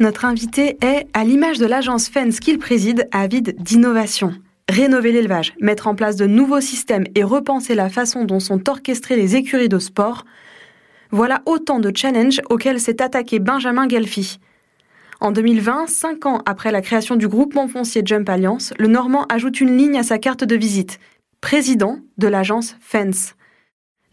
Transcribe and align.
Notre 0.00 0.24
invité 0.24 0.76
est, 0.84 1.06
à 1.12 1.24
l'image 1.24 1.58
de 1.58 1.66
l'agence 1.66 2.08
FENS 2.08 2.40
qu'il 2.40 2.58
préside, 2.58 3.08
avide 3.12 3.54
d'innovation. 3.62 4.34
Rénover 4.68 5.12
l'élevage, 5.12 5.54
mettre 5.60 5.86
en 5.86 5.94
place 5.94 6.16
de 6.16 6.26
nouveaux 6.26 6.60
systèmes 6.60 7.04
et 7.14 7.22
repenser 7.22 7.76
la 7.76 7.88
façon 7.88 8.24
dont 8.24 8.40
sont 8.40 8.68
orchestrées 8.68 9.14
les 9.14 9.36
écuries 9.36 9.68
de 9.68 9.78
sport, 9.78 10.24
voilà 11.10 11.42
autant 11.46 11.78
de 11.78 11.92
challenges 11.94 12.40
auxquels 12.50 12.80
s'est 12.80 13.00
attaqué 13.00 13.38
Benjamin 13.38 13.88
Gelfi. 13.88 14.40
En 15.20 15.30
2020, 15.30 15.86
cinq 15.86 16.26
ans 16.26 16.42
après 16.44 16.72
la 16.72 16.80
création 16.80 17.14
du 17.14 17.28
groupement 17.28 17.68
foncier 17.68 18.02
Jump 18.04 18.28
Alliance, 18.28 18.74
le 18.78 18.88
Normand 18.88 19.26
ajoute 19.28 19.60
une 19.60 19.76
ligne 19.76 19.96
à 19.96 20.02
sa 20.02 20.18
carte 20.18 20.42
de 20.42 20.56
visite. 20.56 20.98
Président 21.40 22.00
de 22.18 22.26
l'agence 22.26 22.76
Fence. 22.80 23.34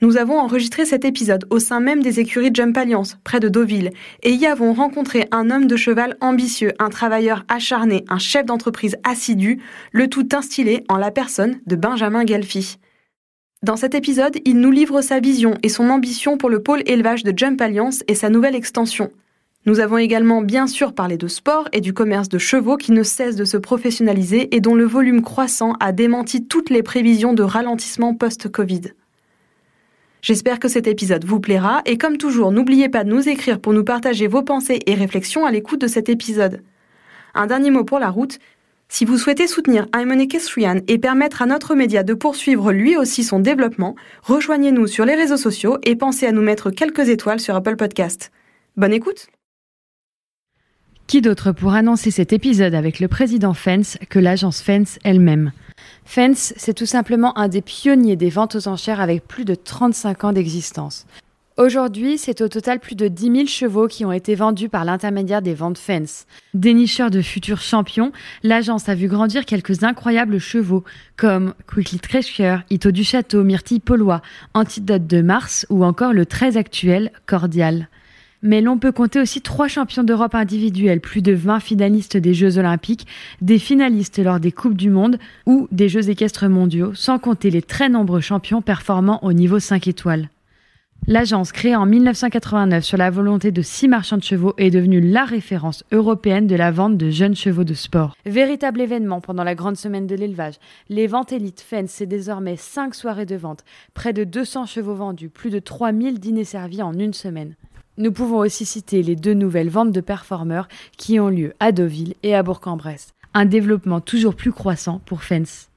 Nous 0.03 0.17
avons 0.17 0.39
enregistré 0.39 0.83
cet 0.83 1.05
épisode 1.05 1.45
au 1.51 1.59
sein 1.59 1.79
même 1.79 2.01
des 2.01 2.19
écuries 2.19 2.49
Jump 2.51 2.75
Alliance, 2.75 3.19
près 3.23 3.39
de 3.39 3.49
Deauville, 3.49 3.91
et 4.23 4.31
y 4.31 4.47
avons 4.47 4.73
rencontré 4.73 5.27
un 5.29 5.51
homme 5.51 5.67
de 5.67 5.75
cheval 5.75 6.17
ambitieux, 6.21 6.71
un 6.79 6.89
travailleur 6.89 7.45
acharné, 7.49 8.03
un 8.09 8.17
chef 8.17 8.47
d'entreprise 8.47 8.97
assidu, 9.03 9.61
le 9.91 10.07
tout 10.07 10.27
instillé 10.33 10.83
en 10.89 10.97
la 10.97 11.11
personne 11.11 11.59
de 11.67 11.75
Benjamin 11.75 12.25
Gelfi. 12.25 12.79
Dans 13.61 13.75
cet 13.75 13.93
épisode, 13.93 14.39
il 14.43 14.59
nous 14.59 14.71
livre 14.71 15.01
sa 15.01 15.19
vision 15.19 15.53
et 15.61 15.69
son 15.69 15.91
ambition 15.91 16.35
pour 16.35 16.49
le 16.49 16.63
pôle 16.63 16.81
élevage 16.87 17.23
de 17.23 17.31
Jump 17.37 17.61
Alliance 17.61 18.03
et 18.07 18.15
sa 18.15 18.31
nouvelle 18.31 18.55
extension. 18.55 19.11
Nous 19.67 19.81
avons 19.81 19.99
également 19.99 20.41
bien 20.41 20.65
sûr 20.65 20.93
parlé 20.95 21.17
de 21.17 21.27
sport 21.27 21.69
et 21.73 21.81
du 21.81 21.93
commerce 21.93 22.27
de 22.27 22.39
chevaux 22.39 22.77
qui 22.77 22.91
ne 22.91 23.03
cesse 23.03 23.35
de 23.35 23.45
se 23.45 23.57
professionnaliser 23.57 24.55
et 24.55 24.61
dont 24.61 24.73
le 24.73 24.85
volume 24.85 25.21
croissant 25.21 25.73
a 25.79 25.91
démenti 25.91 26.47
toutes 26.47 26.71
les 26.71 26.81
prévisions 26.81 27.33
de 27.33 27.43
ralentissement 27.43 28.15
post-Covid. 28.15 28.93
J'espère 30.21 30.59
que 30.59 30.67
cet 30.67 30.85
épisode 30.85 31.25
vous 31.25 31.39
plaira 31.39 31.81
et 31.85 31.97
comme 31.97 32.17
toujours, 32.17 32.51
n'oubliez 32.51 32.89
pas 32.89 33.03
de 33.03 33.09
nous 33.09 33.27
écrire 33.27 33.59
pour 33.59 33.73
nous 33.73 33.83
partager 33.83 34.27
vos 34.27 34.43
pensées 34.43 34.79
et 34.85 34.93
réflexions 34.93 35.45
à 35.45 35.51
l'écoute 35.51 35.81
de 35.81 35.87
cet 35.87 36.09
épisode. 36.09 36.61
Un 37.33 37.47
dernier 37.47 37.71
mot 37.71 37.83
pour 37.83 37.97
la 37.97 38.09
route. 38.09 38.37
Si 38.87 39.03
vous 39.03 39.17
souhaitez 39.17 39.47
soutenir 39.47 39.87
I'm 39.95 40.27
Kestrian 40.27 40.81
et 40.87 40.99
permettre 40.99 41.41
à 41.41 41.47
notre 41.47 41.73
média 41.73 42.03
de 42.03 42.13
poursuivre 42.13 42.71
lui 42.71 42.97
aussi 42.97 43.23
son 43.23 43.39
développement, 43.39 43.95
rejoignez-nous 44.21 44.85
sur 44.85 45.05
les 45.05 45.15
réseaux 45.15 45.37
sociaux 45.37 45.79
et 45.83 45.95
pensez 45.95 46.27
à 46.27 46.31
nous 46.31 46.41
mettre 46.41 46.69
quelques 46.69 47.09
étoiles 47.09 47.39
sur 47.39 47.55
Apple 47.55 47.77
Podcast. 47.77 48.31
Bonne 48.77 48.93
écoute 48.93 49.27
qui 51.07 51.19
d'autre 51.19 51.51
pour 51.51 51.73
annoncer 51.73 52.09
cet 52.09 52.31
épisode 52.31 52.73
avec 52.73 53.01
le 53.01 53.09
président 53.09 53.53
Fence 53.53 53.97
que 54.09 54.17
l'agence 54.17 54.61
Fence 54.61 54.97
elle-même? 55.03 55.51
Fence, 56.05 56.53
c'est 56.57 56.73
tout 56.73 56.85
simplement 56.85 57.37
un 57.37 57.47
des 57.47 57.61
pionniers 57.61 58.15
des 58.15 58.29
ventes 58.29 58.55
aux 58.55 58.67
enchères 58.67 59.01
avec 59.01 59.27
plus 59.27 59.45
de 59.45 59.55
35 59.55 60.23
ans 60.23 60.33
d'existence. 60.33 61.05
Aujourd'hui, 61.57 62.17
c'est 62.17 62.41
au 62.41 62.47
total 62.47 62.79
plus 62.79 62.95
de 62.95 63.07
10 63.07 63.23
000 63.35 63.45
chevaux 63.45 63.87
qui 63.87 64.05
ont 64.05 64.11
été 64.11 64.35
vendus 64.35 64.69
par 64.69 64.85
l'intermédiaire 64.85 65.41
des 65.41 65.53
ventes 65.53 65.77
Fence. 65.77 66.25
Dénicheur 66.53 67.11
de 67.11 67.21
futurs 67.21 67.61
champions, 67.61 68.11
l'agence 68.41 68.87
a 68.89 68.95
vu 68.95 69.07
grandir 69.07 69.45
quelques 69.45 69.83
incroyables 69.83 70.39
chevaux 70.39 70.83
comme 71.17 71.53
Quickly 71.67 71.99
Treasure, 71.99 72.63
Ito 72.69 72.91
du 72.91 73.03
Château, 73.03 73.43
Myrtille 73.43 73.81
Paulois, 73.81 74.21
Antidote 74.53 75.05
de 75.05 75.21
Mars 75.21 75.67
ou 75.69 75.83
encore 75.83 76.13
le 76.13 76.25
très 76.25 76.57
actuel 76.57 77.11
Cordial. 77.25 77.89
Mais 78.43 78.61
l'on 78.61 78.79
peut 78.79 78.91
compter 78.91 79.19
aussi 79.19 79.41
trois 79.41 79.67
champions 79.67 80.03
d'Europe 80.03 80.33
individuels, 80.33 80.99
plus 80.99 81.21
de 81.21 81.33
20 81.33 81.59
finalistes 81.59 82.17
des 82.17 82.33
Jeux 82.33 82.57
olympiques, 82.57 83.05
des 83.41 83.59
finalistes 83.59 84.17
lors 84.17 84.39
des 84.39 84.51
Coupes 84.51 84.77
du 84.77 84.89
Monde 84.89 85.19
ou 85.45 85.67
des 85.71 85.89
Jeux 85.89 86.09
équestres 86.09 86.49
mondiaux, 86.49 86.93
sans 86.95 87.19
compter 87.19 87.51
les 87.51 87.61
très 87.61 87.89
nombreux 87.89 88.21
champions 88.21 88.61
performant 88.61 89.23
au 89.23 89.33
niveau 89.33 89.59
5 89.59 89.87
étoiles. 89.87 90.29
L'agence, 91.07 91.51
créée 91.51 91.75
en 91.75 91.87
1989 91.87 92.83
sur 92.83 92.97
la 92.97 93.09
volonté 93.09 93.51
de 93.51 93.63
six 93.63 93.87
marchands 93.87 94.17
de 94.17 94.23
chevaux, 94.23 94.53
est 94.57 94.69
devenue 94.69 95.01
la 95.01 95.25
référence 95.25 95.83
européenne 95.91 96.45
de 96.45 96.55
la 96.55 96.69
vente 96.69 96.95
de 96.95 97.09
jeunes 97.09 97.35
chevaux 97.35 97.63
de 97.63 97.73
sport. 97.73 98.15
Véritable 98.27 98.81
événement 98.81 99.19
pendant 99.19 99.43
la 99.43 99.55
grande 99.55 99.77
semaine 99.77 100.05
de 100.05 100.15
l'élevage. 100.15 100.55
Les 100.89 101.07
ventes 101.07 101.31
élites 101.31 101.61
Fence, 101.61 101.89
c'est 101.89 102.05
désormais 102.05 102.55
5 102.55 102.93
soirées 102.93 103.25
de 103.25 103.35
vente, 103.35 103.63
près 103.95 104.13
de 104.13 104.23
200 104.23 104.67
chevaux 104.67 104.93
vendus, 104.93 105.29
plus 105.29 105.49
de 105.49 105.57
3000 105.57 106.19
dîners 106.19 106.43
servis 106.43 106.83
en 106.83 106.93
une 106.93 107.13
semaine. 107.13 107.55
Nous 108.01 108.11
pouvons 108.11 108.39
aussi 108.39 108.65
citer 108.65 109.03
les 109.03 109.15
deux 109.15 109.35
nouvelles 109.35 109.69
ventes 109.69 109.91
de 109.91 110.01
performeurs 110.01 110.67
qui 110.97 111.19
ont 111.19 111.29
lieu 111.29 111.53
à 111.59 111.71
Deauville 111.71 112.15
et 112.23 112.33
à 112.33 112.41
Bourg-en-Bresse. 112.41 113.13
Un 113.35 113.45
développement 113.45 114.01
toujours 114.01 114.33
plus 114.33 114.51
croissant 114.51 114.99
pour 115.05 115.21
Fence. 115.21 115.69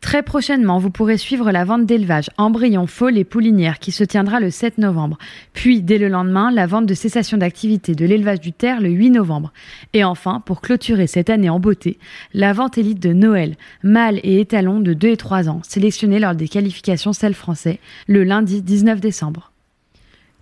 Très 0.00 0.22
prochainement, 0.22 0.78
vous 0.78 0.90
pourrez 0.90 1.16
suivre 1.16 1.50
la 1.50 1.64
vente 1.64 1.84
d'élevage 1.84 2.30
embryon, 2.36 2.86
folle 2.86 3.18
et 3.18 3.24
poulinière 3.24 3.80
qui 3.80 3.90
se 3.90 4.04
tiendra 4.04 4.38
le 4.38 4.50
7 4.50 4.78
novembre. 4.78 5.18
Puis, 5.54 5.82
dès 5.82 5.98
le 5.98 6.06
lendemain, 6.06 6.52
la 6.52 6.68
vente 6.68 6.86
de 6.86 6.94
cessation 6.94 7.36
d'activité 7.36 7.96
de 7.96 8.06
l'élevage 8.06 8.40
du 8.40 8.52
terre 8.52 8.80
le 8.80 8.90
8 8.90 9.10
novembre. 9.10 9.52
Et 9.92 10.04
enfin, 10.04 10.40
pour 10.46 10.60
clôturer 10.60 11.08
cette 11.08 11.30
année 11.30 11.50
en 11.50 11.58
beauté, 11.58 11.98
la 12.32 12.52
vente 12.52 12.78
élite 12.78 13.00
de 13.00 13.12
Noël, 13.12 13.56
mâle 13.82 14.20
et 14.22 14.38
étalon 14.38 14.78
de 14.78 14.92
2 14.94 15.08
et 15.08 15.16
3 15.16 15.48
ans, 15.48 15.62
sélectionnés 15.64 16.20
lors 16.20 16.36
des 16.36 16.46
qualifications 16.46 17.12
celles 17.12 17.34
français, 17.34 17.80
le 18.06 18.22
lundi 18.22 18.62
19 18.62 19.00
décembre. 19.00 19.51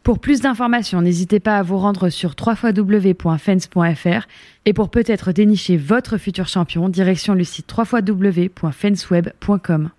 Pour 0.02 0.18
plus 0.18 0.40
d'informations, 0.40 1.02
n'hésitez 1.02 1.40
pas 1.40 1.58
à 1.58 1.62
vous 1.62 1.76
rendre 1.76 2.08
sur 2.08 2.34
www.fence.fr 2.40 4.26
et 4.64 4.72
pour 4.72 4.88
peut-être 4.88 5.32
dénicher 5.32 5.76
votre 5.76 6.16
futur 6.16 6.48
champion, 6.48 6.88
direction 6.88 7.34
le 7.34 7.44
site 7.44 7.70
www.fenceweb.com. 7.76 9.90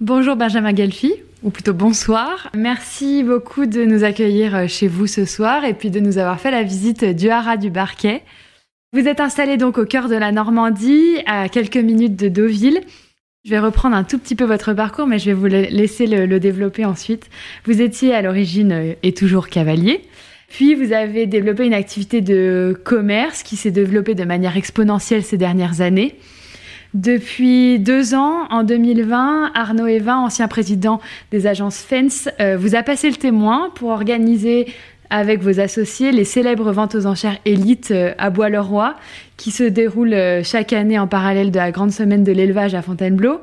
Bonjour 0.00 0.36
Benjamin 0.36 0.76
Gelfi, 0.76 1.12
ou 1.42 1.50
plutôt 1.50 1.74
bonsoir. 1.74 2.50
Merci 2.54 3.24
beaucoup 3.24 3.66
de 3.66 3.84
nous 3.84 4.04
accueillir 4.04 4.68
chez 4.68 4.86
vous 4.86 5.08
ce 5.08 5.24
soir 5.24 5.64
et 5.64 5.74
puis 5.74 5.90
de 5.90 5.98
nous 6.00 6.18
avoir 6.18 6.38
fait 6.38 6.52
la 6.52 6.62
visite 6.62 7.04
du 7.04 7.30
Haras 7.30 7.56
du 7.56 7.70
Barquet. 7.70 8.22
Vous 8.92 9.08
êtes 9.08 9.18
installé 9.20 9.56
donc 9.56 9.76
au 9.76 9.86
cœur 9.86 10.08
de 10.08 10.14
la 10.14 10.30
Normandie, 10.30 11.16
à 11.26 11.48
quelques 11.48 11.78
minutes 11.78 12.14
de 12.16 12.28
Deauville. 12.28 12.82
Je 13.44 13.50
vais 13.50 13.60
reprendre 13.60 13.94
un 13.94 14.02
tout 14.02 14.18
petit 14.18 14.34
peu 14.34 14.44
votre 14.44 14.72
parcours, 14.72 15.06
mais 15.06 15.20
je 15.20 15.26
vais 15.26 15.32
vous 15.32 15.46
laisser 15.46 16.06
le, 16.06 16.40
développer 16.40 16.84
ensuite. 16.84 17.30
Vous 17.64 17.80
étiez 17.80 18.12
à 18.12 18.20
l'origine 18.20 18.72
euh, 18.72 18.94
et 19.04 19.14
toujours 19.14 19.48
cavalier. 19.48 20.02
Puis 20.48 20.74
vous 20.74 20.92
avez 20.92 21.26
développé 21.26 21.64
une 21.64 21.74
activité 21.74 22.20
de 22.20 22.78
commerce 22.84 23.44
qui 23.44 23.54
s'est 23.54 23.70
développée 23.70 24.16
de 24.16 24.24
manière 24.24 24.56
exponentielle 24.56 25.22
ces 25.22 25.36
dernières 25.36 25.80
années. 25.80 26.16
Depuis 26.94 27.78
deux 27.78 28.14
ans, 28.14 28.48
en 28.50 28.64
2020, 28.64 29.52
Arnaud 29.54 29.86
Evin, 29.86 30.16
ancien 30.16 30.48
président 30.48 31.00
des 31.30 31.46
agences 31.46 31.78
Fence, 31.78 32.28
euh, 32.40 32.56
vous 32.56 32.74
a 32.74 32.82
passé 32.82 33.08
le 33.08 33.16
témoin 33.16 33.70
pour 33.76 33.90
organiser 33.90 34.66
avec 35.10 35.42
vos 35.42 35.60
associés 35.60 36.12
les 36.12 36.24
célèbres 36.24 36.72
ventes 36.72 36.94
aux 36.94 37.06
enchères 37.06 37.38
élites 37.44 37.90
euh, 37.90 38.12
à 38.18 38.30
Bois-le-Roi, 38.30 38.94
qui 39.36 39.50
se 39.50 39.64
déroulent 39.64 40.14
euh, 40.14 40.42
chaque 40.42 40.72
année 40.72 40.98
en 40.98 41.06
parallèle 41.06 41.50
de 41.50 41.56
la 41.56 41.70
grande 41.70 41.92
semaine 41.92 42.24
de 42.24 42.32
l'élevage 42.32 42.74
à 42.74 42.82
Fontainebleau, 42.82 43.40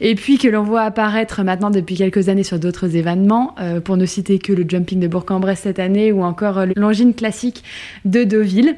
et 0.00 0.14
puis 0.14 0.38
que 0.38 0.48
l'on 0.48 0.62
voit 0.62 0.82
apparaître 0.82 1.42
maintenant 1.42 1.70
depuis 1.70 1.96
quelques 1.96 2.28
années 2.28 2.44
sur 2.44 2.58
d'autres 2.58 2.96
événements, 2.96 3.54
euh, 3.60 3.80
pour 3.80 3.96
ne 3.96 4.06
citer 4.06 4.38
que 4.38 4.52
le 4.52 4.64
jumping 4.68 5.00
de 5.00 5.08
Bourg-en-Bresse 5.08 5.60
cette 5.60 5.78
année 5.78 6.12
ou 6.12 6.22
encore 6.22 6.64
l'angine 6.76 7.14
classique 7.14 7.64
de 8.04 8.24
Deauville, 8.24 8.76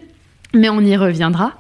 mais 0.55 0.69
on 0.69 0.81
y 0.81 0.97
reviendra. 0.97 1.55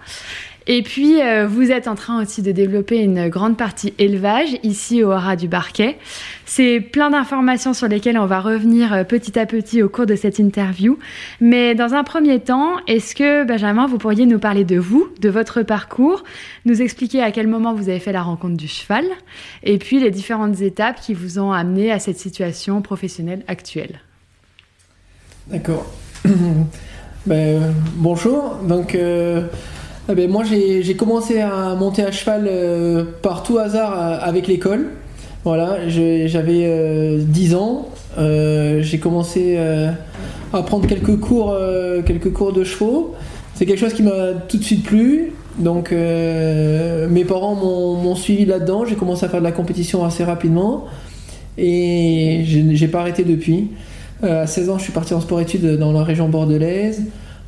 Et 0.66 0.82
puis, 0.82 1.20
euh, 1.20 1.46
vous 1.46 1.70
êtes 1.70 1.88
en 1.88 1.94
train 1.94 2.22
aussi 2.22 2.42
de 2.42 2.52
développer 2.52 2.98
une 2.98 3.28
grande 3.28 3.56
partie 3.56 3.94
élevage 3.98 4.50
ici 4.62 5.02
au 5.02 5.10
Haras 5.10 5.36
du 5.36 5.48
Barquet. 5.48 5.96
C'est 6.44 6.80
plein 6.80 7.10
d'informations 7.10 7.72
sur 7.72 7.88
lesquelles 7.88 8.18
on 8.18 8.26
va 8.26 8.40
revenir 8.40 8.92
euh, 8.92 9.04
petit 9.04 9.38
à 9.38 9.46
petit 9.46 9.82
au 9.82 9.88
cours 9.88 10.06
de 10.06 10.16
cette 10.16 10.38
interview. 10.38 10.98
Mais 11.40 11.74
dans 11.74 11.94
un 11.94 12.04
premier 12.04 12.40
temps, 12.40 12.76
est-ce 12.86 13.14
que, 13.14 13.44
Benjamin, 13.44 13.86
vous 13.86 13.98
pourriez 13.98 14.26
nous 14.26 14.38
parler 14.38 14.64
de 14.64 14.78
vous, 14.78 15.08
de 15.20 15.28
votre 15.28 15.62
parcours, 15.62 16.24
nous 16.66 16.82
expliquer 16.82 17.22
à 17.22 17.30
quel 17.30 17.46
moment 17.46 17.74
vous 17.74 17.88
avez 17.88 18.00
fait 18.00 18.12
la 18.12 18.22
rencontre 18.22 18.56
du 18.56 18.68
cheval, 18.68 19.04
et 19.62 19.78
puis 19.78 19.98
les 20.00 20.10
différentes 20.10 20.60
étapes 20.60 21.00
qui 21.00 21.14
vous 21.14 21.38
ont 21.38 21.52
amené 21.52 21.90
à 21.90 21.98
cette 21.98 22.18
situation 22.18 22.82
professionnelle 22.82 23.44
actuelle? 23.48 24.00
D'accord. 25.46 25.86
ben, 27.26 27.74
bonjour. 27.96 28.56
Donc, 28.62 28.94
euh, 28.94 29.46
eh 30.10 30.14
ben, 30.14 30.30
moi, 30.30 30.44
j'ai 30.44 30.94
commencé 30.96 31.40
à 31.40 31.74
monter 31.74 32.02
à 32.02 32.10
cheval 32.10 32.46
euh, 32.48 33.04
par 33.22 33.42
tout 33.42 33.58
hasard 33.58 33.92
euh, 33.92 34.18
avec 34.20 34.46
l'école. 34.46 34.88
Voilà, 35.44 35.88
j'avais 35.88 37.16
10 37.18 37.54
ans. 37.54 37.88
j'ai 38.18 38.98
commencé 39.00 39.56
à 40.52 40.62
prendre 40.62 40.86
quelques 40.86 41.18
cours, 41.18 41.56
quelques 42.04 42.30
cours 42.30 42.52
de 42.52 42.62
chevaux. 42.62 43.14
C'est 43.54 43.64
quelque 43.64 43.78
chose 43.78 43.94
qui 43.94 44.02
m'a 44.02 44.34
tout 44.48 44.58
de 44.58 44.62
suite 44.62 44.84
plu. 44.84 45.32
Donc, 45.58 45.92
mes 45.92 47.24
parents 47.24 47.54
m'ont 47.54 48.14
suivi 48.16 48.44
là-dedans. 48.44 48.84
J'ai 48.84 48.96
commencé 48.96 49.24
à 49.24 49.30
faire 49.30 49.40
de 49.40 49.46
la 49.46 49.52
compétition 49.52 50.04
assez 50.04 50.24
rapidement. 50.24 50.84
Et 51.56 52.42
j'ai 52.44 52.88
pas 52.88 53.00
arrêté 53.00 53.24
depuis. 53.24 53.68
à 54.22 54.46
16 54.46 54.68
ans, 54.68 54.76
je 54.76 54.82
suis 54.82 54.92
parti 54.92 55.14
en 55.14 55.22
sport-études 55.22 55.78
dans 55.78 55.92
la 55.92 56.04
région 56.04 56.28
bordelaise. 56.28 57.00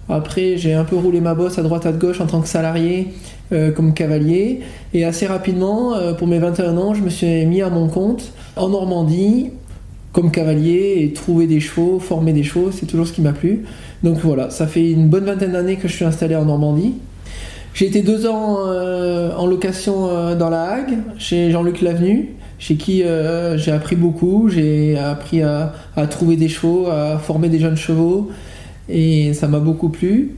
Après, 0.08 0.56
j'ai 0.56 0.75
un 0.75 0.84
peu 0.84 0.96
roulé 0.96 1.20
ma 1.20 1.34
bosse 1.34 1.58
à 1.58 1.62
droite 1.62 1.87
à 1.87 1.93
gauche 1.93 2.20
en 2.20 2.26
tant 2.26 2.40
que 2.40 2.49
salarié, 2.49 3.08
euh, 3.52 3.70
comme 3.70 3.94
cavalier. 3.94 4.60
Et 4.94 5.04
assez 5.04 5.26
rapidement, 5.26 5.94
euh, 5.94 6.12
pour 6.12 6.26
mes 6.26 6.38
21 6.38 6.76
ans, 6.76 6.94
je 6.94 7.02
me 7.02 7.08
suis 7.08 7.46
mis 7.46 7.62
à 7.62 7.70
mon 7.70 7.88
compte 7.88 8.32
en 8.56 8.69
Normandie, 8.69 9.50
comme 10.12 10.31
cavalier, 10.31 10.99
et 11.00 11.12
trouver 11.12 11.46
des 11.46 11.60
chevaux, 11.60 11.99
former 11.99 12.32
des 12.32 12.43
chevaux, 12.43 12.70
c'est 12.72 12.87
toujours 12.87 13.06
ce 13.06 13.12
qui 13.12 13.22
m'a 13.22 13.32
plu. 13.32 13.64
Donc 14.02 14.19
voilà, 14.19 14.50
ça 14.50 14.66
fait 14.66 14.90
une 14.90 15.08
bonne 15.08 15.25
vingtaine 15.25 15.52
d'années 15.52 15.76
que 15.76 15.88
je 15.88 15.94
suis 15.94 16.05
installé 16.05 16.34
en 16.34 16.44
Normandie. 16.44 16.94
J'ai 17.72 17.87
été 17.87 18.02
deux 18.02 18.26
ans 18.26 18.58
euh, 18.66 19.34
en 19.37 19.46
location 19.46 20.34
dans 20.34 20.50
la 20.50 20.64
Hague, 20.64 20.98
chez 21.16 21.50
Jean-Luc 21.50 21.81
Lavenu, 21.81 22.34
chez 22.58 22.75
qui 22.75 23.02
j'ai 23.56 23.72
appris 23.72 23.96
beaucoup. 23.96 24.50
J'ai 24.50 24.98
appris 24.98 25.40
à, 25.43 25.72
à 25.96 26.06
trouver 26.06 26.37
des 26.37 26.48
chevaux, 26.48 26.88
à 26.88 27.19
former 27.19 27.48
des 27.48 27.60
jeunes 27.60 27.76
chevaux 27.76 28.31
et 28.88 29.34
ça 29.34 29.49
m'a 29.49 29.61
beaucoup 29.61 29.88
plu. 29.88 30.37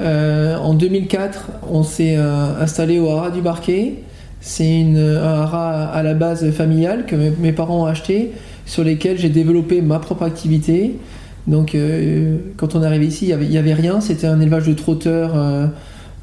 Euh, 0.00 0.56
en 0.56 0.74
2004, 0.74 1.50
on 1.70 1.82
s'est 1.82 2.16
euh, 2.16 2.60
installé 2.60 2.98
au 2.98 3.10
Haras 3.10 3.30
du 3.30 3.40
Barquet. 3.40 3.94
C'est 4.40 4.82
un 4.82 5.24
haras 5.24 5.86
à 5.86 6.02
la 6.02 6.12
base 6.14 6.50
familiale 6.50 7.06
que 7.06 7.16
mes, 7.16 7.52
parents 7.52 7.84
ont 7.84 7.86
acheté, 7.86 8.32
sur 8.66 8.84
lesquels 8.84 9.18
j'ai 9.18 9.30
développé 9.30 9.80
ma 9.80 9.98
propre 9.98 10.24
activité. 10.24 10.96
Donc, 11.46 11.74
euh, 11.74 12.36
quand 12.56 12.74
on 12.74 12.82
est 12.82 12.86
arrivé 12.86 13.06
ici, 13.06 13.26
il 13.26 13.48
n'y 13.48 13.56
avait, 13.56 13.74
rien. 13.74 14.00
C'était 14.00 14.26
un 14.26 14.40
élevage 14.40 14.66
de 14.66 14.74
trotteurs, 14.74 15.32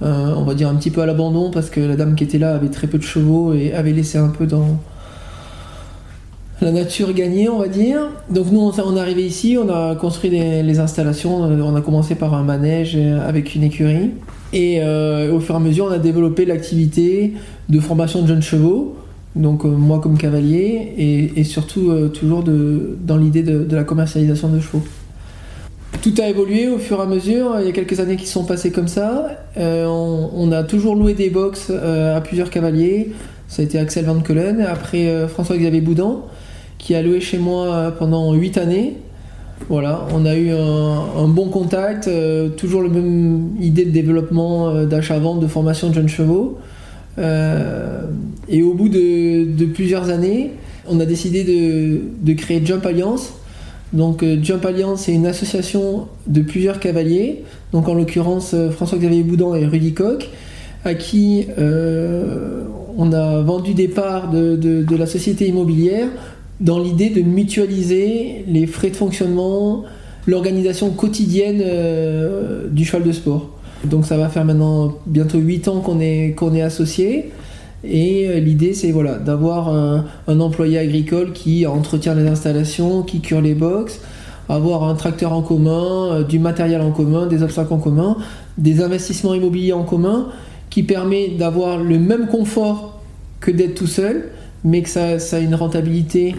on 0.01 0.43
va 0.43 0.53
dire 0.53 0.69
un 0.69 0.75
petit 0.75 0.91
peu 0.91 1.01
à 1.01 1.07
l'abandon, 1.07 1.49
parce 1.49 1.71
que 1.71 1.79
la 1.79 1.95
dame 1.95 2.13
qui 2.13 2.23
était 2.23 2.37
là 2.37 2.53
avait 2.53 2.69
très 2.69 2.85
peu 2.85 2.99
de 2.99 3.03
chevaux 3.03 3.53
et 3.53 3.73
avait 3.73 3.93
laissé 3.93 4.19
un 4.19 4.29
peu 4.29 4.45
dans, 4.45 4.79
la 6.61 6.71
nature 6.71 7.11
gagnée, 7.13 7.49
on 7.49 7.57
va 7.57 7.67
dire. 7.67 8.01
Donc 8.29 8.51
nous, 8.51 8.59
on 8.59 8.95
est 8.95 8.99
arrivé 8.99 9.25
ici, 9.25 9.57
on 9.57 9.69
a 9.69 9.95
construit 9.95 10.29
les, 10.29 10.79
installations, 10.79 11.37
on 11.37 11.75
a 11.75 11.81
commencé 11.81 12.15
par 12.15 12.33
un 12.35 12.43
manège 12.43 12.95
avec 12.95 13.55
une 13.55 13.63
écurie. 13.63 14.11
Et 14.53 14.79
euh, 14.81 15.33
au 15.33 15.39
fur 15.39 15.55
et 15.55 15.57
à 15.57 15.61
mesure, 15.61 15.85
on 15.85 15.91
a 15.91 15.99
développé 15.99 16.45
l'activité 16.45 17.33
de 17.69 17.79
formation 17.79 18.21
de 18.21 18.27
jeunes 18.27 18.41
chevaux, 18.41 18.95
donc 19.35 19.63
euh, 19.63 19.69
moi 19.69 19.99
comme 19.99 20.17
cavalier, 20.17 21.31
et, 21.35 21.43
surtout 21.43 21.89
euh, 21.89 22.09
toujours 22.09 22.43
dans 22.43 23.17
l'idée 23.17 23.43
de, 23.43 23.75
la 23.75 23.83
commercialisation 23.83 24.49
de 24.49 24.59
chevaux. 24.59 24.83
Tout 26.01 26.13
a 26.21 26.27
évolué 26.27 26.67
au 26.67 26.79
fur 26.79 26.99
et 26.99 27.03
à 27.03 27.05
mesure, 27.05 27.57
il 27.59 27.65
y 27.65 27.69
a 27.69 27.71
quelques 27.71 27.99
années 27.99 28.15
qui 28.15 28.27
sont 28.27 28.43
passées 28.43 28.71
comme 28.71 28.87
ça. 28.87 29.27
On, 29.57 30.29
on, 30.33 30.51
a 30.51 30.63
toujours 30.63 30.95
loué 30.95 31.13
des 31.13 31.29
box 31.29 31.69
à 31.69 32.19
plusieurs 32.21 32.49
cavaliers. 32.49 33.11
Ça 33.47 33.61
a 33.61 33.65
été 33.65 33.77
Axel 33.77 34.05
Van 34.05 34.19
Keulen, 34.19 34.61
après 34.61 35.27
François-Xavier 35.27 35.81
Boudin 35.81 36.21
qui 36.81 36.95
a 36.95 37.01
loué 37.01 37.21
chez 37.21 37.37
moi 37.37 37.93
pendant 37.97 38.33
8 38.33 38.57
années. 38.57 38.95
Voilà, 39.69 40.07
on 40.13 40.25
a 40.25 40.35
eu 40.35 40.49
un, 40.49 41.27
bon 41.27 41.47
contact, 41.49 42.07
euh, 42.07 42.49
toujours 42.49 42.81
la 42.81 42.89
même 42.89 43.51
idée 43.61 43.85
de 43.85 43.91
développement, 43.91 44.69
euh, 44.69 44.85
d'achat-vente, 44.85 45.39
de 45.39 45.47
formation 45.47 45.89
de 45.89 45.93
jeunes 45.93 46.09
chevaux. 46.09 46.57
Euh, 47.19 48.01
et 48.49 48.63
au 48.63 48.73
bout 48.73 48.89
de, 48.89 49.65
plusieurs 49.65 50.09
années, 50.09 50.51
on 50.89 50.99
a 50.99 51.05
décidé 51.05 51.43
de, 51.43 52.33
créer 52.33 52.61
Jump 52.65 52.85
Alliance. 52.85 53.33
Donc 53.93 54.25
Jump 54.41 54.65
Alliance, 54.65 55.03
c'est 55.03 55.13
une 55.13 55.27
association 55.27 56.07
de 56.25 56.41
plusieurs 56.41 56.79
cavaliers, 56.79 57.43
donc 57.73 57.87
en 57.89 57.93
l'occurrence 57.93 58.55
François-Xavier 58.71 59.23
Boudin 59.23 59.53
et 59.53 59.65
Rudy 59.65 59.93
Koch, 59.93 60.29
à 60.85 60.93
qui 60.93 61.45
on 61.57 63.11
a 63.11 63.41
vendu 63.41 63.73
des 63.73 63.89
parts 63.89 64.31
de 64.31 64.95
la 64.95 65.05
société 65.05 65.47
immobilière 65.47 66.07
dans 66.61 66.79
l'idée 66.79 67.09
de 67.09 67.21
mutualiser 67.21 68.45
les 68.47 68.67
frais 68.67 68.91
de 68.91 68.95
fonctionnement, 68.95 69.83
l'organisation 70.27 70.91
quotidienne 70.91 71.61
euh, 71.61 72.67
du 72.69 72.85
cheval 72.85 73.03
de 73.03 73.11
sport. 73.11 73.49
Donc 73.83 74.05
ça 74.05 74.15
va 74.15 74.29
faire 74.29 74.45
maintenant 74.45 74.95
bientôt 75.07 75.39
8 75.39 75.67
ans 75.67 75.79
qu'on 75.81 75.99
est, 75.99 76.35
qu'on 76.37 76.53
est 76.53 76.61
associé. 76.61 77.31
Et 77.83 78.27
euh, 78.27 78.39
l'idée, 78.39 78.73
c'est 78.73 78.91
voilà, 78.91 79.15
d'avoir 79.15 79.69
un, 79.69 80.39
employé 80.39 80.77
agricole 80.77 81.33
qui 81.33 81.65
entretient 81.65 82.13
les 82.13 82.27
installations, 82.27 83.01
qui 83.01 83.21
cure 83.21 83.41
les 83.41 83.55
box, 83.55 83.99
avoir 84.47 84.83
un 84.83 84.93
tracteur 84.93 85.33
en 85.33 85.41
commun, 85.41 86.11
euh, 86.11 86.23
du 86.23 86.37
matériel 86.37 86.81
en 86.81 86.91
commun, 86.91 87.25
des 87.25 87.41
obstacles 87.41 87.73
en 87.73 87.79
commun, 87.79 88.17
des 88.59 88.83
investissements 88.83 89.33
immobiliers 89.33 89.73
en 89.73 89.83
commun, 89.83 90.27
qui 90.69 90.83
permet 90.83 91.29
d'avoir 91.29 91.79
le 91.79 91.97
même 91.97 92.27
confort 92.27 93.01
que 93.39 93.49
d'être 93.49 93.73
tout 93.73 93.87
seul, 93.87 94.29
mais 94.63 94.81
que 94.81 94.89
ça, 94.89 95.17
a 95.31 95.39
une 95.39 95.55
rentabilité 95.55 96.35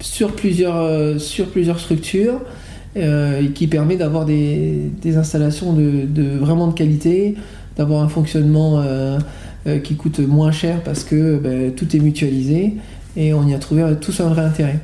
sur 0.00 0.34
plusieurs, 0.34 0.76
euh, 0.76 1.18
sur 1.18 1.48
plusieurs 1.48 1.78
structures 1.78 2.40
euh, 2.96 3.42
et 3.42 3.50
qui 3.50 3.66
permet 3.66 3.96
d'avoir 3.96 4.24
des, 4.24 4.90
des, 5.00 5.16
installations 5.16 5.72
de, 5.72 6.36
vraiment 6.36 6.66
de 6.66 6.74
qualité, 6.74 7.36
d'avoir 7.76 8.02
un 8.02 8.08
fonctionnement 8.08 8.80
euh, 8.80 9.18
qui 9.82 9.96
coûte 9.96 10.18
moins 10.18 10.52
cher 10.52 10.82
parce 10.82 11.04
que 11.04 11.36
ben, 11.38 11.72
tout 11.74 11.96
est 11.96 12.00
mutualisé 12.00 12.74
et 13.16 13.32
on 13.32 13.46
y 13.46 13.54
a 13.54 13.58
trouvé 13.58 13.84
tous 14.00 14.20
un 14.20 14.28
vrai 14.28 14.42
intérêt. 14.42 14.78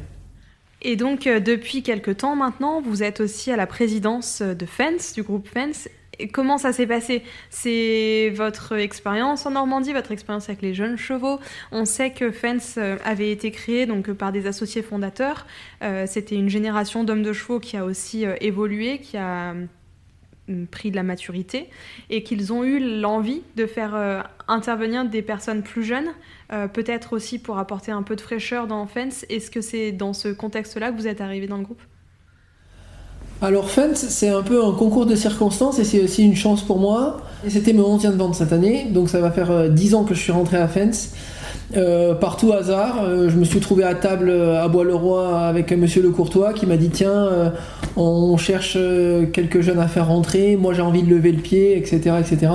Et 0.83 0.97
donc, 0.97 1.25
depuis 1.25 1.83
quelques 1.83 2.19
temps 2.19 2.37
maintenant, 2.37 2.81
vous 2.81 3.03
êtes 3.03 3.21
aussi 3.21 3.51
à 3.51 3.57
la 3.57 3.67
présidence 3.67 4.41
de 4.41 4.65
FENS, 4.65 5.13
du 5.15 5.23
groupe 5.23 5.47
FENS, 5.47 5.91
comment 6.29 6.59
ça 6.59 6.73
s'est 6.73 6.87
passé? 6.87 7.23
C'est 7.51 8.33
votre 8.35 8.73
expérience 8.79 9.47
en 9.47 9.53
Normandie, 9.53 9.93
votre 9.93 10.13
expérience 10.13 10.49
avec 10.49 10.63
les 10.63 10.75
jeunes 10.75 10.97
chevaux. 10.97 11.41
On 11.73 11.85
sait 11.85 12.11
que 12.11 12.31
Fence 12.31 12.75
euh, 12.79 12.97
avait 13.05 13.31
été 13.31 13.51
créé 13.51 13.87
donc 13.87 14.09
euh, 14.09 14.15
par 14.15 14.33
des 14.33 14.47
associés 14.47 14.83
fondateurs. 14.83 15.47
Euh, 15.83 16.07
c'était 16.07 16.37
une 16.37 16.49
génération 16.49 17.05
d'hommes 17.05 17.23
de 17.23 17.33
chevaux 17.33 17.61
qui 17.61 17.77
a 17.77 17.85
aussi 17.85 18.25
évolué, 18.41 18.99
qui 18.99 19.17
a 19.17 19.55
pris 20.73 20.91
de 20.91 20.97
la 20.97 21.05
maturité 21.05 21.69
et 22.09 22.25
qu'ils 22.25 22.53
ont 22.53 22.65
eu 22.65 23.01
l'envie 23.01 23.43
de 23.55 23.67
faire 23.67 24.25
intervenir 24.49 25.05
des 25.05 25.23
personnes 25.23 25.63
plus 25.63 25.85
jeunes, 25.85 26.09
peut-être 26.73 27.13
aussi 27.13 27.39
pour 27.39 27.59
apporter 27.59 27.93
un 27.93 28.03
peu 28.03 28.17
de 28.17 28.21
fraîcheur 28.21 28.67
dans 28.67 28.85
Fence. 28.87 29.25
Est-ce 29.29 29.51
que 29.51 29.61
c'est 29.61 29.93
dans 29.93 30.13
ce 30.13 30.29
contexte-là 30.29 30.91
que 30.91 30.97
vous 30.97 31.07
êtes 31.07 31.21
arrivé 31.21 31.47
dans 31.47 31.59
le 31.59 31.63
groupe? 31.63 31.83
Alors 33.43 33.71
Fence, 33.71 34.05
c'est 34.09 34.29
un 34.29 34.43
peu 34.43 34.63
un 34.63 34.73
concours 34.73 35.07
de 35.07 35.15
circonstances 35.15 35.79
et 35.79 35.85
c'est 35.85 36.03
aussi 36.03 36.25
une 36.25 36.37
chance 36.37 36.63
pour 36.63 36.79
moi. 36.79 37.23
C'était 37.49 37.73
mon 37.73 37.97
11e 37.97 38.17
vente 38.17 38.35
cette 38.35 38.53
année, 38.53 38.89
donc 38.91 39.09
ça 39.09 39.21
va 39.21 39.31
faire 39.31 39.71
10 39.71 39.95
euh, 39.95 39.97
ans 39.97 40.05
que 40.05 40.15
je 40.15 40.21
suis 40.21 40.33
rentré 40.33 40.59
à 40.59 40.69
Fence. 40.69 41.15
Euh, 41.75 42.15
par 42.15 42.37
hasard, 42.53 43.03
euh, 43.03 43.31
je 43.31 43.37
me 43.37 43.45
suis 43.45 43.61
trouvé 43.61 43.85
à 43.85 43.95
table 43.95 44.31
à 44.31 44.69
Bois-le-Roi 44.69 45.39
avec 45.39 45.73
Monsieur 45.73 46.03
Le 46.03 46.11
Courtois 46.11 46.53
qui 46.53 46.67
m'a 46.67 46.77
dit 46.77 46.91
tiens, 46.91 47.53
on 47.97 48.37
cherche 48.37 48.77
quelques 49.33 49.63
jeunes 49.63 49.81
à 49.81 49.89
faire 49.89 50.09
rentrer, 50.09 50.57
moi 50.57 50.75
j'ai 50.75 50.83
envie 50.83 51.03
de 51.03 51.09
lever 51.09 51.33
le 51.33 51.41
pied, 51.41 51.79
etc. 51.79 52.17
etc. 52.21 52.53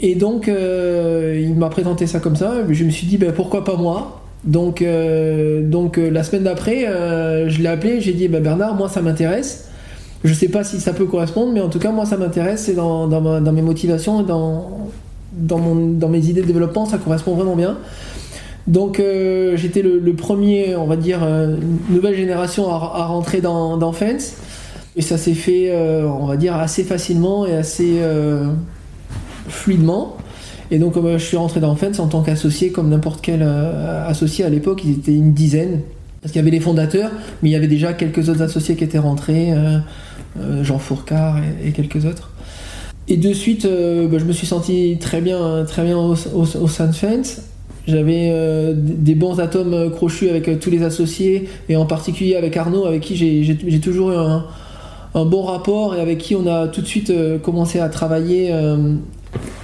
Et 0.00 0.14
donc 0.14 0.46
il 0.46 1.54
m'a 1.54 1.68
présenté 1.68 2.06
ça 2.06 2.18
comme 2.18 2.36
ça, 2.36 2.54
je 2.66 2.84
me 2.84 2.90
suis 2.90 3.06
dit 3.06 3.18
ben, 3.18 3.32
pourquoi 3.32 3.62
pas 3.62 3.76
moi? 3.76 4.22
Donc, 4.46 4.84
donc 5.62 5.96
la 5.96 6.22
semaine 6.22 6.44
d'après, 6.44 6.86
je 7.48 7.60
l'ai 7.60 7.68
appelé, 7.68 8.00
j'ai 8.00 8.12
dit 8.12 8.28
ben, 8.28 8.42
Bernard, 8.42 8.74
moi 8.74 8.88
ça 8.88 9.02
m'intéresse. 9.02 9.66
Je 10.26 10.34
sais 10.34 10.48
pas 10.48 10.64
si 10.64 10.80
ça 10.80 10.92
peut 10.92 11.06
correspondre, 11.06 11.52
mais 11.52 11.60
en 11.60 11.68
tout 11.68 11.78
cas, 11.78 11.92
moi, 11.92 12.04
ça 12.04 12.16
m'intéresse. 12.16 12.64
C'est 12.64 12.74
dans, 12.74 13.08
mes 13.52 13.62
motivations 13.62 14.22
et 14.22 14.24
dans, 14.24 14.88
dans, 15.32 16.08
mes 16.08 16.26
idées 16.28 16.42
de 16.42 16.46
développement, 16.46 16.86
ça 16.86 16.98
correspond 16.98 17.34
vraiment 17.34 17.56
bien. 17.56 17.78
Donc, 18.66 18.98
euh, 18.98 19.56
j'étais 19.56 19.82
le, 19.82 20.12
premier, 20.14 20.74
on 20.74 20.86
va 20.86 20.96
dire, 20.96 21.22
euh, 21.22 21.56
nouvelle 21.90 22.16
génération 22.16 22.68
à, 22.68 23.06
rentrer 23.06 23.40
dans, 23.40 23.76
dans, 23.76 23.92
Fence. 23.92 24.34
Et 24.96 25.02
ça 25.02 25.18
s'est 25.18 25.34
fait, 25.34 25.70
euh, 25.70 26.08
on 26.08 26.26
va 26.26 26.36
dire, 26.36 26.56
assez 26.56 26.82
facilement 26.82 27.46
et 27.46 27.54
assez 27.54 28.00
fluidement. 29.48 30.15
Et 30.70 30.78
donc 30.78 30.94
je 30.94 31.18
suis 31.18 31.36
rentré 31.36 31.60
dans 31.60 31.76
Fence 31.76 32.00
en 32.00 32.08
tant 32.08 32.22
qu'associé, 32.22 32.70
comme 32.70 32.88
n'importe 32.88 33.20
quel 33.22 33.42
associé 33.42 34.44
à 34.44 34.48
l'époque, 34.48 34.82
ils 34.84 34.92
étaient 34.92 35.14
une 35.14 35.32
dizaine. 35.32 35.80
Parce 36.20 36.32
qu'il 36.32 36.40
y 36.40 36.42
avait 36.42 36.50
les 36.50 36.60
fondateurs, 36.60 37.10
mais 37.42 37.50
il 37.50 37.52
y 37.52 37.56
avait 37.56 37.68
déjà 37.68 37.92
quelques 37.92 38.28
autres 38.28 38.42
associés 38.42 38.74
qui 38.74 38.82
étaient 38.82 38.98
rentrés, 38.98 39.52
Jean 40.62 40.78
Fourcard 40.78 41.38
et, 41.64 41.70
quelques 41.70 42.04
autres. 42.04 42.30
Et 43.06 43.16
de 43.16 43.32
suite, 43.32 43.64
bah, 43.64 44.18
je 44.18 44.24
me 44.24 44.32
suis 44.32 44.48
senti 44.48 44.96
très 45.00 45.20
bien, 45.20 45.64
très 45.64 45.84
bien 45.84 45.96
au, 45.96 46.14
au 46.34 46.44
de 46.44 46.92
Fence. 46.92 47.42
J'avais 47.86 48.30
euh, 48.32 48.74
des 48.76 49.14
bons 49.14 49.38
atomes 49.38 49.74
euh, 49.74 49.90
crochus 49.90 50.28
avec 50.28 50.48
euh, 50.48 50.56
tous 50.56 50.70
les 50.70 50.82
associés, 50.82 51.48
et 51.68 51.76
en 51.76 51.86
particulier 51.86 52.34
avec 52.34 52.56
Arnaud, 52.56 52.84
avec 52.84 53.02
qui 53.02 53.16
j'ai 53.16 53.80
toujours 53.80 54.10
eu 54.10 54.16
un, 54.16 54.44
bon 55.14 55.42
rapport 55.44 55.94
et 55.94 56.00
avec 56.00 56.18
qui 56.18 56.34
on 56.34 56.46
a 56.46 56.68
tout 56.68 56.82
de 56.82 56.86
suite 56.86 57.10
commencé 57.42 57.80
à 57.80 57.88
travailler 57.88 58.52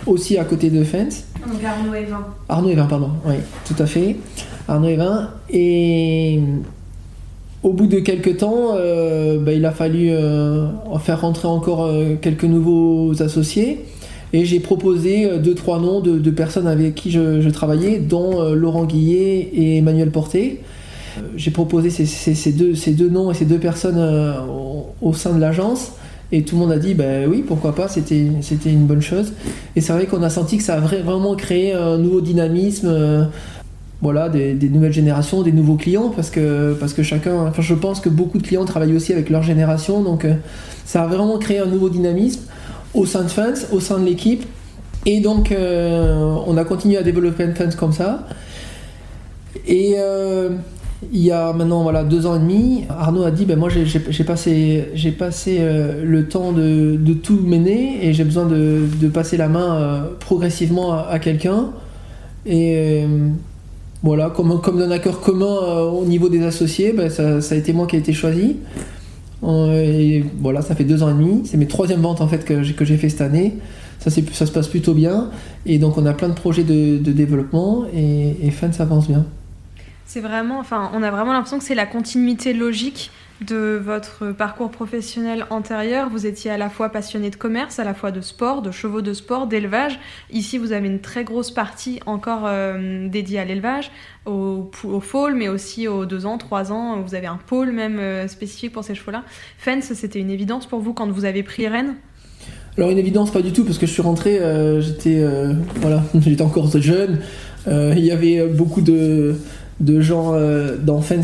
aussi 0.07 0.39
à 0.39 0.45
côté 0.45 0.71
de 0.71 0.85
Fence. 0.85 1.25
Donc 1.47 1.63
Arnaud 1.65 1.95
et 1.95 2.05
Vin. 2.05 2.25
Arnaud 2.49 2.71
et 2.71 2.75
Vin, 2.75 2.87
pardon, 2.87 3.11
oui, 3.27 3.35
tout 3.65 3.81
à 3.83 3.87
fait. 3.87 4.17
Arnaud 4.69 4.89
et 4.89 4.97
Vin. 4.97 5.31
Et 5.51 6.41
au 7.63 7.73
bout 7.73 7.87
de 7.87 8.01
quelques 8.01 8.39
temps, 8.39 8.75
bah, 8.75 9.53
il 9.53 9.65
a 9.65 9.73
fallu 9.73 10.11
faire 11.01 11.21
rentrer 11.21 11.49
encore 11.49 11.91
quelques 12.21 12.45
nouveaux 12.45 13.23
associés. 13.23 13.81
Et 14.33 14.45
j'ai 14.45 14.61
proposé 14.61 15.27
euh, 15.27 15.39
deux, 15.39 15.55
trois 15.55 15.79
noms 15.79 16.01
de, 16.01 16.31
personnes 16.31 16.67
avec 16.67 16.95
qui 16.95 17.11
je, 17.11 17.49
travaillais, 17.51 17.99
dont 17.99 18.41
euh, 18.41 18.55
Laurent 18.55 18.85
Guillet 18.85 19.51
et 19.53 19.79
Emmanuel 19.79 20.11
Porté. 20.11 20.61
Euh, 21.19 21.23
j'ai 21.37 21.51
proposé 21.51 21.91
ces, 21.91 22.53
deux, 22.53 22.75
ces, 22.75 22.93
deux, 22.93 23.11
noms 23.11 23.31
et 23.31 23.35
ces 23.35 23.45
deux 23.45 23.59
personnes 23.59 23.99
au, 25.03 25.13
sein 25.13 25.35
de 25.35 25.41
l'agence. 25.41 25.93
Et 26.33 26.43
tout 26.43 26.57
le 26.57 26.63
monde 26.63 26.73
a 26.73 26.79
dit, 26.79 26.95
ben 26.95 27.29
oui, 27.31 27.45
pourquoi 27.47 27.75
pas, 27.75 27.89
c'était 27.89 28.17
une 28.17 28.87
bonne 28.87 29.03
chose. 29.03 29.33
Et 29.77 29.81
c'est 29.81 29.93
vrai 29.93 30.07
qu'on 30.07 30.23
a 30.23 30.31
senti 30.31 30.57
que 30.57 30.63
ça 30.63 30.77
a 30.77 30.81
vraiment 30.81 31.35
créé 31.37 31.75
un 31.75 31.99
nouveau 31.99 32.23
dynamisme, 32.23 33.29
voilà, 34.01 34.31
des, 34.31 34.55
nouvelles 34.71 34.95
générations, 34.95 35.43
des 35.43 35.53
nouveaux 35.53 35.77
clients, 35.77 36.09
parce 36.09 36.31
que, 36.31 36.75
parce 36.81 36.95
que 36.95 37.03
chacun, 37.03 37.47
enfin 37.47 37.61
je 37.61 37.75
pense 37.75 38.01
que 38.01 38.09
beaucoup 38.09 38.39
de 38.39 38.43
clients 38.43 38.65
travaillent 38.65 38.97
aussi 38.97 39.13
avec 39.13 39.29
leur 39.29 39.43
génération, 39.43 40.03
donc 40.03 40.27
ça 40.87 41.05
a 41.05 41.07
vraiment 41.07 41.39
créé 41.39 41.59
un 41.59 41.67
nouveau 41.67 41.91
dynamisme 41.91 42.41
au 42.95 43.07
sein 43.07 43.23
de 43.23 43.29
Fans, 43.29 43.53
au 43.71 43.81
sein 43.81 43.99
de 43.99 44.05
l'équipe. 44.05 44.45
Et 45.07 45.21
donc, 45.21 45.51
euh, 45.51 46.35
on 46.47 46.57
a 46.57 46.65
continué 46.65 46.97
à 46.97 47.03
développer 47.03 47.47
Fans 47.55 47.77
comme 47.77 47.93
ça. 47.93 48.27
Et 49.67 49.95
euh, 49.97 50.51
il 51.13 51.21
y 51.21 51.31
a 51.31 51.53
maintenant 51.53 51.83
voilà, 51.83 52.05
deux 52.05 52.27
ans 52.27 52.37
et 52.37 52.39
demi, 52.39 52.85
Arnaud 52.89 53.25
a 53.25 53.31
dit 53.31 53.45
ben, 53.45 53.59
Moi, 53.59 53.69
j'ai 53.71 54.25
passé, 54.25 54.85
passé 55.19 55.59
euh, 55.61 56.05
le 56.05 56.29
temps 56.29 56.53
de, 56.53 56.99
tout 57.15 57.41
mener 57.41 58.07
et 58.07 58.13
j'ai 58.13 58.25
besoin 58.25 58.47
de, 58.47 59.09
passer 59.13 59.37
la 59.37 59.49
main 59.49 60.07
progressivement 60.21 60.93
à, 60.93 61.19
quelqu'un. 61.19 61.71
Et 62.47 63.05
voilà, 64.03 64.31
comme, 64.31 64.61
comme 64.61 64.79
d'un 64.79 64.91
accord 64.91 65.21
commun 65.21 65.83
au 65.93 66.05
niveau 66.05 66.29
des 66.29 66.45
associés, 66.45 66.93
ben, 66.93 67.09
ça, 67.09 67.39
a 67.39 67.55
été 67.57 67.73
moi 67.73 67.87
qui 67.87 67.97
ai 67.97 67.99
été 68.01 68.13
choisi. 68.13 68.57
Euh, 69.45 69.83
et 69.83 70.25
voilà, 70.41 70.63
ça 70.63 70.75
fait 70.75 70.85
deux 70.85 71.03
ans 71.03 71.11
et 71.11 71.15
demi. 71.15 71.43
C'est 71.45 71.57
mes 71.57 71.67
troisième 71.67 72.01
ventes 72.01 72.21
en 72.21 72.29
fait 72.29 72.45
que 72.45 72.63
j'ai 72.63 72.97
fait 72.97 73.09
cette 73.09 73.21
année. 73.21 73.55
Ça, 73.99 74.11
se 74.11 74.53
passe 74.53 74.69
plutôt 74.69 74.95
bien. 74.95 75.31
Et 75.67 75.79
donc 75.79 75.97
on 75.99 76.07
a 76.07 76.13
plein 76.13 76.29
de 76.29 76.35
projets 76.35 76.65
de, 76.65 76.99
développement 76.99 77.85
et, 77.95 78.37
et 78.43 78.51
Fan 78.51 78.73
s'avance 78.73 79.09
bien. 79.09 79.25
C'est 80.13 80.21
vraiment, 80.21 80.59
enfin, 80.59 80.91
on 80.93 81.03
a 81.03 81.11
vraiment 81.11 81.33
l'impression 81.33 81.57
que 81.57 81.65
c'est 81.65 81.75
la 81.75 81.87
continuité 81.87 82.53
logique 82.53 83.11
de 83.41 83.81
votre 83.83 84.33
parcours 84.33 84.71
professionnel 84.71 85.47
antérieur, 85.49 86.11
vous 86.11 86.27
étiez 86.27 86.51
à 86.51 86.59
la 86.59 86.69
fois 86.69 86.91
passionné 86.91 87.31
de 87.31 87.37
commerce, 87.37 87.79
à 87.79 87.85
la 87.85 87.95
fois 87.95 88.11
de 88.11 88.21
sport, 88.21 88.61
de 88.61 88.71
chevaux 88.71 89.01
de 89.01 89.15
sport, 89.15 89.47
d'élevage. 89.47 89.99
Ici, 90.31 90.59
vous 90.59 90.73
avez 90.73 90.87
une 90.87 91.01
très 91.01 91.25
grosse 91.25 91.51
partie 91.51 92.01
encore 92.05 92.43
euh, 92.45 93.09
dédiée 93.09 93.39
à 93.39 93.47
l'élevage, 93.47 93.91
au, 94.27 94.71
au 94.85 95.31
mais 95.31 95.49
aussi 95.49 95.89
aux 95.89 96.05
2 96.05 96.27
ans, 96.27 96.37
3 96.37 96.73
ans. 96.73 97.01
Vous 97.01 97.15
avez 97.15 97.27
un 97.27 97.39
pôle 97.47 97.73
même 97.73 97.99
euh, 97.99 98.29
spécifique 98.29 98.73
pour 98.73 98.85
ces 98.85 98.95
chevaux-là. 98.95 99.25
Fence, 99.57 99.95
c'était 99.95 100.21
une 100.21 100.31
évidence 100.31 100.67
pour 100.67 100.81
vous 100.81 100.93
quand 100.93 101.11
vous 101.11 101.25
avez 101.25 101.43
pris 101.43 101.63
les 101.63 101.69
rênes? 101.69 101.95
Alors 102.77 102.91
une 102.91 102.99
évidence 102.99 103.31
pas 103.31 103.41
du 103.41 103.53
tout 103.53 103.65
parce 103.65 103.79
que 103.79 103.87
je 103.87 103.93
suis 103.93 104.03
rentré, 104.03 104.39
euh, 104.39 104.83
j'étais 104.83 105.25
voilà, 105.77 106.03
j'étais 106.21 106.43
encore 106.43 106.69
jeune. 106.79 107.21
il 107.67 108.05
y 108.05 108.11
avait 108.11 108.47
beaucoup 108.47 108.83
de 108.83 109.37
de 109.81 110.01
gens 110.01 110.33
euh, 110.35 110.77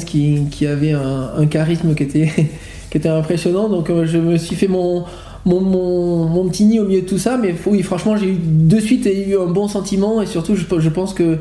qui, 0.04 0.42
qui 0.50 0.66
avaient 0.66 0.92
un, 0.92 1.46
charisme 1.46 1.94
qui 1.96 2.02
était, 2.02 3.08
impressionnant. 3.08 3.68
Donc 3.68 3.90
euh, 3.90 4.06
je 4.06 4.18
me 4.18 4.36
suis 4.36 4.56
fait 4.56 4.68
mon, 4.68 5.04
mon, 5.44 5.60
mon, 5.60 6.48
petit 6.48 6.64
nid 6.64 6.80
au 6.80 6.84
milieu 6.84 7.02
de 7.02 7.06
tout 7.06 7.18
ça. 7.18 7.36
Mais 7.36 7.54
oui, 7.66 7.82
franchement, 7.82 8.16
j'ai 8.16 8.30
eu 8.30 8.38
de 8.38 8.80
suite 8.80 9.08
un 9.08 9.50
bon 9.50 9.68
sentiment 9.68 10.22
et 10.22 10.26
surtout, 10.26 10.54
je, 10.56 10.88
pense 10.88 11.14
que 11.14 11.38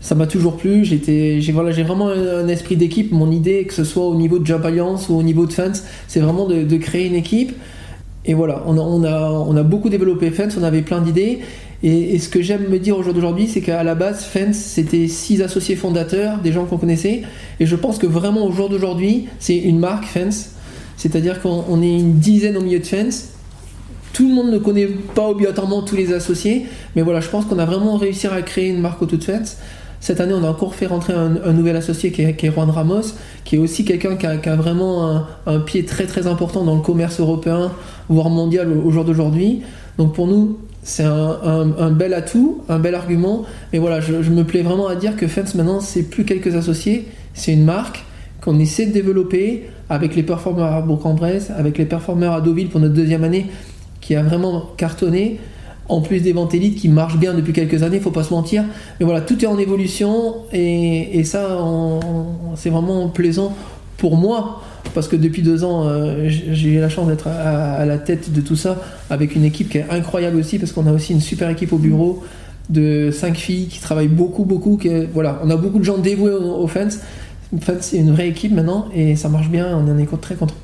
ça 0.00 0.14
m'a 0.14 0.26
toujours 0.26 0.56
plu. 0.56 0.84
J'ai 0.84 1.52
voilà, 1.52 1.70
vraiment 1.82 2.08
un, 2.08 2.48
esprit 2.48 2.76
d'équipe. 2.76 3.12
Mon 3.12 3.30
idée, 3.30 3.64
que 3.64 3.74
ce 3.74 3.84
soit 3.84 4.06
au 4.06 4.14
niveau 4.14 4.38
de 4.38 4.46
Jump 4.46 4.64
Alliance 4.64 5.08
ou 5.08 5.14
au 5.14 5.22
niveau 5.22 5.46
de 5.46 5.52
fans, 5.52 5.72
c'est 6.08 6.20
vraiment 6.20 6.46
de, 6.46 6.76
créer 6.76 7.06
une 7.06 7.14
équipe. 7.14 7.52
Et 8.28 8.34
voilà, 8.34 8.64
on 8.66 9.04
a, 9.04 9.08
a, 9.08 9.30
on 9.30 9.56
a 9.56 9.62
beaucoup 9.62 9.88
développé 9.88 10.32
Fans, 10.32 10.48
on 10.58 10.64
avait 10.64 10.82
plein 10.82 11.00
d'idées. 11.00 11.38
Et, 11.82 12.18
ce 12.18 12.28
que 12.28 12.42
j'aime 12.42 12.68
me 12.68 12.78
dire 12.78 12.96
aujourd'hui, 12.96 13.48
c'est 13.48 13.60
qu'à 13.60 13.82
la 13.82 13.94
base, 13.94 14.24
Fence, 14.24 14.56
c'était 14.56 15.08
six 15.08 15.42
associés 15.42 15.76
fondateurs, 15.76 16.38
des 16.38 16.52
gens 16.52 16.64
qu'on 16.64 16.78
connaissait. 16.78 17.22
Et 17.60 17.66
je 17.66 17.76
pense 17.76 17.98
que 17.98 18.06
vraiment 18.06 18.46
au 18.46 18.52
jour 18.52 18.68
d'aujourd'hui, 18.68 19.26
c'est 19.38 19.56
une 19.56 19.78
marque 19.78 20.04
Fence. 20.04 20.50
C'est-à-dire 20.96 21.42
qu'on 21.42 21.82
est 21.82 21.98
une 21.98 22.14
dizaine 22.14 22.56
au 22.56 22.62
milieu 22.62 22.78
de 22.78 22.86
Fence. 22.86 23.28
Tout 24.12 24.28
le 24.28 24.34
monde 24.34 24.50
ne 24.50 24.58
connaît 24.58 24.88
pas 25.14 25.28
obligatoirement 25.28 25.82
tous 25.82 25.96
les 25.96 26.14
associés, 26.14 26.66
mais 26.94 27.02
voilà, 27.02 27.20
je 27.20 27.28
pense 27.28 27.44
qu'on 27.44 27.58
a 27.58 27.66
vraiment 27.66 27.96
réussi 27.96 28.26
à 28.26 28.40
créer 28.40 28.68
une 28.68 28.80
marque 28.80 29.02
autour 29.02 29.18
de 29.18 29.24
Fence. 29.24 29.58
Cette 30.00 30.20
année, 30.20 30.34
on 30.34 30.44
a 30.44 30.48
encore 30.48 30.74
fait 30.74 30.86
rentrer 30.86 31.12
un, 31.12 31.52
nouvel 31.52 31.76
associé 31.76 32.12
qui 32.12 32.22
est, 32.22 32.50
Juan 32.52 32.70
Ramos, 32.70 33.02
qui 33.44 33.56
est 33.56 33.58
aussi 33.58 33.84
quelqu'un 33.84 34.16
qui, 34.16 34.26
a, 34.26 34.56
vraiment 34.56 35.24
un, 35.46 35.58
pied 35.60 35.84
très 35.84 36.06
très 36.06 36.26
important 36.26 36.64
dans 36.64 36.76
le 36.76 36.80
commerce 36.80 37.18
européen, 37.18 37.72
voire 38.08 38.30
mondial 38.30 38.72
au 38.72 38.90
jour 38.90 39.04
d'aujourd'hui. 39.04 39.62
Donc 39.98 40.14
pour 40.14 40.26
nous, 40.26 40.58
c'est 40.86 41.02
un, 41.02 41.90
bel 41.90 42.14
atout, 42.14 42.62
un 42.68 42.78
bel 42.78 42.94
argument. 42.94 43.42
Mais 43.72 43.80
voilà, 43.80 44.00
je, 44.00 44.12
me 44.12 44.44
plais 44.44 44.62
vraiment 44.62 44.86
à 44.86 44.94
dire 44.94 45.16
que 45.16 45.26
Fence 45.26 45.56
maintenant, 45.56 45.80
c'est 45.80 46.04
plus 46.04 46.24
quelques 46.24 46.54
associés, 46.54 47.08
c'est 47.34 47.52
une 47.52 47.64
marque 47.64 48.04
qu'on 48.40 48.60
essaie 48.60 48.86
de 48.86 48.92
développer 48.92 49.64
avec 49.90 50.14
les 50.14 50.22
performeurs 50.22 50.72
à 50.72 50.80
Bourg-en-Bresse, 50.82 51.50
avec 51.50 51.76
les 51.76 51.86
performeurs 51.86 52.34
à 52.34 52.40
Deauville 52.40 52.68
pour 52.68 52.78
notre 52.78 52.94
deuxième 52.94 53.24
année, 53.24 53.46
qui 54.00 54.14
a 54.14 54.22
vraiment 54.22 54.70
cartonné. 54.76 55.40
En 55.88 56.00
plus 56.00 56.20
des 56.20 56.32
ventes 56.32 56.54
élites 56.54 56.78
qui 56.78 56.88
marchent 56.88 57.18
bien 57.18 57.34
depuis 57.34 57.52
quelques 57.52 57.82
années, 57.82 57.98
faut 57.98 58.12
pas 58.12 58.24
se 58.24 58.32
mentir. 58.32 58.64
Mais 59.00 59.06
voilà, 59.06 59.20
tout 59.20 59.44
est 59.44 59.48
en 59.48 59.58
évolution 59.58 60.36
et, 60.52 61.22
ça, 61.24 61.58
c'est 62.54 62.70
vraiment 62.70 63.08
plaisant 63.08 63.56
pour 63.96 64.16
moi 64.16 64.62
parce 64.94 65.08
que 65.08 65.16
depuis 65.16 65.42
deux 65.42 65.62
ans, 65.62 65.86
euh, 65.86 66.28
j'ai 66.28 66.70
eu 66.70 66.80
la 66.80 66.88
chance 66.88 67.06
d'être 67.06 67.28
à, 67.28 67.84
la 67.84 67.98
tête 67.98 68.32
de 68.32 68.40
tout 68.40 68.56
ça 68.56 68.78
avec 69.10 69.36
une 69.36 69.44
équipe 69.44 69.68
qui 69.68 69.78
est 69.78 69.86
incroyable 69.90 70.38
aussi, 70.38 70.58
parce 70.58 70.72
qu'on 70.72 70.86
a 70.86 70.92
aussi 70.92 71.12
une 71.12 71.20
super 71.20 71.50
équipe 71.50 71.72
au 71.74 71.78
bureau 71.78 72.24
de 72.70 73.10
cinq 73.12 73.36
filles 73.36 73.66
qui 73.66 73.80
travaillent 73.80 74.08
beaucoup, 74.08 74.44
beaucoup. 74.44 74.80
voilà, 75.12 75.40
on 75.44 75.50
a 75.50 75.56
beaucoup 75.56 75.78
de 75.78 75.84
gens 75.84 75.98
dévoués 75.98 76.32
aux, 76.32 76.66
fans. 76.66 76.88
c'est 77.80 77.98
une 77.98 78.12
vraie 78.12 78.28
équipe 78.28 78.52
maintenant 78.52 78.86
et 78.94 79.16
ça 79.16 79.28
marche 79.28 79.50
bien. 79.50 79.76
On 79.76 79.90
en 79.90 79.98
est 79.98 80.20
très 80.20 80.34
content. 80.34 80.54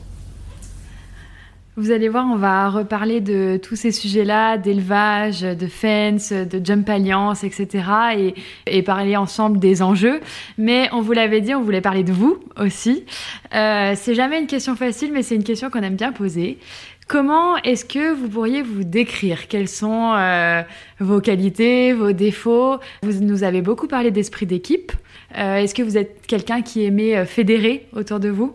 Vous 1.83 1.91
allez 1.91 2.09
voir, 2.09 2.29
on 2.31 2.37
va 2.37 2.71
reparler 2.71 3.21
de 3.21 3.59
tous 3.61 3.75
ces 3.75 3.91
sujets-là, 3.91 4.57
d'élevage, 4.57 5.41
de 5.41 5.67
fence, 5.67 6.33
de 6.33 6.65
jump 6.65 6.89
alliance, 6.89 7.43
etc. 7.43 8.35
Et, 8.69 8.83
parler 8.83 9.17
ensemble 9.17 9.59
des 9.59 9.83
enjeux. 9.83 10.21
Mais 10.59 10.89
on 10.93 11.01
vous 11.01 11.11
l'avait 11.11 11.41
dit, 11.41 11.57
on 11.57 11.61
voulait 11.61 11.81
parler 11.81 12.05
de 12.05 12.12
vous 12.12 12.39
aussi. 12.57 13.05
Euh, 13.53 13.95
c'est 13.97 14.15
jamais 14.15 14.39
une 14.39 14.47
question 14.47 14.77
facile, 14.77 15.11
mais 15.12 15.25
c'est 15.25 15.35
une 15.35 15.43
question 15.43 15.71
qu'on 15.71 15.81
aime 15.81 15.97
bien 15.97 16.12
poser. 16.12 16.59
Comment 17.09 17.57
est-ce 17.57 17.85
que 17.85 18.15
vous 18.15 18.29
pourriez 18.29 18.62
vous 18.62 18.85
décrire? 18.85 19.49
Quelles 19.49 19.69
sont 19.69 20.15
euh, 20.15 20.62
vos 21.01 21.21
qualités, 21.21 21.95
vos 21.95 22.12
défauts? 22.12 22.77
Vous 23.03 23.25
nous 23.25 23.43
avez 23.43 23.61
beaucoup 23.61 23.89
parlé 23.89 24.12
d'esprit 24.12 24.47
d'équipe. 24.47 24.93
Euh, 25.37 25.57
est-ce 25.57 25.75
que 25.75 25.83
vous 25.83 25.99
êtes 25.99 26.29
quelqu'un 26.29 26.62
qui 26.62 26.85
aimait 26.85 27.17
euh, 27.17 27.25
fédérer 27.25 27.89
autour 27.93 28.21
de 28.21 28.29
vous? 28.29 28.55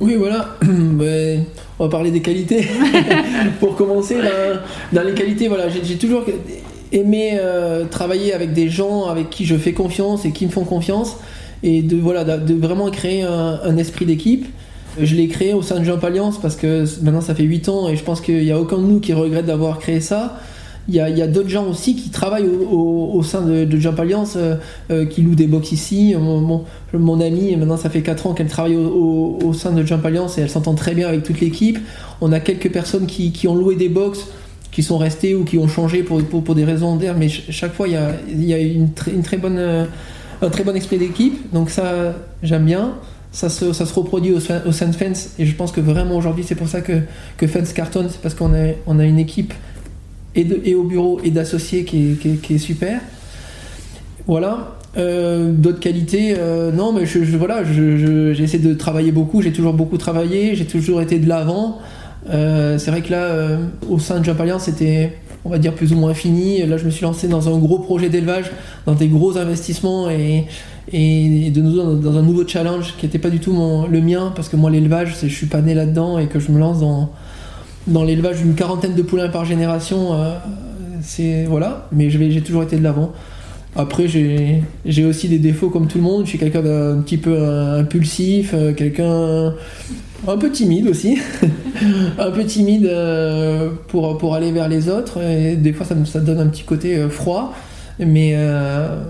Oui, 0.00 0.16
voilà. 0.16 0.58
On 1.78 1.84
va 1.84 1.90
parler 1.90 2.10
des 2.10 2.22
qualités. 2.22 2.66
Pour 3.60 3.76
commencer, 3.76 4.16
dans, 4.92 5.02
les 5.02 5.14
qualités, 5.14 5.50
j'ai 5.82 5.96
toujours 5.96 6.24
aimé 6.92 7.32
euh, 7.34 7.84
travailler 7.86 8.32
avec 8.32 8.52
des 8.52 8.68
gens 8.68 9.06
avec 9.06 9.30
qui 9.30 9.44
je 9.44 9.56
fais 9.56 9.72
confiance 9.72 10.24
et 10.24 10.30
qui 10.30 10.46
me 10.46 10.50
font 10.50 10.64
confiance, 10.64 11.16
et 11.62 11.82
de 11.82 11.96
vraiment 11.96 12.90
créer 12.90 13.22
un, 13.22 13.76
esprit 13.76 14.06
d'équipe. 14.06 14.46
Je 15.00 15.16
l'ai 15.16 15.26
créé 15.26 15.52
au 15.54 15.62
sein 15.62 15.80
de 15.80 15.84
Jump 15.84 16.04
Alliance 16.04 16.38
parce 16.40 16.54
que 16.54 16.84
maintenant 17.02 17.20
ça 17.20 17.34
fait 17.34 17.42
8 17.42 17.68
ans 17.68 17.88
et 17.88 17.96
je 17.96 18.04
pense 18.04 18.20
qu'il 18.20 18.44
n'y 18.44 18.52
a 18.52 18.60
aucun 18.60 18.78
de 18.78 18.84
nous 18.84 19.00
qui 19.00 19.12
regrette 19.12 19.46
d'avoir 19.46 19.80
créé 19.80 20.00
ça. 20.00 20.38
Il 20.86 20.94
y 20.94 21.00
a, 21.00 21.26
d'autres 21.26 21.48
gens 21.48 21.66
aussi 21.66 21.96
qui 21.96 22.10
travaillent 22.10 22.46
au, 22.46 23.22
sein 23.22 23.40
de, 23.40 23.78
Jump 23.78 23.98
Alliance, 23.98 24.34
euh, 24.36 24.56
euh, 24.90 25.06
qui 25.06 25.22
louent 25.22 25.34
des 25.34 25.46
box 25.46 25.72
ici. 25.72 26.14
Mon, 26.18 26.64
mon, 26.92 27.20
amie, 27.20 27.56
maintenant 27.56 27.78
ça 27.78 27.88
fait 27.88 28.02
4 28.02 28.26
ans 28.26 28.34
qu'elle 28.34 28.48
travaille 28.48 28.76
au, 28.76 29.52
sein 29.54 29.72
de 29.72 29.84
Jump 29.84 30.04
Alliance 30.04 30.36
et 30.36 30.42
elle 30.42 30.50
s'entend 30.50 30.74
très 30.74 30.94
bien 30.94 31.08
avec 31.08 31.22
toute 31.22 31.40
l'équipe. 31.40 31.78
On 32.20 32.32
a 32.32 32.40
quelques 32.40 32.70
personnes 32.70 33.06
qui, 33.06 33.48
ont 33.48 33.54
loué 33.54 33.76
des 33.76 33.88
box 33.88 34.26
qui 34.72 34.82
sont 34.82 34.98
restés 34.98 35.34
ou 35.34 35.44
qui 35.44 35.56
ont 35.56 35.68
changé 35.68 36.02
pour, 36.02 36.22
pour, 36.22 36.54
des 36.54 36.64
raisons 36.64 36.96
d'air, 36.96 37.14
mais 37.16 37.28
chaque 37.28 37.72
fois 37.72 37.86
il 37.88 37.94
y 37.94 37.96
a, 37.96 38.10
y 38.28 38.52
a 38.52 38.58
une, 38.58 38.90
très 38.90 39.36
bonne, 39.38 39.86
un 40.42 40.50
très 40.50 40.64
bon 40.64 40.74
esprit 40.74 40.98
d'équipe, 40.98 41.52
donc 41.52 41.70
ça 41.70 42.14
j'aime 42.42 42.64
bien. 42.64 42.94
Ça 43.32 43.48
se, 43.48 43.72
ça 43.72 43.84
se, 43.84 43.92
reproduit 43.92 44.30
au, 44.30 44.36
au 44.36 44.72
sein 44.72 44.86
de 44.86 44.94
Fence 44.94 45.30
et 45.40 45.46
je 45.46 45.56
pense 45.56 45.72
que 45.72 45.80
vraiment 45.80 46.16
aujourd'hui 46.16 46.44
c'est 46.46 46.54
pour 46.54 46.68
ça 46.68 46.82
que, 46.82 47.00
que 47.36 47.48
Fence 47.48 47.72
cartonne, 47.72 48.06
c'est 48.08 48.20
parce 48.20 48.34
qu'on 48.34 48.54
a, 48.54 48.74
on 48.86 49.00
a 49.00 49.04
une 49.04 49.18
équipe 49.18 49.52
et, 50.36 50.74
au 50.74 50.84
bureau 50.84 51.20
et 51.22 51.30
d'associés 51.30 51.84
qui, 51.84 52.16
est 52.50 52.58
super. 52.58 53.00
Voilà. 54.26 54.76
Euh, 54.96 55.52
D'autres 55.52 55.80
qualités, 55.80 56.34
euh, 56.38 56.70
non, 56.70 56.92
mais 56.92 57.04
je, 57.04 57.24
je 57.24 57.36
voilà, 57.36 57.62
j'essaie 57.64 58.58
de 58.58 58.74
travailler 58.74 59.10
beaucoup, 59.10 59.42
j'ai 59.42 59.52
toujours 59.52 59.72
beaucoup 59.72 59.98
travaillé, 59.98 60.54
j'ai 60.54 60.66
toujours 60.66 61.00
été 61.02 61.18
de 61.18 61.28
l'avant. 61.28 61.78
Euh, 62.30 62.78
c'est 62.78 62.90
vrai 62.90 63.02
que 63.02 63.10
là, 63.10 63.58
au 63.88 63.98
sein 63.98 64.20
de 64.20 64.24
Jump 64.24 64.40
Alliance, 64.40 64.64
c'était, 64.64 65.18
on 65.44 65.50
va 65.50 65.58
dire, 65.58 65.74
plus 65.74 65.92
ou 65.92 65.96
moins 65.96 66.14
fini. 66.14 66.64
Là, 66.64 66.76
je 66.76 66.84
me 66.84 66.90
suis 66.90 67.02
lancé 67.02 67.28
dans 67.28 67.54
un 67.54 67.58
gros 67.58 67.78
projet 67.78 68.08
d'élevage, 68.08 68.50
dans 68.86 68.94
des 68.94 69.08
gros 69.08 69.36
investissements 69.36 70.08
et, 70.10 70.46
de 70.92 71.60
nouveau 71.60 71.94
dans 71.94 72.18
un 72.18 72.22
nouveau 72.22 72.46
challenge 72.46 72.94
qui 72.98 73.06
n'était 73.06 73.18
pas 73.18 73.30
du 73.30 73.40
tout 73.40 73.52
le 73.90 74.00
mien, 74.00 74.32
parce 74.34 74.48
que 74.48 74.56
moi, 74.56 74.70
l'élevage, 74.70 75.16
je 75.22 75.26
suis 75.28 75.46
pas 75.46 75.60
né 75.60 75.74
là-dedans 75.74 76.18
et 76.18 76.26
que 76.26 76.38
je 76.38 76.52
me 76.52 76.58
lance 76.58 76.80
dans, 76.80 77.10
dans 77.86 78.04
l'élevage 78.04 78.38
d'une 78.38 78.54
quarantaine 78.54 78.94
de 78.94 79.02
poulains 79.02 79.28
par 79.28 79.44
génération. 79.44 80.14
Euh, 80.14 80.36
c'est 81.02 81.44
voilà, 81.44 81.88
mais 81.92 82.10
j'ai 82.10 82.42
toujours 82.42 82.62
été 82.62 82.76
de 82.76 82.82
l'avant. 82.82 83.12
Après, 83.76 84.06
j'ai 84.06 85.04
aussi 85.04 85.28
des 85.28 85.38
défauts 85.38 85.68
comme 85.68 85.88
tout 85.88 85.98
le 85.98 86.04
monde. 86.04 86.24
Je 86.24 86.30
suis 86.30 86.38
quelqu'un 86.38 86.62
d'un 86.62 87.00
petit 87.00 87.18
peu 87.18 87.36
impulsif, 87.44 88.54
quelqu'un 88.76 89.52
un 90.26 90.36
peu 90.38 90.50
timide 90.50 90.88
aussi, 90.88 91.18
un 92.18 92.30
peu 92.30 92.44
timide 92.44 92.86
euh, 92.86 93.70
pour, 93.88 94.16
pour 94.18 94.34
aller 94.34 94.52
vers 94.52 94.68
les 94.68 94.88
autres. 94.88 95.22
Et 95.22 95.56
des 95.56 95.72
fois, 95.72 95.86
ça, 95.86 95.94
ça 96.04 96.20
donne 96.20 96.40
un 96.40 96.46
petit 96.46 96.64
côté 96.64 96.96
euh, 96.96 97.08
froid, 97.08 97.54
mais, 97.98 98.32
euh, 98.34 99.02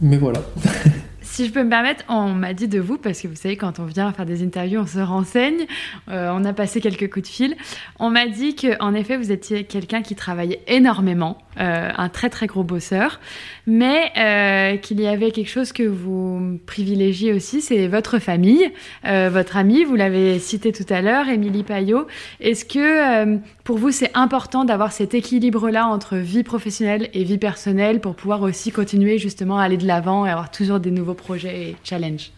mais 0.00 0.16
voilà. 0.16 0.40
Si 1.38 1.46
je 1.46 1.52
peux 1.52 1.62
me 1.62 1.70
permettre, 1.70 2.02
on 2.08 2.30
m'a 2.30 2.52
dit 2.52 2.66
de 2.66 2.80
vous, 2.80 2.98
parce 2.98 3.20
que 3.20 3.28
vous 3.28 3.36
savez, 3.36 3.56
quand 3.56 3.78
on 3.78 3.84
vient 3.84 4.12
faire 4.12 4.26
des 4.26 4.42
interviews, 4.42 4.80
on 4.80 4.88
se 4.88 4.98
renseigne, 4.98 5.66
euh, 6.10 6.32
on 6.34 6.44
a 6.44 6.52
passé 6.52 6.80
quelques 6.80 7.08
coups 7.12 7.28
de 7.28 7.32
fil. 7.32 7.56
On 8.00 8.10
m'a 8.10 8.26
dit 8.26 8.56
qu'en 8.56 8.92
effet, 8.92 9.16
vous 9.16 9.30
étiez 9.30 9.62
quelqu'un 9.62 10.02
qui 10.02 10.16
travaillait 10.16 10.62
énormément, 10.66 11.38
euh, 11.60 11.92
un 11.96 12.08
très 12.08 12.28
très 12.28 12.48
gros 12.48 12.64
bosseur, 12.64 13.20
mais 13.68 14.10
euh, 14.16 14.78
qu'il 14.78 15.00
y 15.00 15.06
avait 15.06 15.30
quelque 15.30 15.48
chose 15.48 15.70
que 15.70 15.84
vous 15.84 16.58
privilégiez 16.66 17.32
aussi, 17.32 17.60
c'est 17.60 17.86
votre 17.86 18.18
famille, 18.18 18.72
votre 19.04 19.56
ami, 19.56 19.84
vous 19.84 19.94
l'avez 19.94 20.40
cité 20.40 20.72
tout 20.72 20.92
à 20.92 21.02
l'heure, 21.02 21.28
Émilie 21.28 21.62
Payot. 21.62 22.08
Est-ce 22.40 22.64
que 22.64 23.38
pour 23.62 23.78
vous, 23.78 23.92
c'est 23.92 24.10
important 24.14 24.64
d'avoir 24.64 24.90
cet 24.90 25.14
équilibre-là 25.14 25.86
entre 25.86 26.16
vie 26.16 26.42
professionnelle 26.42 27.10
et 27.14 27.22
vie 27.22 27.38
personnelle 27.38 28.00
pour 28.00 28.16
pouvoir 28.16 28.42
aussi 28.42 28.72
continuer 28.72 29.18
justement 29.18 29.58
à 29.58 29.62
aller 29.62 29.76
de 29.76 29.86
l'avant 29.86 30.26
et 30.26 30.30
avoir 30.30 30.50
toujours 30.50 30.80
des 30.80 30.90
nouveaux 30.90 31.14
projets 31.14 31.27
et 31.36 31.76
challenges 31.84 32.30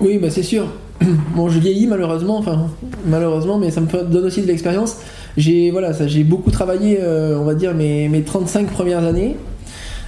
Oui, 0.00 0.18
bah 0.18 0.30
c'est 0.30 0.42
sûr. 0.42 0.66
Bon, 1.34 1.48
je 1.48 1.58
vieillis 1.58 1.86
malheureusement, 1.86 2.38
enfin 2.38 2.68
malheureusement, 3.04 3.58
mais 3.58 3.70
ça 3.70 3.80
me 3.80 3.86
donne 3.86 4.24
aussi 4.24 4.42
de 4.42 4.46
l'expérience. 4.46 4.98
J'ai 5.36 5.70
voilà, 5.70 5.92
j'ai 6.06 6.24
beaucoup 6.24 6.50
travaillé, 6.50 6.98
euh, 7.00 7.38
on 7.38 7.44
va 7.44 7.54
dire 7.54 7.74
mes, 7.74 8.08
mes 8.08 8.22
35 8.22 8.68
premières 8.68 9.04
années. 9.04 9.36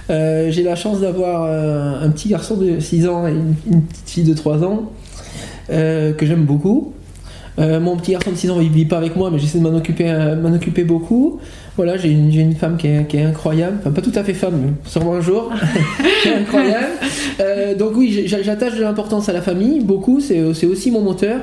Euh, 0.09 0.49
j'ai 0.49 0.63
la 0.63 0.75
chance 0.75 1.01
d'avoir 1.01 1.43
euh, 1.43 2.03
un 2.03 2.09
petit 2.09 2.29
garçon 2.29 2.57
de 2.57 2.79
6 2.79 3.07
ans 3.07 3.27
et 3.27 3.31
une, 3.31 3.83
petite 3.83 4.09
fille 4.09 4.23
de 4.23 4.33
3 4.33 4.63
ans 4.63 4.91
que 5.67 6.15
j'aime 6.21 6.45
beaucoup. 6.45 6.93
Mon 7.57 7.97
petit 7.97 8.13
garçon 8.13 8.31
de 8.31 8.37
6 8.37 8.51
ans, 8.51 8.59
il 8.59 8.69
vit 8.69 8.85
pas 8.85 8.97
avec 8.97 9.15
moi, 9.15 9.29
mais 9.29 9.37
j'essaie 9.37 9.59
de 9.59 9.63
m'en 9.63 9.75
occuper, 9.75 10.11
m'en 10.41 10.53
occuper 10.53 10.83
beaucoup. 10.83 11.39
Voilà, 11.79 11.95
j'ai 11.95 12.11
une, 12.11 12.29
une, 12.37 12.55
femme 12.55 12.75
qui 12.75 12.87
est, 12.87 13.07
qui 13.07 13.15
est, 13.15 13.23
incroyable, 13.23 13.77
enfin 13.79 13.91
pas 13.91 14.01
tout 14.01 14.11
à 14.13 14.21
fait 14.21 14.33
femme, 14.33 14.59
mais 14.61 14.73
sûrement 14.83 15.13
un 15.13 15.21
jour, 15.21 15.49
qui 16.21 16.27
est 16.27 16.33
incroyable. 16.33 16.91
Euh, 17.39 17.73
donc 17.73 17.93
oui, 17.95 18.25
j'attache 18.25 18.75
de 18.75 18.81
l'importance 18.81 19.29
à 19.29 19.31
la 19.31 19.41
famille, 19.41 19.79
beaucoup, 19.79 20.19
c'est 20.19 20.43
aussi 20.43 20.91
mon 20.91 20.99
moteur. 20.99 21.39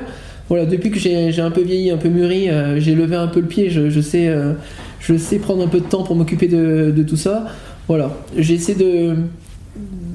Voilà, 0.47 0.67
depuis 0.67 0.91
que 0.91 0.99
j'ai 0.99 1.41
un 1.41 1.49
peu 1.49 1.61
vieilli, 1.61 1.89
un 1.89 1.97
peu 1.97 2.09
mûri, 2.09 2.51
euh, 2.51 2.79
j'ai 2.79 2.93
levé 2.93 3.15
un 3.15 3.25
peu 3.25 3.39
le 3.39 3.47
pied, 3.47 3.71
je, 3.71 3.89
je 3.89 3.99
sais, 3.99 4.27
euh, 4.27 4.53
je 4.99 5.17
sais 5.17 5.39
prendre 5.39 5.65
un 5.65 5.67
peu 5.67 5.79
de 5.79 5.85
temps 5.85 6.03
pour 6.03 6.15
m'occuper 6.15 6.47
de, 6.47 6.93
de, 6.95 7.01
tout 7.01 7.17
ça. 7.17 7.47
Voilà, 7.87 8.15
j'essaie 8.37 8.75
de, 8.75 9.15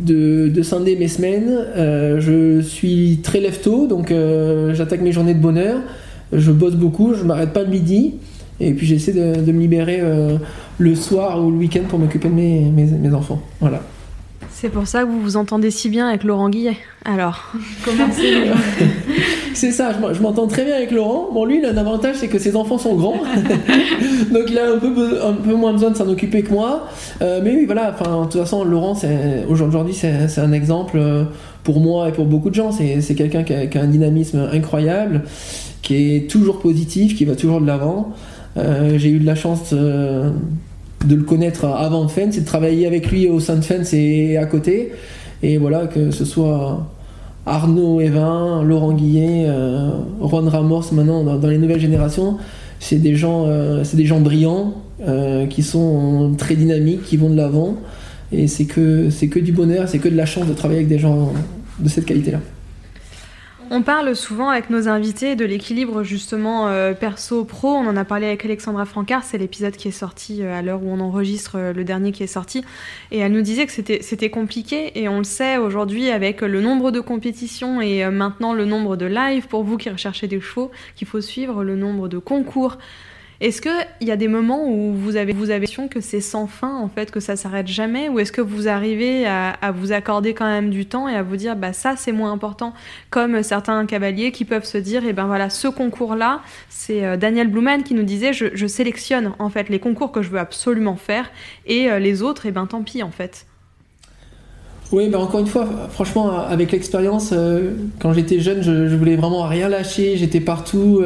de, 0.07 0.51
de, 0.51 0.62
scinder 0.62 0.94
mes 0.94 1.09
semaines. 1.09 1.66
Je 1.75 2.61
suis 2.61 3.18
très 3.25 3.40
lève-tôt, 3.40 3.88
donc 3.88 4.14
j'attaque 4.73 5.01
mes 5.01 5.11
journées 5.11 5.35
de 5.35 5.40
bonheur. 5.40 5.81
Je 6.33 6.53
bosse 6.53 6.77
beaucoup, 6.77 7.12
je 7.12 7.25
m'arrête 7.25 7.53
pas 7.53 7.64
le 7.64 7.70
midi. 7.70 8.14
Et 8.62 8.75
puis 8.75 8.87
j'essaie 8.87 9.12
de, 9.12 9.40
de, 9.40 9.53
me 9.53 9.61
libérer 9.61 9.98
euh, 10.01 10.37
le 10.79 10.94
soir 10.94 11.44
ou 11.44 11.51
le 11.51 11.57
week-end 11.57 11.83
pour 11.88 11.98
m'occuper 11.98 12.29
de 12.29 12.35
mes, 12.35 12.61
mes, 12.61 12.85
mes, 12.85 13.12
enfants. 13.12 13.42
Voilà. 13.61 13.83
C'est 14.53 14.68
pour 14.68 14.87
ça 14.87 15.03
que 15.03 15.09
vous 15.09 15.20
vous 15.20 15.37
entendez 15.37 15.72
si 15.72 15.88
bien 15.88 16.09
avec 16.09 16.22
Laurent 16.22 16.48
Guillet. 16.48 16.77
Alors, 17.05 17.53
comment 17.85 18.07
c'est 18.12 18.44
C'est 19.55 19.72
ça, 19.72 19.92
je 20.12 20.22
m'entends 20.22 20.46
très 20.46 20.64
bien 20.64 20.77
avec 20.77 20.92
Laurent. 20.92 21.29
Bon, 21.33 21.44
lui, 21.44 21.59
il 21.59 21.64
a 21.64 21.70
un 21.70 21.77
avantage, 21.77 22.16
c'est 22.16 22.29
que 22.29 22.38
ses 22.38 22.55
enfants 22.55 22.79
sont 22.79 22.94
grands. 22.94 23.16
Donc 24.33 24.44
il 24.48 24.59
a 24.59 24.72
un 24.72 24.79
peu, 24.79 25.18
un 25.22 25.33
peu 25.35 25.55
moins 25.55 25.72
besoin 25.72 25.90
de 25.90 25.96
s'en 25.96 26.09
occuper 26.09 26.42
que 26.42 26.51
moi. 26.51 26.87
Euh, 27.20 27.40
mais 27.42 27.55
oui, 27.55 27.66
voilà, 27.66 27.92
enfin, 27.92 28.22
de 28.22 28.31
toute 28.31 28.40
façon, 28.40 28.64
Laurent, 28.64 28.96
aujourd'hui, 29.48 29.94
c'est 29.94 30.38
un 30.38 30.53
exemple 30.53 30.96
euh, 30.98 31.25
pour 31.64 31.81
moi 31.81 32.09
et 32.09 32.12
pour 32.12 32.27
beaucoup 32.27 32.48
de 32.48 32.55
gens. 32.55 32.70
C'est 32.72 33.14
quelqu'un 33.14 33.42
qui, 33.42 33.55
qui, 33.68 33.79
a 33.79 33.83
un 33.83 33.88
dynamisme 33.88 34.48
incroyable, 34.53 35.22
qui 35.83 36.14
est 36.14 36.31
toujours 36.31 36.61
positif, 36.61 37.16
qui 37.16 37.25
va 37.25 37.35
toujours 37.35 37.61
de 37.61 37.66
l'avant. 37.66 38.12
Euh, 38.57 38.99
j'ai 38.99 39.11
eu 39.11 39.19
de 39.19 39.27
la 39.27 39.35
chance 39.35 39.71
euh, 39.73 40.31
de 41.07 41.15
le 41.15 41.23
connaître 41.23 41.65
avant 41.65 42.07
Fence 42.09 42.37
et 42.37 42.41
de 42.41 42.47
travailler 42.47 42.87
avec 42.87 43.11
lui 43.11 43.29
au 43.29 43.41
sein 43.41 43.57
de 43.57 43.62
Fence 43.62 43.93
et 43.93 44.37
à 44.37 44.47
côté. 44.47 44.93
Et 45.43 45.59
voilà, 45.59 45.87
que 45.87 46.11
ce 46.11 46.25
soit 46.25 46.87
Arnaud 47.47 48.01
Evin, 48.01 48.62
Laurent 48.62 48.93
Guillet, 48.93 49.47
euh, 49.47 49.91
Juan 50.21 50.45
maintenant 50.93 51.25
dans, 51.25 51.49
les 51.49 51.59
nouvelles 51.59 51.81
générations, 51.81 52.37
c'est 52.79 52.99
des 52.99 53.17
gens, 53.17 53.47
euh, 53.47 53.83
brillants 54.21 54.75
qui 55.51 55.65
sont 55.65 56.35
très 56.38 56.55
dynamiques, 56.55 57.03
qui 57.03 57.17
vont 57.17 57.31
de 57.31 57.37
l'avant. 57.37 57.77
Et 58.31 58.47
c'est 58.47 58.67
que, 58.67 59.11
c'est 59.11 59.27
que 59.27 59.41
du 59.41 59.53
bonheur, 59.53 59.88
c'est 59.88 59.99
que 59.99 60.09
de 60.09 60.17
la 60.17 60.27
chance 60.27 60.47
de 60.47 60.53
travailler 60.53 60.81
avec 60.81 60.88
des 60.88 61.01
gens 61.01 61.33
de 61.81 61.88
cette 61.88 62.07
qualité-là. 62.07 62.38
On 63.74 63.80
parle 63.80 64.14
souvent 64.14 64.50
avec 64.50 64.68
nos 64.68 64.87
invités 64.87 65.35
de 65.35 65.46
l'équilibre 65.46 66.02
justement 66.02 66.68
euh, 66.68 66.92
perso-pro. 66.92 67.68
On 67.68 67.87
en 67.87 67.96
a 67.96 68.04
parlé 68.04 68.26
avec 68.26 68.44
Alexandra 68.44 68.85
Francard, 68.85 69.24
c'est 69.24 69.38
l'épisode 69.38 69.76
qui 69.76 69.88
est 69.88 69.92
sorti 69.92 70.42
euh, 70.42 70.54
à 70.54 70.61
l'heure 70.61 70.82
où 70.82 70.90
on 70.90 71.00
enregistre 71.00 71.56
euh, 71.56 71.72
le 71.72 71.82
dernier 71.82 72.12
qui 72.12 72.22
est 72.22 72.26
sorti. 72.26 72.62
Et 73.12 73.20
elle 73.20 73.32
nous 73.32 73.40
disait 73.40 73.64
que 73.64 73.72
c'était 73.72 74.28
compliqué 74.28 75.00
et 75.00 75.08
on 75.08 75.16
le 75.16 75.24
sait 75.24 75.56
aujourd'hui 75.56 76.11
avec 76.11 76.42
le 76.42 76.61
nombre 76.61 76.90
de 76.90 77.00
compétitions 77.00 77.80
et 77.80 78.06
maintenant 78.11 78.52
le 78.52 78.66
nombre 78.66 78.96
de 78.96 79.06
lives 79.06 79.48
pour 79.48 79.64
vous 79.64 79.78
qui 79.78 79.88
recherchez 79.88 80.28
des 80.28 80.42
chevaux 80.42 80.70
qu'il 80.94 81.08
faut 81.08 81.22
suivre, 81.22 81.64
le 81.64 81.74
nombre 81.74 82.08
de 82.08 82.18
concours. 82.18 82.76
Est-ce 83.42 83.61
qu'il 83.61 84.07
y 84.07 84.12
a 84.12 84.16
des 84.16 84.28
moments 84.28 84.68
où 84.68 84.94
vous 84.94 85.16
avez 85.16 85.33
vous 85.33 85.50
avez 85.50 85.59
l'impression 85.59 85.88
que 85.88 86.00
c'est 86.00 86.20
sans 86.20 86.46
fin 86.46 86.76
en 86.76 86.88
fait, 86.88 87.11
que 87.11 87.18
ça 87.18 87.35
s'arrête 87.35 87.66
jamais, 87.66 88.09
ou 88.09 88.20
est-ce 88.20 88.31
que 88.31 88.40
vous 88.40 88.68
arrivez 88.68 89.26
à, 89.26 89.72
vous 89.74 89.90
accorder 89.90 90.33
quand 90.33 90.46
même 90.46 90.70
du 90.70 90.87
temps 90.87 91.09
et 91.09 91.16
à 91.16 91.24
vous 91.24 91.35
dire 91.35 91.57
bah 91.57 91.72
ça 91.72 91.94
c'est 91.96 92.12
moins 92.12 92.31
important, 92.31 92.72
comme 93.11 93.42
certains 93.42 93.85
cavaliers 93.85 94.31
qui 94.31 94.44
peuvent 94.44 94.64
se 94.64 94.78
dire 94.78 95.05
et 95.05 95.09
eh 95.09 95.12
ben 95.12 95.26
voilà 95.26 95.50
ce 95.50 95.66
concours 95.66 96.14
là, 96.14 96.40
c'est 96.68 97.05
euh, 97.05 97.16
Daniel 97.16 97.48
Blumen 97.48 97.83
qui 97.83 97.94
nous 97.94 98.05
disait 98.05 98.33
je, 98.33 98.66
sélectionne 98.68 99.33
en 99.40 99.50
fait 99.50 99.68
les 99.68 99.81
concours 99.81 100.12
que 100.12 100.22
je 100.22 100.31
veux 100.31 100.38
absolument 100.38 100.94
faire 100.94 101.28
et 101.66 101.90
euh, 101.90 101.98
les 101.98 102.22
autres 102.22 102.46
et 102.46 102.50
eh 102.50 102.52
ben 102.52 102.66
tant 102.66 102.85
pis 102.85 103.02
en 103.02 103.11
fait. 103.11 103.46
Oui, 104.92 105.09
mais 105.09 105.16
encore 105.16 105.40
une 105.40 105.46
fois, 105.46 105.66
franchement, 105.90 106.38
avec 106.38 106.70
l'expérience, 106.70 107.31
euh, 107.33 107.72
quand 107.98 108.12
j'étais 108.12 108.38
jeune, 108.38 108.62
je, 108.62 108.94
voulais 108.94 109.16
vraiment 109.16 109.42
rien 109.48 109.68
lâcher, 109.68 110.16
j'étais 110.16 110.40
partout. 110.40 111.02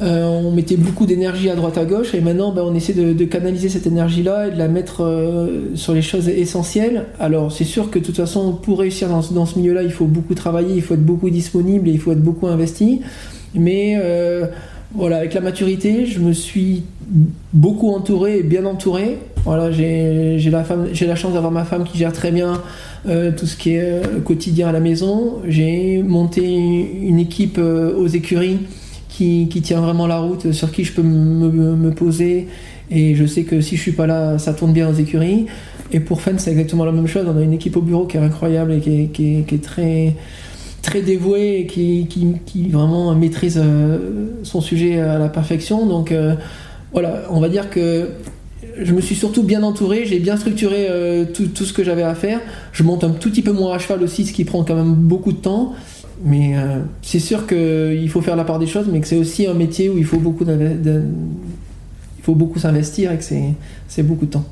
Euh, 0.00 0.28
on 0.28 0.52
mettait 0.52 0.76
beaucoup 0.76 1.06
d'énergie 1.06 1.50
à 1.50 1.56
droite 1.56 1.76
à 1.76 1.84
gauche 1.84 2.14
et 2.14 2.20
maintenant 2.20 2.52
ben, 2.52 2.62
on 2.62 2.74
essaie 2.74 2.92
de, 2.92 3.24
canaliser 3.24 3.68
cette 3.68 3.86
énergie 3.86 4.22
là 4.22 4.46
et 4.46 4.52
de 4.52 4.56
la 4.56 4.68
mettre 4.68 5.02
euh, 5.02 5.74
sur 5.74 5.92
les 5.92 6.02
choses 6.02 6.28
essentielles. 6.28 7.06
Alors 7.18 7.50
c'est 7.50 7.64
sûr 7.64 7.90
que 7.90 7.98
de 7.98 8.04
toute 8.04 8.16
façon 8.16 8.52
pour 8.52 8.78
réussir 8.78 9.08
dans, 9.08 9.46
ce 9.46 9.58
milieu 9.58 9.74
là 9.74 9.82
il 9.82 9.90
faut 9.90 10.06
beaucoup 10.06 10.34
travailler, 10.34 10.74
il 10.76 10.82
faut 10.82 10.94
être 10.94 11.04
beaucoup 11.04 11.30
disponible 11.30 11.88
et 11.88 11.92
il 11.92 11.98
faut 11.98 12.12
être 12.12 12.22
beaucoup 12.22 12.46
investi. 12.46 13.00
Mais 13.54 13.98
euh, 14.00 14.46
voilà, 14.94 15.16
avec 15.16 15.34
la 15.34 15.40
maturité, 15.40 16.06
je 16.06 16.20
me 16.20 16.32
suis 16.32 16.84
beaucoup 17.52 17.90
entouré 17.90 18.38
et 18.38 18.42
bien 18.44 18.66
entouré. 18.66 19.18
Voilà, 19.44 19.72
j'ai 19.72 20.38
la, 20.50 20.64
la 21.00 21.16
chance 21.16 21.32
d'avoir 21.32 21.50
ma 21.50 21.64
femme 21.64 21.84
qui 21.84 21.98
gère 21.98 22.12
très 22.12 22.30
bien 22.30 22.62
tout 23.04 23.46
ce 23.46 23.56
qui 23.56 23.70
est 23.70 24.02
quotidien 24.24 24.68
à 24.68 24.72
la 24.72 24.80
maison. 24.80 25.36
J'ai 25.46 26.02
monté 26.02 26.42
une 26.42 27.18
équipe 27.18 27.58
aux 27.58 28.06
écuries 28.06 28.58
qui, 29.18 29.62
tient 29.62 29.80
vraiment 29.80 30.06
la 30.06 30.18
route, 30.18 30.52
sur 30.52 30.70
qui 30.70 30.84
je 30.84 30.92
peux 30.92 31.02
me, 31.02 31.90
poser. 31.90 32.46
Et 32.90 33.14
je 33.14 33.26
sais 33.26 33.42
que 33.42 33.60
si 33.60 33.76
je 33.76 33.82
suis 33.82 33.92
pas 33.92 34.06
là, 34.06 34.38
ça 34.38 34.52
tourne 34.52 34.72
bien 34.72 34.88
aux 34.88 34.94
écuries. 34.94 35.46
Et 35.92 36.00
pour 36.00 36.20
Fen, 36.20 36.38
c'est 36.38 36.50
exactement 36.50 36.84
la 36.84 36.92
même 36.92 37.06
chose. 37.06 37.26
On 37.28 37.36
a 37.36 37.42
une 37.42 37.52
équipe 37.52 37.76
au 37.76 37.82
bureau 37.82 38.06
qui 38.06 38.16
est 38.16 38.20
incroyable 38.20 38.72
et 38.72 39.08
qui 39.12 39.44
est, 39.48 39.62
très, 39.62 40.14
très 40.82 41.02
dévouée 41.02 41.60
et 41.60 41.66
qui, 41.66 42.68
vraiment 42.70 43.14
maîtrise 43.14 43.60
son 44.42 44.60
sujet 44.60 45.00
à 45.00 45.18
la 45.18 45.28
perfection. 45.28 45.86
Donc, 45.86 46.12
euh, 46.12 46.34
voilà, 46.92 47.24
on 47.30 47.40
va 47.40 47.48
dire 47.48 47.70
que 47.70 48.10
je 48.80 48.92
me 48.92 49.00
suis 49.00 49.16
surtout 49.16 49.42
bien 49.42 49.62
entouré, 49.64 50.04
j'ai 50.04 50.20
bien 50.20 50.36
structuré 50.36 50.86
euh, 50.88 51.24
tout, 51.24 51.46
tout, 51.46 51.64
ce 51.64 51.72
que 51.72 51.82
j'avais 51.82 52.02
à 52.02 52.14
faire. 52.14 52.40
Je 52.72 52.84
monte 52.84 53.02
un 53.02 53.10
tout 53.10 53.30
petit 53.30 53.42
peu 53.42 53.52
moins 53.52 53.74
à 53.74 53.78
cheval 53.78 54.02
aussi, 54.02 54.24
ce 54.24 54.32
qui 54.32 54.44
prend 54.44 54.62
quand 54.62 54.76
même 54.76 54.94
beaucoup 54.94 55.32
de 55.32 55.38
temps. 55.38 55.74
Mais 56.24 56.56
euh, 56.56 56.80
c'est 57.02 57.20
sûr 57.20 57.46
qu'il 57.46 58.08
faut 58.10 58.20
faire 58.20 58.36
la 58.36 58.44
part 58.44 58.58
des 58.58 58.66
choses, 58.66 58.86
mais 58.90 59.00
que 59.00 59.06
c'est 59.06 59.18
aussi 59.18 59.46
un 59.46 59.54
métier 59.54 59.88
où 59.88 59.98
il 59.98 60.04
faut 60.04 60.18
beaucoup, 60.18 60.44
il 60.44 61.02
faut 62.22 62.34
beaucoup 62.34 62.58
s'investir 62.58 63.12
et 63.12 63.18
que 63.18 63.24
c'est 63.24 64.02
beaucoup 64.02 64.26
de 64.26 64.32
temps. 64.32 64.44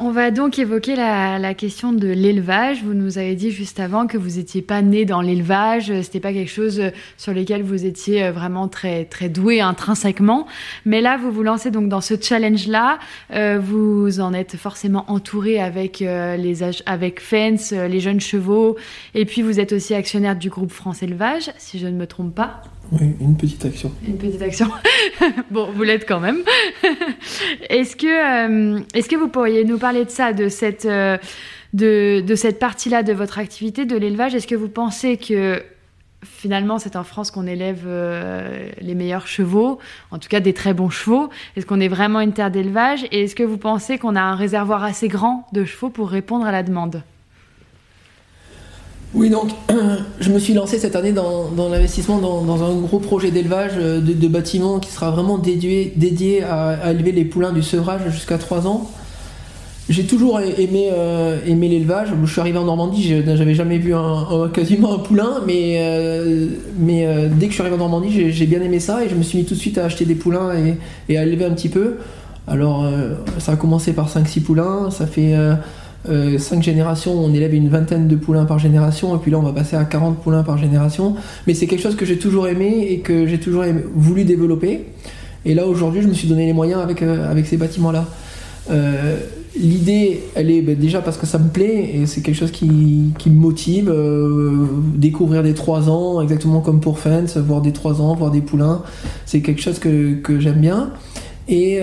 On 0.00 0.12
va 0.12 0.30
donc 0.30 0.60
évoquer 0.60 0.94
la, 0.94 1.54
question 1.54 1.92
de 1.92 2.06
l'élevage. 2.06 2.84
Vous 2.84 2.94
nous 2.94 3.18
avez 3.18 3.34
dit 3.34 3.50
juste 3.50 3.80
avant 3.80 4.06
que 4.06 4.16
vous 4.16 4.36
n'étiez 4.36 4.62
pas 4.62 4.80
né 4.80 5.04
dans 5.04 5.20
l'élevage, 5.20 5.86
c'était 6.02 6.20
pas 6.20 6.32
quelque 6.32 6.52
chose 6.52 6.80
sur 7.16 7.34
lequel 7.34 7.64
vous 7.64 7.84
étiez 7.84 8.22
euh, 8.22 8.30
vraiment 8.30 8.68
très 8.68 9.06
très 9.06 9.28
doué 9.28 9.60
intrinsèquement. 9.60 10.46
Mais 10.84 11.00
là, 11.00 11.16
vous 11.16 11.32
vous 11.32 11.42
lancez 11.42 11.72
donc 11.72 11.88
dans 11.88 12.00
ce 12.00 12.14
challenge-là. 12.20 13.00
Euh, 13.32 13.58
vous 13.60 14.20
en 14.20 14.34
êtes 14.34 14.56
forcément 14.56 15.04
entouré 15.08 15.60
avec 15.60 16.00
euh, 16.00 16.36
les 16.36 16.62
avec 16.86 17.20
Fence, 17.20 17.72
les 17.72 17.98
jeunes 17.98 18.20
chevaux, 18.20 18.76
et 19.16 19.24
puis 19.24 19.42
vous 19.42 19.58
êtes 19.58 19.72
aussi 19.72 19.94
actionnaire 19.94 20.36
du 20.36 20.48
groupe 20.48 20.70
France 20.70 21.02
Élevage, 21.02 21.50
si 21.58 21.80
je 21.80 21.88
ne 21.88 21.96
me 21.96 22.06
trompe 22.06 22.36
pas. 22.36 22.62
Oui, 22.92 23.14
une 23.20 23.36
petite 23.36 23.64
action. 23.64 23.92
Une 24.06 24.16
petite 24.16 24.40
action. 24.40 24.68
bon, 25.50 25.70
vous 25.70 25.82
l'êtes 25.82 26.08
quand 26.08 26.20
même. 26.20 26.38
est-ce 27.68 27.96
que, 27.96 28.76
euh, 28.76 28.80
est-ce 28.94 29.08
que 29.08 29.16
vous 29.16 29.28
pourriez 29.28 29.64
nous 29.64 29.78
parler 29.78 30.04
de 30.04 30.10
ça, 30.10 30.32
de 30.32 30.48
cette, 30.48 30.86
euh, 30.86 31.18
de, 31.74 32.22
de, 32.26 32.34
cette 32.34 32.58
partie-là 32.58 33.02
de 33.02 33.12
votre 33.12 33.38
activité, 33.38 33.84
de 33.84 33.96
l'élevage? 33.96 34.34
Est-ce 34.34 34.46
que 34.46 34.54
vous 34.54 34.68
pensez 34.68 35.18
que 35.18 35.62
finalement 36.24 36.78
c'est 36.78 36.96
en 36.96 37.04
France 37.04 37.30
qu'on 37.30 37.46
élève 37.46 37.84
euh, 37.86 38.70
les 38.80 38.94
meilleurs 38.94 39.28
chevaux, 39.28 39.78
en 40.10 40.18
tout 40.18 40.28
cas 40.28 40.40
des 40.40 40.54
très 40.54 40.72
bons 40.72 40.90
chevaux? 40.90 41.28
Est-ce 41.56 41.66
qu'on 41.66 41.80
est 41.80 41.88
vraiment 41.88 42.20
une 42.20 42.32
terre 42.32 42.50
d'élevage? 42.50 43.04
Et 43.12 43.24
est-ce 43.24 43.34
que 43.34 43.42
vous 43.42 43.58
pensez 43.58 43.98
qu'on 43.98 44.16
a 44.16 44.22
un 44.22 44.34
réservoir 44.34 44.82
assez 44.82 45.08
grand 45.08 45.46
de 45.52 45.64
chevaux 45.64 45.90
pour 45.90 46.08
répondre 46.08 46.46
à 46.46 46.52
la 46.52 46.62
demande? 46.62 47.02
Oui, 49.14 49.30
donc 49.30 49.50
je 50.20 50.30
me 50.30 50.38
suis 50.38 50.52
lancé 50.52 50.78
cette 50.78 50.94
année 50.94 51.12
dans, 51.12 51.50
l'investissement 51.70 52.18
dans, 52.18 52.62
un 52.62 52.74
gros 52.80 52.98
projet 52.98 53.30
d'élevage 53.30 53.72
euh, 53.78 54.00
de, 54.00 54.12
de, 54.12 54.28
bâtiments 54.28 54.80
qui 54.80 54.90
sera 54.90 55.10
vraiment 55.10 55.38
dédié, 55.38 56.42
à, 56.42 56.90
élever 56.90 57.12
les 57.12 57.24
poulains 57.24 57.52
du 57.52 57.62
sevrage 57.62 58.02
jusqu'à 58.10 58.36
3 58.36 58.66
ans. 58.66 58.90
J'ai 59.88 60.04
toujours 60.04 60.38
aimé, 60.38 60.90
euh, 60.92 61.38
aimé 61.46 61.68
l'élevage. 61.68 62.08
Je 62.22 62.30
suis 62.30 62.42
arrivé 62.42 62.58
en 62.58 62.66
Normandie, 62.66 63.22
j'avais 63.24 63.54
jamais 63.54 63.78
vu 63.78 63.94
quasiment 64.52 64.92
un 64.92 64.98
poulain, 64.98 65.40
mais, 65.46 65.78
euh, 65.78 66.48
dès 67.30 67.46
que 67.46 67.50
je 67.50 67.54
suis 67.54 67.62
arrivé 67.62 67.76
en 67.76 67.78
Normandie, 67.78 68.30
j'ai 68.30 68.46
bien 68.46 68.60
aimé 68.60 68.80
ça 68.80 69.02
et 69.02 69.08
je 69.08 69.14
me 69.14 69.22
suis 69.22 69.38
mis 69.38 69.44
tout 69.46 69.54
de 69.54 69.58
suite 69.58 69.78
à 69.78 69.86
acheter 69.86 70.04
des 70.04 70.14
poulains 70.14 70.52
et, 70.54 70.76
et 71.08 71.16
à 71.16 71.22
élever 71.22 71.46
un 71.46 71.52
petit 71.52 71.70
peu. 71.70 71.96
Alors, 72.46 72.86
ça 73.38 73.52
a 73.52 73.56
commencé 73.56 73.94
par 73.94 74.10
5-6 74.10 74.42
poulains, 74.42 74.90
ça 74.90 75.06
fait 75.06 75.34
euh, 76.08 76.38
5 76.38 76.62
générations, 76.62 77.12
on 77.12 77.34
élève 77.34 77.54
une 77.54 77.68
vingtaine 77.68 78.08
de 78.08 78.16
poulains 78.16 78.44
par 78.44 78.58
génération, 78.58 79.14
et 79.16 79.18
puis 79.18 79.30
là 79.30 79.38
on 79.38 79.42
va 79.42 79.52
passer 79.52 79.76
à 79.76 79.84
40 79.84 80.20
poulains 80.20 80.42
par 80.42 80.56
génération. 80.56 81.16
Mais 81.46 81.54
c'est 81.54 81.66
quelque 81.66 81.82
chose 81.82 81.96
que 81.96 82.06
j'ai 82.06 82.18
toujours 82.18 82.48
aimé 82.48 82.86
et 82.90 83.00
que 83.00 83.26
j'ai 83.26 83.38
toujours 83.38 83.64
voulu 83.94 84.24
développer. 84.24 84.86
Et 85.44 85.54
là 85.54 85.66
aujourd'hui, 85.66 86.02
je 86.02 86.08
me 86.08 86.14
suis 86.14 86.28
donné 86.28 86.46
les 86.46 86.52
moyens 86.52 86.80
avec, 86.80 87.02
euh, 87.02 87.30
avec 87.30 87.46
ces 87.46 87.56
bâtiments-là. 87.56 88.06
Euh, 88.70 89.16
l'idée, 89.56 90.20
elle 90.34 90.50
est 90.50 90.62
ben, 90.62 90.78
déjà 90.78 91.00
parce 91.00 91.16
que 91.16 91.26
ça 91.26 91.38
me 91.38 91.48
plaît 91.48 91.90
et 91.94 92.06
c'est 92.06 92.20
quelque 92.20 92.36
chose 92.36 92.50
qui, 92.52 93.12
qui 93.18 93.30
me 93.30 93.40
motive. 93.40 93.90
Euh, 93.90 94.66
découvrir 94.94 95.42
des 95.42 95.54
3 95.54 95.90
ans, 95.90 96.20
exactement 96.20 96.60
comme 96.60 96.80
pour 96.80 96.98
Fence, 96.98 97.36
voir 97.36 97.60
des 97.60 97.72
3 97.72 98.00
ans, 98.00 98.14
voir 98.14 98.30
des 98.30 98.40
poulains, 98.40 98.82
c'est 99.26 99.40
quelque 99.40 99.60
chose 99.60 99.78
que, 99.78 100.14
que 100.14 100.38
j'aime 100.38 100.60
bien. 100.60 100.90
Et 101.50 101.80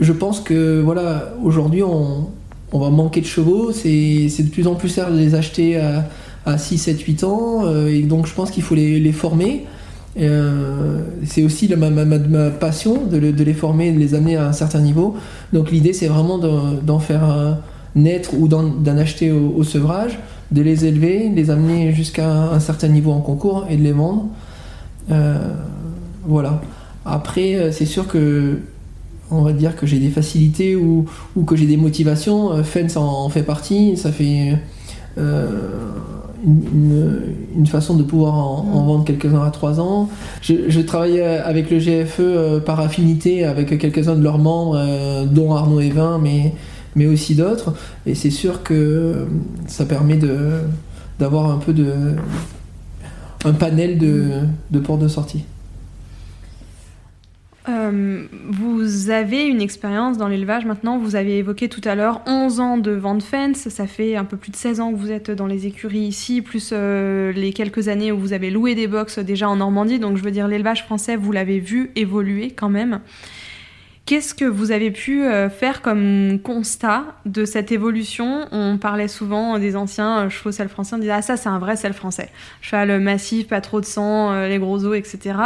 je 0.00 0.12
pense 0.14 0.40
que 0.40 0.80
voilà, 0.80 1.34
aujourd'hui 1.42 1.82
on, 1.82 2.28
on 2.72 2.78
va 2.78 2.90
manquer 2.90 3.20
de 3.20 3.26
chevaux, 3.26 3.72
c'est 3.72 3.88
de 3.88 4.50
plus 4.50 4.66
en 4.66 4.74
plus 4.74 4.94
cher 4.94 5.10
de 5.10 5.16
les 5.16 5.34
acheter 5.34 5.78
à, 5.78 6.08
à 6.44 6.58
6, 6.58 6.78
7, 6.78 7.00
8 7.00 7.24
ans, 7.24 7.66
euh, 7.66 7.88
et 7.88 8.02
donc 8.02 8.26
je 8.26 8.34
pense 8.34 8.50
qu'il 8.50 8.62
faut 8.62 8.74
les, 8.74 9.12
former. 9.12 9.66
Euh, 10.18 11.02
c'est 11.24 11.44
aussi 11.44 11.72
ma, 11.76 12.50
passion 12.50 13.04
de, 13.04 13.18
les 13.18 13.54
former, 13.54 13.92
de 13.92 13.98
les 13.98 14.14
amener 14.14 14.36
à 14.36 14.48
un 14.48 14.52
certain 14.52 14.80
niveau. 14.80 15.16
Donc 15.52 15.70
l'idée 15.70 15.92
c'est 15.92 16.08
vraiment 16.08 16.38
d'en 16.38 16.98
faire 16.98 17.58
naître 17.94 18.34
ou 18.34 18.48
d'en 18.48 18.96
acheter 18.98 19.30
au, 19.30 19.62
sevrage, 19.62 20.18
de 20.50 20.62
les 20.62 20.86
élever, 20.86 21.28
de 21.28 21.36
les 21.36 21.50
amener 21.50 21.92
jusqu'à 21.92 22.30
un 22.30 22.60
certain 22.60 22.88
niveau 22.88 23.12
en 23.12 23.20
concours 23.20 23.66
et 23.68 23.76
de 23.76 23.82
les 23.82 23.92
vendre. 23.92 24.26
Euh, 25.10 25.38
voilà. 26.26 26.60
Après, 27.04 27.72
c'est 27.72 27.86
sûr 27.86 28.06
que 28.06 28.58
on 29.30 29.42
va 29.42 29.52
dire 29.52 29.76
que 29.76 29.86
j'ai 29.86 29.98
des 29.98 30.10
facilités 30.10 30.76
ou, 30.76 31.06
que 31.46 31.56
j'ai 31.56 31.66
des 31.66 31.76
motivations. 31.76 32.52
Euh, 32.52 32.62
Fence 32.62 32.96
en, 32.96 33.28
fait 33.28 33.42
partie, 33.42 33.96
ça 33.96 34.12
fait 34.12 34.58
euh, 35.18 35.46
une, 36.44 37.66
façon 37.66 37.96
de 37.96 38.02
pouvoir 38.02 38.34
en, 38.34 38.62
mm. 38.62 38.86
vendre 38.86 39.04
quelques-uns 39.04 39.44
à 39.44 39.50
3 39.50 39.80
ans. 39.80 40.08
Je, 40.42 40.80
travaille 40.80 41.20
avec 41.20 41.70
le 41.70 41.78
GFE 41.78 42.20
euh, 42.20 42.60
par 42.60 42.80
affinité 42.80 43.44
avec 43.44 43.78
quelques-uns 43.78 44.16
de 44.16 44.22
leurs 44.22 44.38
membres, 44.38 45.26
dont 45.26 45.54
Arnaud 45.54 45.80
Evin, 45.80 46.18
mais, 46.18 46.54
mais 46.96 47.06
aussi 47.06 47.34
d'autres. 47.34 47.74
Et 48.06 48.14
c'est 48.14 48.30
sûr 48.30 48.62
que 48.62 49.26
ça 49.66 49.84
permet 49.84 50.18
d'avoir 51.18 51.50
un 51.50 51.58
peu 51.58 51.72
de 51.72 51.92
un 53.44 53.52
panel 53.52 53.98
de, 53.98 54.40
de 54.72 54.78
portes 54.80 55.00
de 55.00 55.06
sortie. 55.06 55.44
Euh, 57.68 58.24
vous 58.88 59.10
avez 59.10 59.44
une 59.44 59.60
expérience 59.60 60.16
dans 60.16 60.28
l'élevage 60.28 60.64
maintenant, 60.64 60.98
vous 60.98 61.14
avez 61.14 61.38
évoqué 61.38 61.68
tout 61.68 61.82
à 61.84 61.94
l'heure 61.94 62.22
11 62.26 62.60
ans 62.60 62.78
de 62.78 62.92
vente 62.92 63.22
fence, 63.22 63.68
ça 63.68 63.86
fait 63.86 64.16
un 64.16 64.24
peu 64.24 64.38
plus 64.38 64.50
de 64.50 64.56
16 64.56 64.80
ans 64.80 64.92
que 64.92 64.96
vous 64.96 65.10
êtes 65.10 65.30
dans 65.30 65.46
les 65.46 65.66
écuries 65.66 66.00
ici, 66.00 66.40
plus 66.40 66.70
euh, 66.72 67.30
les 67.32 67.52
quelques 67.52 67.88
années 67.88 68.12
où 68.12 68.18
vous 68.18 68.32
avez 68.32 68.50
loué 68.50 68.74
des 68.74 68.86
box 68.86 69.18
déjà 69.18 69.48
en 69.48 69.56
Normandie, 69.56 69.98
donc 69.98 70.16
je 70.16 70.22
veux 70.22 70.30
dire 70.30 70.48
l'élevage 70.48 70.84
français, 70.84 71.16
vous 71.16 71.32
l'avez 71.32 71.60
vu 71.60 71.90
évoluer 71.96 72.50
quand 72.50 72.70
même. 72.70 73.00
Qu'est-ce 74.08 74.32
que 74.32 74.46
vous 74.46 74.70
avez 74.70 74.90
pu 74.90 75.22
euh, 75.22 75.50
faire 75.50 75.82
comme 75.82 76.38
constat 76.42 77.04
de 77.26 77.44
cette 77.44 77.72
évolution? 77.72 78.48
On 78.52 78.78
parlait 78.78 79.06
souvent 79.06 79.58
des 79.58 79.76
anciens 79.76 80.20
euh, 80.20 80.28
chevaux 80.30 80.50
sel 80.50 80.70
français, 80.70 80.96
on 80.96 80.98
disait 80.98 81.12
ah 81.12 81.20
ça 81.20 81.36
c'est 81.36 81.50
un 81.50 81.58
vrai 81.58 81.76
sel 81.76 81.92
français. 81.92 82.30
Cheval 82.62 83.00
massif, 83.00 83.48
pas 83.48 83.60
trop 83.60 83.82
de 83.82 83.84
sang, 83.84 84.32
euh, 84.32 84.48
les 84.48 84.56
gros 84.56 84.82
os, 84.86 84.96
etc. 84.96 85.36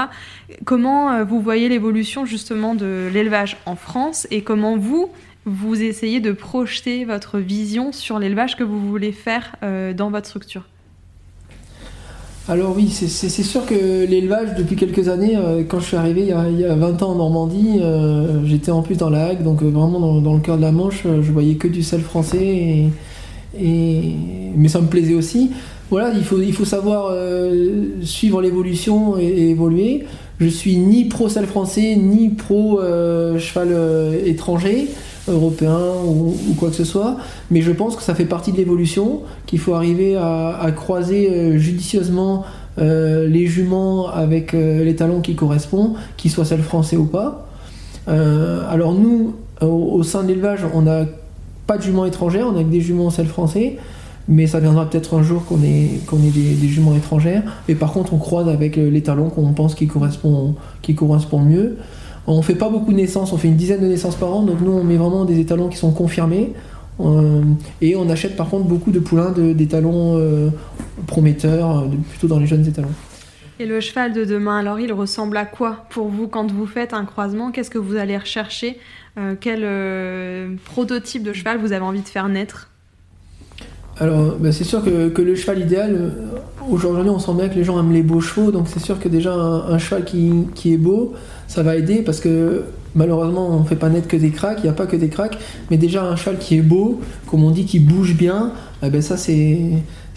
Comment 0.65 1.25
vous 1.25 1.41
voyez 1.41 1.69
l'évolution 1.69 2.25
justement 2.25 2.77
de 2.77 3.11
l'élevage 3.13 3.57
en 3.67 3.75
France 3.75 4.29
et 4.31 4.43
comment 4.45 4.77
vous 4.77 5.11
vous 5.45 5.83
essayez 5.83 6.21
de 6.21 6.31
projeter 6.31 7.05
votre 7.05 7.41
vision 7.41 7.91
sur 7.91 8.21
l'élevage 8.21 8.57
que 8.57 8.63
vous 8.63 8.89
voulez 8.89 9.11
faire 9.11 9.57
dans 9.61 10.11
votre 10.11 10.29
structure? 10.29 10.63
Alors 12.49 12.75
oui, 12.77 12.91
c'est 12.91 13.29
sûr 13.29 13.65
que 13.67 14.05
l'élevage, 14.05 14.57
depuis 14.59 14.75
quelques 14.75 15.09
années, 15.09 15.37
euh, 15.37 15.63
quand 15.67 15.79
je 15.79 15.87
suis 15.87 15.97
arrivé 15.97 16.23
il 16.23 16.59
y 16.59 16.65
a, 16.65 16.75
20 16.75 17.03
ans 17.05 17.11
en 17.11 17.15
Normandie, 17.15 17.79
euh, 17.81 18.45
j'étais 18.45 18.73
en 18.73 18.83
plus 18.83 18.97
dans 18.97 19.11
la 19.11 19.27
Hague, 19.27 19.45
donc 19.45 19.63
euh, 19.63 19.69
vraiment 19.69 20.21
dans, 20.21 20.35
le 20.35 20.41
cœur 20.41 20.57
de 20.57 20.63
la 20.63 20.73
Manche, 20.73 21.05
je 21.05 21.31
voyais 21.31 21.55
que 21.55 21.69
du 21.69 21.85
sel 21.85 22.01
français, 22.01 22.89
et, 23.57 24.17
mais 24.57 24.67
ça 24.67 24.81
me 24.81 24.89
plaisait 24.89 25.15
aussi. 25.15 25.53
Voilà, 25.89 26.13
il 26.17 26.25
faut, 26.25 26.41
il 26.41 26.53
faut 26.53 26.65
savoir 26.65 27.15
suivre 28.03 28.43
l'évolution 28.43 29.19
et, 29.19 29.51
évoluer. 29.51 30.05
Je 30.41 30.49
suis 30.49 30.77
ni 30.79 31.05
pro 31.05 31.29
sel 31.29 31.47
français, 31.47 31.95
ni 31.95 32.31
pro 32.31 32.81
cheval 33.39 33.69
étranger 34.27 34.89
européen 35.29 35.79
ou, 36.05 36.35
quoi 36.59 36.71
que 36.71 36.75
ce 36.75 36.85
soit, 36.85 37.17
mais 37.51 37.63
je 37.63 37.71
pense 37.71 37.97
que 37.97 38.03
ça 38.03 38.15
fait 38.15 38.25
partie 38.25 38.53
de 38.53 38.57
l'évolution, 38.57 39.21
qu'il 39.47 39.59
faut 39.59 39.75
arriver 39.75 40.17
à, 40.17 40.71
croiser 40.75 41.31
euh, 41.31 41.59
judicieusement 41.59 42.45
euh, 42.79 43.29
les 43.29 43.47
juments 43.47 44.09
avec 44.09 44.55
euh, 44.55 44.85
les 44.85 44.97
talons 44.97 45.21
qui 45.21 45.35
correspondent, 45.35 45.95
qu'ils 46.17 46.31
soient 46.31 46.45
celles 46.45 46.63
français 46.63 46.97
ou 46.97 47.05
pas. 47.05 47.47
alors 48.07 48.95
nous, 48.95 49.35
au, 49.61 50.03
sein 50.03 50.25
de 50.25 50.29
l'élevage, 50.29 50.61
on 50.75 50.83
n'a 50.83 51.05
pas 51.67 51.79
de 51.79 51.83
juments 51.83 52.05
étrangères, 52.05 52.47
on 52.53 52.59
a 52.59 52.65
que 52.65 52.71
des 52.71 52.81
juments 52.81 53.11
celles 53.11 53.29
français, 53.29 53.77
mais 54.27 54.47
ça 54.47 54.59
viendra 54.59 54.89
peut-être 54.89 55.15
un 55.15 55.23
jour 55.23 55.45
qu'on 55.45 55.63
ait, 55.63 56.01
qu'on 56.07 56.19
ait 56.19 56.31
des, 56.31 56.69
juments 56.69 56.97
étrangères. 56.97 57.43
Et 57.69 57.75
par 57.77 57.93
contre, 57.93 58.13
on 58.15 58.19
croise 58.19 58.49
avec 58.49 58.77
les 58.77 59.03
talons 59.03 59.31
qu'on 59.31 59.53
pense 59.53 59.75
qui 59.75 59.87
correspondent, 59.87 60.55
qui 60.81 60.95
correspondent 60.95 61.49
mieux. 61.49 61.77
On 62.27 62.41
fait 62.43 62.55
pas 62.55 62.69
beaucoup 62.69 62.93
de 62.93 62.97
naissances, 62.97 63.33
on 63.33 63.37
fait 63.37 63.49
une 63.49 63.57
dizaine 63.57 63.81
de 63.81 63.87
naissances 63.87 64.17
par 64.17 64.33
an, 64.33 64.43
donc 64.43 64.61
nous 64.61 64.73
on 64.73 64.85
met 64.85 64.97
vraiment 64.97 65.25
des 65.25 65.41
étalons 65.41 65.69
qui 65.69 65.77
sont 65.77 65.93
confirmés. 65.93 66.53
Euh, 67.01 67.43
et 67.81 67.97
on 67.97 68.09
achète 68.11 68.37
par 68.37 68.49
contre 68.49 68.67
beaucoup 68.67 68.91
de 68.91 68.99
poulains 68.99 69.31
d'étalons 69.31 70.19
euh, 70.19 70.51
prometteurs, 71.07 71.81
euh, 71.81 71.87
plutôt 72.11 72.29
dans 72.29 72.39
les 72.39 72.47
jeunes 72.47 72.67
étalons. 72.67 72.93
Et 73.59 73.67
le 73.67 73.81
cheval 73.81 74.13
de 74.13 74.25
demain, 74.25 74.59
alors 74.59 74.81
il 74.81 74.93
ressemble 74.93 75.37
à 75.37 75.45
quoi 75.45 75.85
pour 75.91 76.09
vous 76.09 76.27
quand 76.27 76.51
vous 76.51 76.67
faites 76.67 76.95
un 76.95 77.05
croisement? 77.05 77.51
Qu'est-ce 77.51 77.71
que 77.71 77.79
vous 77.79 77.97
allez 77.97 78.17
rechercher? 78.17 78.79
Quel 79.41 80.57
prototype 80.65 81.23
de 81.23 81.35
cheval 81.35 81.59
vous 81.59 81.73
avez 81.73 81.85
envie 81.85 82.01
de 82.01 82.09
faire 82.09 82.29
naître? 82.29 82.71
Alors, 84.01 84.37
bah, 84.37 84.53
c'est 84.53 84.65
sûr 84.65 84.83
que, 84.83 85.11
que, 85.11 85.21
le 85.21 85.35
cheval 85.35 85.61
idéal, 85.61 86.13
aujourd'hui, 86.69 87.11
on 87.11 87.19
sent 87.19 87.35
bien 87.35 87.49
que 87.51 87.55
les 87.55 87.63
gens 87.63 87.79
aiment 87.79 87.93
les 87.93 88.03
beaux 88.03 88.23
chevaux, 88.23 88.51
donc 88.51 88.69
c'est 88.69 88.81
sûr 88.81 88.99
que 88.99 89.09
déjà 89.09 89.35
un, 89.35 89.79
cheval 89.79 90.05
qui, 90.05 90.47
qui, 90.55 90.73
est 90.73 90.79
beau, 90.79 91.13
ça 91.53 91.63
va 91.63 91.77
aider 91.77 91.97
parce 91.97 92.19
que 92.21 92.63
malheureusement, 92.95 93.51
on 93.51 93.65
fait 93.65 93.77
pas 93.77 93.91
naître 93.91 94.09
que 94.09 94.17
des 94.17 94.31
cracks, 94.31 94.61
il 94.61 94.65
n'y 94.65 94.71
a 94.71 94.73
pas 94.73 94.87
que 94.87 94.97
des 94.97 95.09
cracks, 95.09 95.37
mais 95.71 95.77
déjà 95.77 96.03
un 96.03 96.17
cheval 96.17 96.39
qui 96.39 96.57
est 96.57 96.63
beau, 96.63 97.01
comme 97.27 97.45
on 97.45 97.51
dit, 97.51 97.67
qui 97.67 97.79
bouge 97.79 98.17
bien, 98.17 98.53
eh 98.83 98.89
ben 98.89 99.03
ça 99.03 99.17
c'est. 99.19 99.59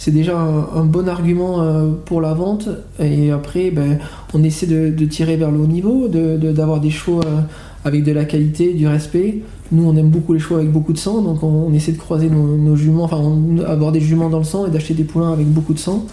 Déjà 0.08 0.38
un, 0.38 0.86
bon 0.86 1.10
argument 1.10 1.62
euh, 1.62 1.91
pour 2.06 2.21
la 2.21 2.34
vente. 2.34 2.69
Et 3.00 3.32
après, 3.32 3.71
ben, 3.71 3.98
on 4.34 4.43
essaie 4.43 4.67
de, 4.67 5.06
tirer 5.06 5.36
vers 5.36 5.52
le 5.52 5.60
haut 5.60 5.67
niveau, 5.67 6.08
d'avoir 6.08 6.80
de, 6.80 6.84
des 6.84 6.89
chevaux 6.89 7.21
euh, 7.21 7.41
avec 7.86 8.04
de 8.04 8.12
la 8.12 8.26
qualité, 8.26 8.74
du 8.74 8.88
respect. 8.88 9.39
Nous, 9.71 9.86
on 9.88 9.95
aime 9.98 10.10
beaucoup 10.10 10.34
les 10.34 10.39
chevaux 10.39 10.56
avec 10.56 10.71
beaucoup 10.71 10.93
de 10.93 10.98
sang, 10.98 11.21
donc 11.21 11.43
on, 11.43 11.74
essaie 11.74 11.93
de 11.93 11.98
croiser 11.98 12.30
nos, 12.30 12.76
juments, 12.76 13.06
enfin, 13.06 13.21
avoir 13.67 13.91
des 13.91 14.02
juments 14.02 14.30
dans 14.30 14.38
le 14.38 14.43
sang 14.43 14.67
et 14.67 14.69
d'acheter 14.69 14.93
des 14.93 15.06
poulains 15.06 15.34
avec 15.34 15.48
beaucoup 15.48 15.74
de 15.74 15.80
sang. 15.80 16.06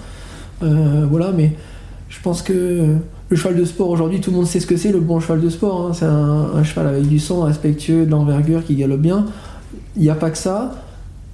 Euh, 0.63 1.07
voilà, 1.11 1.33
mais 1.37 1.53
je 2.13 2.21
pense 2.21 2.43
que 2.43 2.97
le 3.31 3.37
cheval 3.37 3.57
de 3.57 3.65
sport 3.65 3.89
aujourd'hui, 3.89 4.21
tout 4.21 4.31
le 4.31 4.37
monde 4.37 4.47
sait 4.47 4.61
ce 4.61 4.67
que 4.67 4.77
c'est 4.77 4.93
le 4.93 5.01
bon 5.01 5.19
cheval 5.19 5.41
de 5.41 5.49
sport. 5.49 5.87
Hein. 5.87 5.93
C'est 5.95 6.05
un, 6.05 6.63
cheval 6.63 6.87
avec 6.87 7.09
du 7.09 7.19
sang, 7.19 7.45
respectueux, 7.45 8.05
de 8.05 8.11
l'envergure, 8.11 8.65
qui 8.65 8.77
galope 8.77 9.01
bien. 9.01 9.27
Il 9.97 10.03
n'y 10.03 10.11
a 10.11 10.15
pas 10.15 10.31
que 10.31 10.37
ça. 10.37 10.75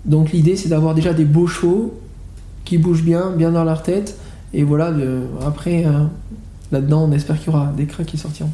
Donc 0.05 0.31
l'idée, 0.31 0.55
c'est 0.55 0.69
d'avoir 0.69 0.95
déjà 0.95 1.13
des 1.13 1.25
beaux 1.25 1.49
chevaux 1.49 1.99
qui 2.65 2.79
bougent 2.79 3.03
bien, 3.03 3.33
bien 3.33 3.51
dans 3.51 3.65
leur 3.65 3.83
tête. 3.83 4.17
Et 4.55 4.63
voilà, 4.63 4.93
après, 5.45 5.85
euh, 5.85 6.05
là-dedans, 6.71 7.09
on 7.09 7.13
espère 7.13 7.39
qu'il 7.39 7.53
y 7.53 7.57
aura 7.57 7.73
des 7.77 7.87
cracks 7.87 8.07
qui 8.07 8.17
sortiront. 8.17 8.53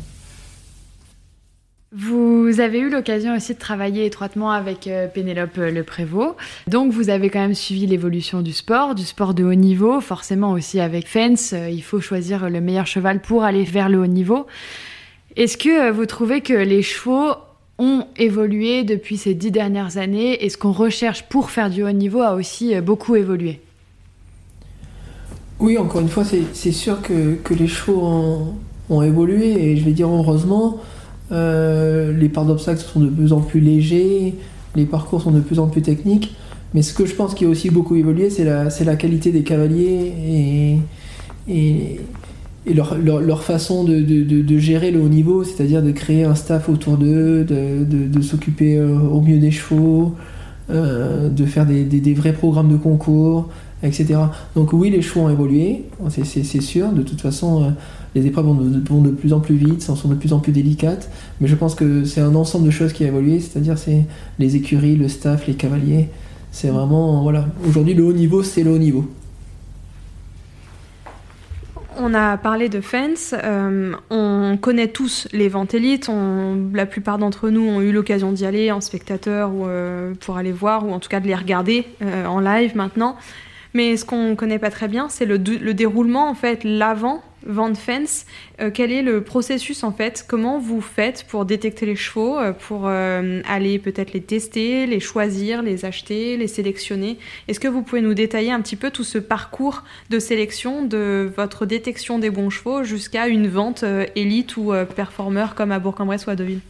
Vous 2.54 2.60
avez 2.60 2.78
eu 2.78 2.88
l'occasion 2.88 3.34
aussi 3.34 3.54
de 3.54 3.58
travailler 3.58 4.06
étroitement 4.06 4.52
avec 4.52 4.86
euh, 4.86 5.08
Pénélope 5.08 5.58
euh, 5.58 5.72
Le 5.72 5.82
Prévost. 5.82 6.36
Donc 6.68 6.92
vous 6.92 7.10
avez 7.10 7.28
quand 7.28 7.40
même 7.40 7.52
suivi 7.52 7.84
l'évolution 7.84 8.42
du 8.42 8.52
sport, 8.52 8.94
du 8.94 9.02
sport 9.02 9.34
de 9.34 9.42
haut 9.42 9.54
niveau, 9.54 10.00
forcément 10.00 10.52
aussi 10.52 10.78
avec 10.78 11.08
Fence, 11.08 11.52
euh, 11.52 11.68
il 11.68 11.82
faut 11.82 12.00
choisir 12.00 12.48
le 12.48 12.60
meilleur 12.60 12.86
cheval 12.86 13.20
pour 13.20 13.42
aller 13.42 13.64
vers 13.64 13.88
le 13.88 13.98
haut 13.98 14.06
niveau. 14.06 14.46
Est-ce 15.34 15.56
que 15.56 15.90
vous 15.90 16.06
trouvez 16.06 16.42
que 16.42 16.52
les 16.52 16.82
chevaux 16.82 17.32
ont 17.80 18.06
évolué 18.16 18.84
depuis 18.84 19.16
ces 19.16 19.34
dix 19.34 19.50
dernières 19.50 19.98
années? 19.98 20.44
Et 20.44 20.48
ce 20.48 20.56
qu'on 20.56 20.70
recherche 20.70 21.24
pour 21.24 21.50
faire 21.50 21.70
du 21.70 21.82
haut 21.82 21.90
niveau 21.90 22.20
a 22.20 22.34
aussi 22.34 22.80
beaucoup 22.80 23.16
évolué 23.16 23.58
Oui, 25.58 25.76
encore 25.76 26.02
une 26.02 26.08
fois, 26.08 26.22
c'est 26.22 26.70
sûr 26.70 27.02
que, 27.02 27.36
les 27.52 27.66
chevaux 27.66 28.00
ont, 28.00 28.54
ont, 28.90 29.02
évolué 29.02 29.72
et 29.72 29.76
je 29.76 29.84
vais 29.84 29.90
dire 29.90 30.08
heureusement. 30.08 30.80
Euh, 31.34 32.12
les 32.16 32.28
parts 32.28 32.46
d'obstacles 32.46 32.80
sont 32.80 33.00
de 33.00 33.08
plus 33.08 33.32
en 33.32 33.40
plus 33.40 33.60
légers, 33.60 34.34
les 34.76 34.86
parcours 34.86 35.20
sont 35.22 35.32
de 35.32 35.40
plus 35.40 35.58
en 35.58 35.66
plus 35.66 35.82
techniques. 35.82 36.34
Mais 36.74 36.82
ce 36.82 36.92
que 36.92 37.06
je 37.06 37.14
pense 37.14 37.34
qui 37.34 37.44
a 37.44 37.48
aussi 37.48 37.70
beaucoup 37.70 37.94
évolué, 37.94 38.30
c'est 38.30 38.44
la, 38.44 38.96
qualité 38.96 39.30
des 39.30 39.42
cavaliers 39.42 40.80
et, 41.48 42.00
leur, 42.74 43.42
façon 43.44 43.84
de, 43.84 44.58
gérer 44.58 44.90
le 44.90 45.00
haut 45.00 45.08
niveau, 45.08 45.44
c'est-à-dire 45.44 45.82
de 45.82 45.92
créer 45.92 46.24
un 46.24 46.34
staff 46.34 46.68
autour 46.68 46.96
d'eux, 46.96 47.44
de, 47.44 48.20
s'occuper 48.22 48.76
euh, 48.76 48.98
au 48.98 49.20
mieux 49.20 49.38
des 49.38 49.52
chevaux, 49.52 50.14
euh, 50.70 51.28
de 51.28 51.44
faire 51.44 51.66
des, 51.66 52.14
vrais 52.14 52.32
programmes 52.32 52.72
de 52.72 52.76
concours, 52.76 53.48
etc. 53.82 54.20
Donc 54.54 54.72
oui, 54.72 54.90
les 54.90 55.02
chevaux 55.02 55.22
ont 55.22 55.30
évolué, 55.30 55.84
c'est 56.08 56.60
sûr. 56.60 56.92
De 56.92 57.02
toute 57.02 57.20
façon, 57.20 57.74
les 58.14 58.26
épreuves 58.26 58.46
vont 58.46 58.54
de, 59.00 59.10
plus 59.10 59.32
en 59.32 59.40
plus 59.40 59.56
vite, 59.56 59.82
sont 59.82 60.08
de 60.08 60.14
plus 60.14 60.32
en 60.32 60.38
plus 60.38 60.52
délicates, 60.52 61.10
mais 61.40 61.48
je 61.48 61.54
pense 61.54 61.74
que 61.74 62.04
c'est 62.04 62.20
un 62.20 62.34
ensemble 62.34 62.66
de 62.66 62.70
choses 62.70 62.92
qui 62.92 63.04
a 63.04 63.08
évolué, 63.08 63.40
c'est-à-dire 63.40 63.76
c'est 63.76 64.04
les 64.38 64.56
écuries, 64.56 64.96
le 64.96 65.08
staff, 65.08 65.46
les 65.46 65.54
cavaliers. 65.54 66.08
C'est 66.52 66.68
vraiment, 66.68 67.22
voilà, 67.22 67.46
aujourd'hui 67.66 67.94
le 67.94 68.04
haut 68.04 68.12
niveau, 68.12 68.42
c'est 68.42 68.62
le 68.62 68.70
haut 68.70 68.78
niveau. 68.78 69.10
On 71.96 72.12
a 72.12 72.36
parlé 72.36 72.68
de 72.68 72.80
fence, 72.80 73.34
euh, 73.44 73.92
on 74.10 74.58
connaît 74.60 74.88
tous 74.88 75.28
les 75.32 75.48
ventes 75.48 75.74
élites, 75.74 76.10
la 76.72 76.86
plupart 76.86 77.18
d'entre 77.18 77.50
nous 77.50 77.62
ont 77.62 77.80
eu 77.80 77.92
l'occasion 77.92 78.32
d'y 78.32 78.44
aller 78.44 78.72
en 78.72 78.80
spectateur 78.80 79.52
ou 79.52 79.66
euh, 79.66 80.12
pour 80.20 80.36
aller 80.36 80.50
voir, 80.50 80.86
ou 80.86 80.92
en 80.92 80.98
tout 80.98 81.08
cas 81.08 81.20
de 81.20 81.26
les 81.26 81.36
regarder 81.36 81.86
euh, 82.02 82.26
en 82.26 82.40
live 82.40 82.76
maintenant. 82.76 83.16
Mais 83.74 83.96
ce 83.96 84.04
qu'on 84.04 84.30
ne 84.30 84.34
connaît 84.34 84.60
pas 84.60 84.70
très 84.70 84.88
bien, 84.88 85.08
c'est 85.08 85.26
le, 85.26 85.36
le, 85.36 85.74
déroulement, 85.74 86.28
en 86.30 86.34
fait, 86.34 86.62
l'avant 86.62 87.22
Vente 87.46 87.76
Fence. 87.76 88.24
Euh, 88.60 88.70
quel 88.72 88.90
est 88.90 89.02
le 89.02 89.22
processus 89.22 89.84
en 89.84 89.92
fait? 89.92 90.24
Comment 90.26 90.58
vous 90.58 90.80
faites 90.80 91.26
pour 91.28 91.44
détecter 91.44 91.86
les 91.86 91.96
chevaux, 91.96 92.38
euh, 92.38 92.52
pour 92.52 92.84
euh, 92.86 93.42
aller 93.46 93.78
peut-être 93.78 94.12
les 94.12 94.22
tester, 94.22 94.86
les 94.86 95.00
choisir, 95.00 95.62
les 95.62 95.84
acheter, 95.84 96.36
les 96.36 96.46
sélectionner? 96.46 97.18
Est-ce 97.48 97.60
que 97.60 97.68
vous 97.68 97.82
pouvez 97.82 98.00
nous 98.00 98.14
détailler 98.14 98.50
un 98.50 98.60
petit 98.60 98.76
peu 98.76 98.90
tout 98.90 99.04
ce 99.04 99.18
parcours 99.18 99.82
de 100.10 100.18
sélection 100.18 100.84
de 100.84 101.30
votre 101.36 101.66
détection 101.66 102.18
des 102.18 102.30
bons 102.30 102.50
chevaux 102.50 102.82
jusqu'à 102.82 103.28
une 103.28 103.48
vente 103.48 103.84
élite 104.14 104.56
ou 104.56 104.72
performeur 104.96 105.54
comme 105.54 105.72
à 105.72 105.78
Bourg-en-Bresse 105.78 106.26
ou 106.26 106.30
à 106.30 106.36
Deauville? 106.36 106.60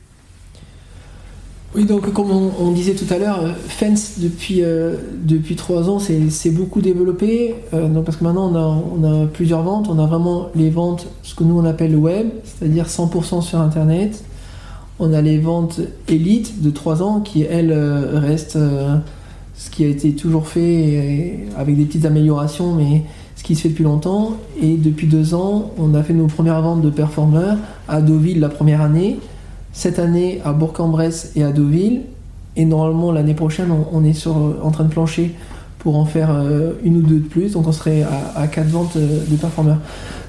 Oui, 1.75 1.87
donc 1.87 2.13
comme 2.13 2.31
on, 2.31 2.71
disait 2.71 2.95
tout 2.95 3.13
à 3.13 3.19
l'heure, 3.19 3.41
euh, 3.43 3.53
Fence 3.67 4.15
depuis, 4.19 4.63
euh, 4.63 4.95
depuis 5.25 5.57
3 5.57 5.91
ans 5.91 5.99
c'est 5.99 6.51
beaucoup 6.51 6.81
développé. 6.81 7.57
Euh, 7.73 7.89
donc 7.89 8.05
parce 8.05 8.17
que 8.17 8.25
maintenant 8.25 8.85
on 8.97 9.05
a, 9.05 9.27
plusieurs 9.27 9.63
ventes. 9.63 9.89
On 9.91 9.99
a 9.99 10.07
vraiment 10.07 10.51
les 10.55 10.71
ventes, 10.71 11.09
ce 11.25 11.35
que 11.35 11.43
nous 11.43 11.59
on 11.59 11.65
appelle 11.65 11.91
le 11.91 11.99
web, 11.99 12.29
c'est-à-dire 12.45 12.87
100% 12.87 13.43
sur 13.43 13.61
Internet. 13.61 14.23
On 15.01 15.13
a 15.13 15.21
les 15.21 15.39
ventes 15.39 15.81
élites 16.07 16.63
de 16.63 16.71
3 16.71 17.03
ans 17.03 17.21
qui 17.21 17.43
elles 17.43 17.73
restent 17.73 18.59
ce 19.57 19.71
qui 19.71 19.85
a 19.85 19.89
été 19.89 20.13
toujours 20.13 20.47
fait 20.47 21.49
avec 21.57 21.77
des 21.77 21.85
petites 21.85 22.05
améliorations, 22.05 22.73
mais 22.73 23.03
ce 23.35 23.43
qui 23.43 23.57
se 23.57 23.63
fait 23.63 23.71
depuis 23.71 23.83
longtemps. 23.83 24.37
Et 24.63 24.77
depuis 24.77 25.09
2 25.09 25.35
ans, 25.35 25.73
on 25.79 25.95
a 25.95 26.05
fait 26.05 26.15
nos 26.15 26.29
premières 26.29 26.63
ventes 26.63 26.83
de 26.83 26.91
performeurs 26.91 27.57
à 27.89 28.01
Deauville 28.01 28.39
la 28.39 28.49
première 28.49 28.81
année 28.81 29.19
cette 29.75 29.99
année 29.99 30.41
à 30.45 30.53
Bourg-en-Bresse 30.53 31.33
et 31.37 31.45
à 31.45 31.53
Deauville. 31.53 32.03
Et 32.57 32.65
normalement, 32.65 33.13
l'année 33.13 33.35
prochaine, 33.35 33.69
on, 33.93 34.05
est 34.05 34.13
sur, 34.13 34.37
en 34.63 34.71
train 34.71 34.85
de 34.85 34.89
plancher 34.89 35.35
pour 35.81 35.97
en 35.97 36.07
faire 36.07 36.31
euh, 36.31 36.73
une 36.85 36.99
ou 36.99 37.03
deux 37.03 37.19
de 37.19 37.29
plus. 37.29 37.53
Donc 37.53 37.67
on 37.67 37.73
serait 37.73 38.07
à, 38.37 38.47
quatre 38.47 38.69
ventes 38.69 38.97
euh, 38.97 39.21
de 39.29 39.37
performeurs. 39.37 39.79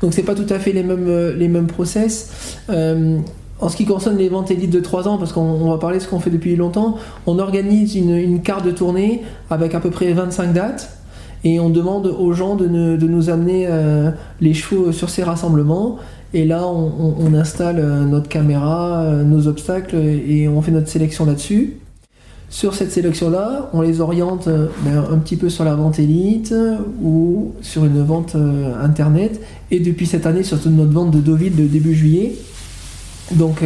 Donc 0.02 0.14
c'est 0.14 0.24
pas 0.24 0.36
tout 0.36 0.48
à 0.50 0.60
fait 0.60 0.74
les 0.74 0.84
mêmes, 0.84 1.08
euh, 1.08 1.34
les 1.34 1.48
mêmes 1.48 1.68
process. 1.68 2.58
en 2.68 3.70
ce 3.70 3.78
qui 3.78 3.86
concerne 3.86 4.18
les 4.18 4.28
ventes 4.28 4.52
élites 4.52 4.72
de 4.72 4.82
3 4.82 5.08
ans, 5.08 5.18
parce 5.18 5.32
qu'on 5.32 5.70
va 5.70 5.78
parler 5.78 6.00
de 6.00 6.04
ce 6.04 6.10
qu'on 6.10 6.20
fait 6.20 6.32
depuis 6.32 6.58
longtemps, 6.58 6.98
on 7.26 7.40
organise 7.40 7.96
une, 7.96 8.42
carte 8.42 8.66
de 8.66 8.72
tournée 8.72 9.22
avec 9.50 9.74
à 9.76 9.80
peu 9.80 9.92
près 9.92 10.12
25 10.12 10.52
dates 10.52 10.98
et 11.46 11.60
on 11.62 11.70
demande 11.70 12.08
aux 12.08 12.34
gens 12.34 12.56
de 12.56 12.68
nous 12.68 13.30
amener 13.30 13.70
les 14.42 14.54
chevaux 14.54 14.92
sur 14.92 15.10
ces 15.10 15.24
rassemblements 15.24 16.00
et 16.36 16.44
là, 16.44 16.68
on, 16.68 17.34
installe 17.34 17.80
euh, 17.80 18.04
notre 18.04 18.28
caméra, 18.28 19.04
euh, 19.04 19.24
nos 19.24 19.48
obstacles 19.48 19.96
et 19.96 20.50
on 20.50 20.62
fait 20.62 20.72
notre 20.72 20.90
sélection 20.90 21.26
là-dessus. 21.26 21.78
Sur 22.50 22.76
cette 22.76 22.92
sélection-là, 22.92 23.70
on 23.72 23.80
les 23.80 24.02
oriente 24.02 24.50
euh, 24.50 24.68
ben, 24.84 25.02
un 25.10 25.18
petit 25.18 25.38
peu 25.38 25.48
sur 25.48 25.64
la 25.64 25.76
vente 25.76 25.98
élite 25.98 26.54
ou 27.02 27.54
sur 27.62 27.86
une 27.86 28.04
vente 28.04 28.36
internet. 28.82 29.40
Et 29.72 29.80
depuis 29.80 30.06
cette 30.08 30.26
année, 30.26 30.44
surtout 30.44 30.70
notre 30.70 30.92
vente 30.92 31.12
de 31.12 31.22
Deauville 31.22 31.56
de 31.56 31.68
début 31.68 31.96
juillet. 31.96 32.36
Donc 33.32 33.64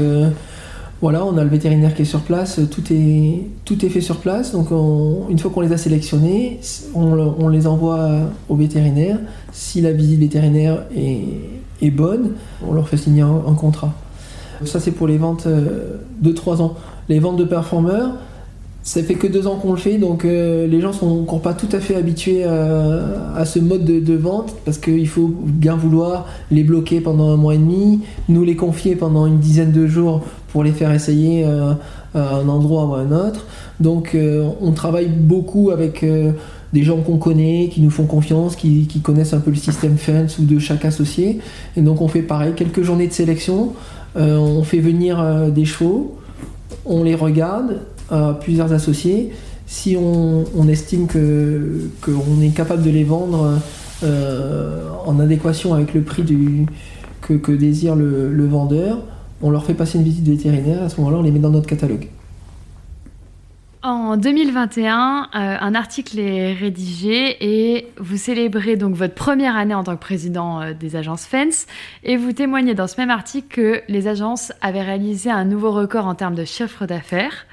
voilà, 1.02 1.26
on 1.26 1.38
a 1.38 1.44
le 1.44 1.50
vétérinaire 1.50 1.96
qui 1.96 2.04
est 2.04 2.06
sur 2.06 2.22
place, 2.22 2.60
tout 2.70 2.84
est, 2.92 3.48
tout 3.66 3.84
est 3.84 3.90
fait 3.90 4.00
sur 4.00 4.18
place. 4.18 4.52
Donc 4.52 4.68
une 5.30 5.40
fois 5.40 5.50
qu'on 5.50 5.62
les 5.62 5.74
a 5.74 5.78
sélectionnés, 5.78 6.60
on, 6.94 7.18
on, 7.18 7.50
les 7.50 7.66
envoie 7.68 8.10
au 8.48 8.56
vétérinaire. 8.56 9.18
Si 9.52 9.82
la 9.82 9.92
visite 9.92 10.20
vétérinaire 10.20 10.86
est, 10.96 11.59
est 11.82 11.92
bonne, 11.92 12.32
on 12.68 12.74
leur 12.74 12.88
fait 12.88 12.98
signer 12.98 13.22
un, 13.22 13.54
contrat. 13.54 13.94
Ça, 14.66 14.80
c'est 14.80 14.92
pour 14.92 15.08
les 15.08 15.18
ventes 15.18 15.46
euh, 15.48 15.98
de 16.22 16.32
3 16.32 16.62
ans. 16.62 16.76
Les 17.08 17.20
ventes 17.20 17.38
de 17.38 17.46
performeurs, 17.46 18.12
ça 18.84 19.02
fait 19.04 19.16
que 19.16 19.28
2 19.28 19.48
ans 19.48 19.56
qu'on 19.56 19.72
le 19.72 19.78
fait, 19.78 19.98
donc 19.98 20.26
euh, 20.26 20.68
les 20.68 20.82
gens 20.82 20.92
sont 20.92 21.22
encore 21.22 21.42
pas 21.42 21.54
tout 21.54 21.70
à 21.72 21.80
fait 21.80 21.96
habitués 21.96 22.44
euh, 22.46 23.16
à 23.36 23.46
ce 23.46 23.60
mode 23.60 23.86
de, 23.86 24.16
vente, 24.16 24.56
parce 24.66 24.78
qu'il 24.78 25.08
faut 25.08 25.28
bien 25.28 25.76
vouloir 25.76 26.26
les 26.52 26.64
bloquer 26.64 27.00
pendant 27.00 27.30
un 27.30 27.38
mois 27.38 27.56
et 27.56 27.58
demi, 27.58 28.02
nous 28.28 28.44
les 28.44 28.56
confier 28.56 28.96
pendant 28.96 29.26
une 29.26 29.40
dizaine 29.40 29.72
de 29.72 29.88
jours 29.88 30.22
pour 30.52 30.64
les 30.64 30.72
faire 30.72 30.92
essayer 30.92 31.46
à 31.46 31.78
un 32.16 32.50
endroit 32.50 32.86
ou 32.86 32.96
à 32.96 33.00
un 33.00 33.12
autre. 33.12 33.46
Donc 33.80 34.18
on 34.62 34.72
travaille 34.72 35.10
beaucoup 35.10 35.70
avec 35.70 36.04
des 36.74 36.84
gens 36.84 36.98
qu'on 36.98 37.18
connaît, 37.18 37.70
qui 37.72 37.82
nous 37.82 37.90
font 37.90 38.06
confiance, 38.06 38.56
qui, 38.56 38.88
connaissent 39.04 39.34
un 39.34 39.40
peu 39.40 39.50
le 39.50 39.56
système 39.58 39.98
Fence 39.98 40.40
ou 40.40 40.46
de 40.46 40.60
chaque 40.60 40.86
associé. 40.86 41.40
Et 41.76 41.82
donc 41.82 42.02
on 42.02 42.08
fait 42.08 42.22
pareil, 42.22 42.54
quelques 42.56 42.84
journées 42.84 43.08
de 43.08 43.14
sélection, 43.14 43.74
euh, 44.18 44.38
on 44.38 44.64
fait 44.64 44.80
venir 44.80 45.20
euh, 45.20 45.50
des 45.50 45.66
chevaux, 45.66 46.18
on 46.86 47.04
les 47.04 47.16
regarde 47.16 47.80
à 48.10 48.38
plusieurs 48.40 48.74
associés. 48.74 49.32
Si 49.66 49.96
on, 49.96 50.68
estime 50.68 51.08
qu'on 51.08 52.42
est 52.42 52.56
capable 52.56 52.82
de 52.82 52.90
les 52.90 53.04
vendre 53.04 53.60
euh, 54.04 54.90
en 55.06 55.20
adéquation 55.20 55.76
avec 55.76 55.94
le 55.94 56.02
prix 56.02 56.24
que, 57.22 57.52
désire 57.52 57.96
le, 57.96 58.34
le 58.34 58.48
vendeur, 58.48 58.98
on 59.44 59.52
leur 59.52 59.64
fait 59.66 59.76
passer 59.76 60.00
une 60.00 60.04
visite 60.04 60.28
vétérinaire, 60.28 60.82
à 60.82 60.90
ce 60.90 60.98
moment-là 60.98 61.18
on 61.20 61.22
les 61.22 61.32
met 61.32 61.40
dans 61.40 61.52
notre 61.52 61.68
catalogue. 61.68 62.08
En 63.82 64.18
2021, 64.18 65.30
euh, 65.34 65.56
un 65.62 65.74
article 65.74 66.20
est 66.20 66.52
rédigé 66.52 67.38
et 67.40 67.88
vous 67.96 68.18
célébrez 68.18 68.76
donc 68.76 68.94
votre 68.94 69.14
première 69.14 69.56
année 69.56 69.74
en 69.74 69.86
tant 69.86 69.96
que 69.96 70.02
président 70.02 70.62
euh, 70.62 70.74
des 70.74 70.98
agences 70.98 71.26
FENS 71.26 71.66
et 72.04 72.18
vous 72.18 72.34
témoignez 72.34 72.74
dans 72.74 72.88
ce 72.88 73.00
même 73.00 73.10
article 73.10 73.48
que 73.48 73.82
les 73.88 74.10
agences 74.10 74.52
avaient 74.60 74.82
réalisé 74.82 75.32
un 75.32 75.46
nouveau 75.46 75.72
record 75.72 76.08
en 76.08 76.16
termes 76.16 76.36
de 76.36 76.44
chiffre 76.44 76.88
d'affaires. 76.88 77.46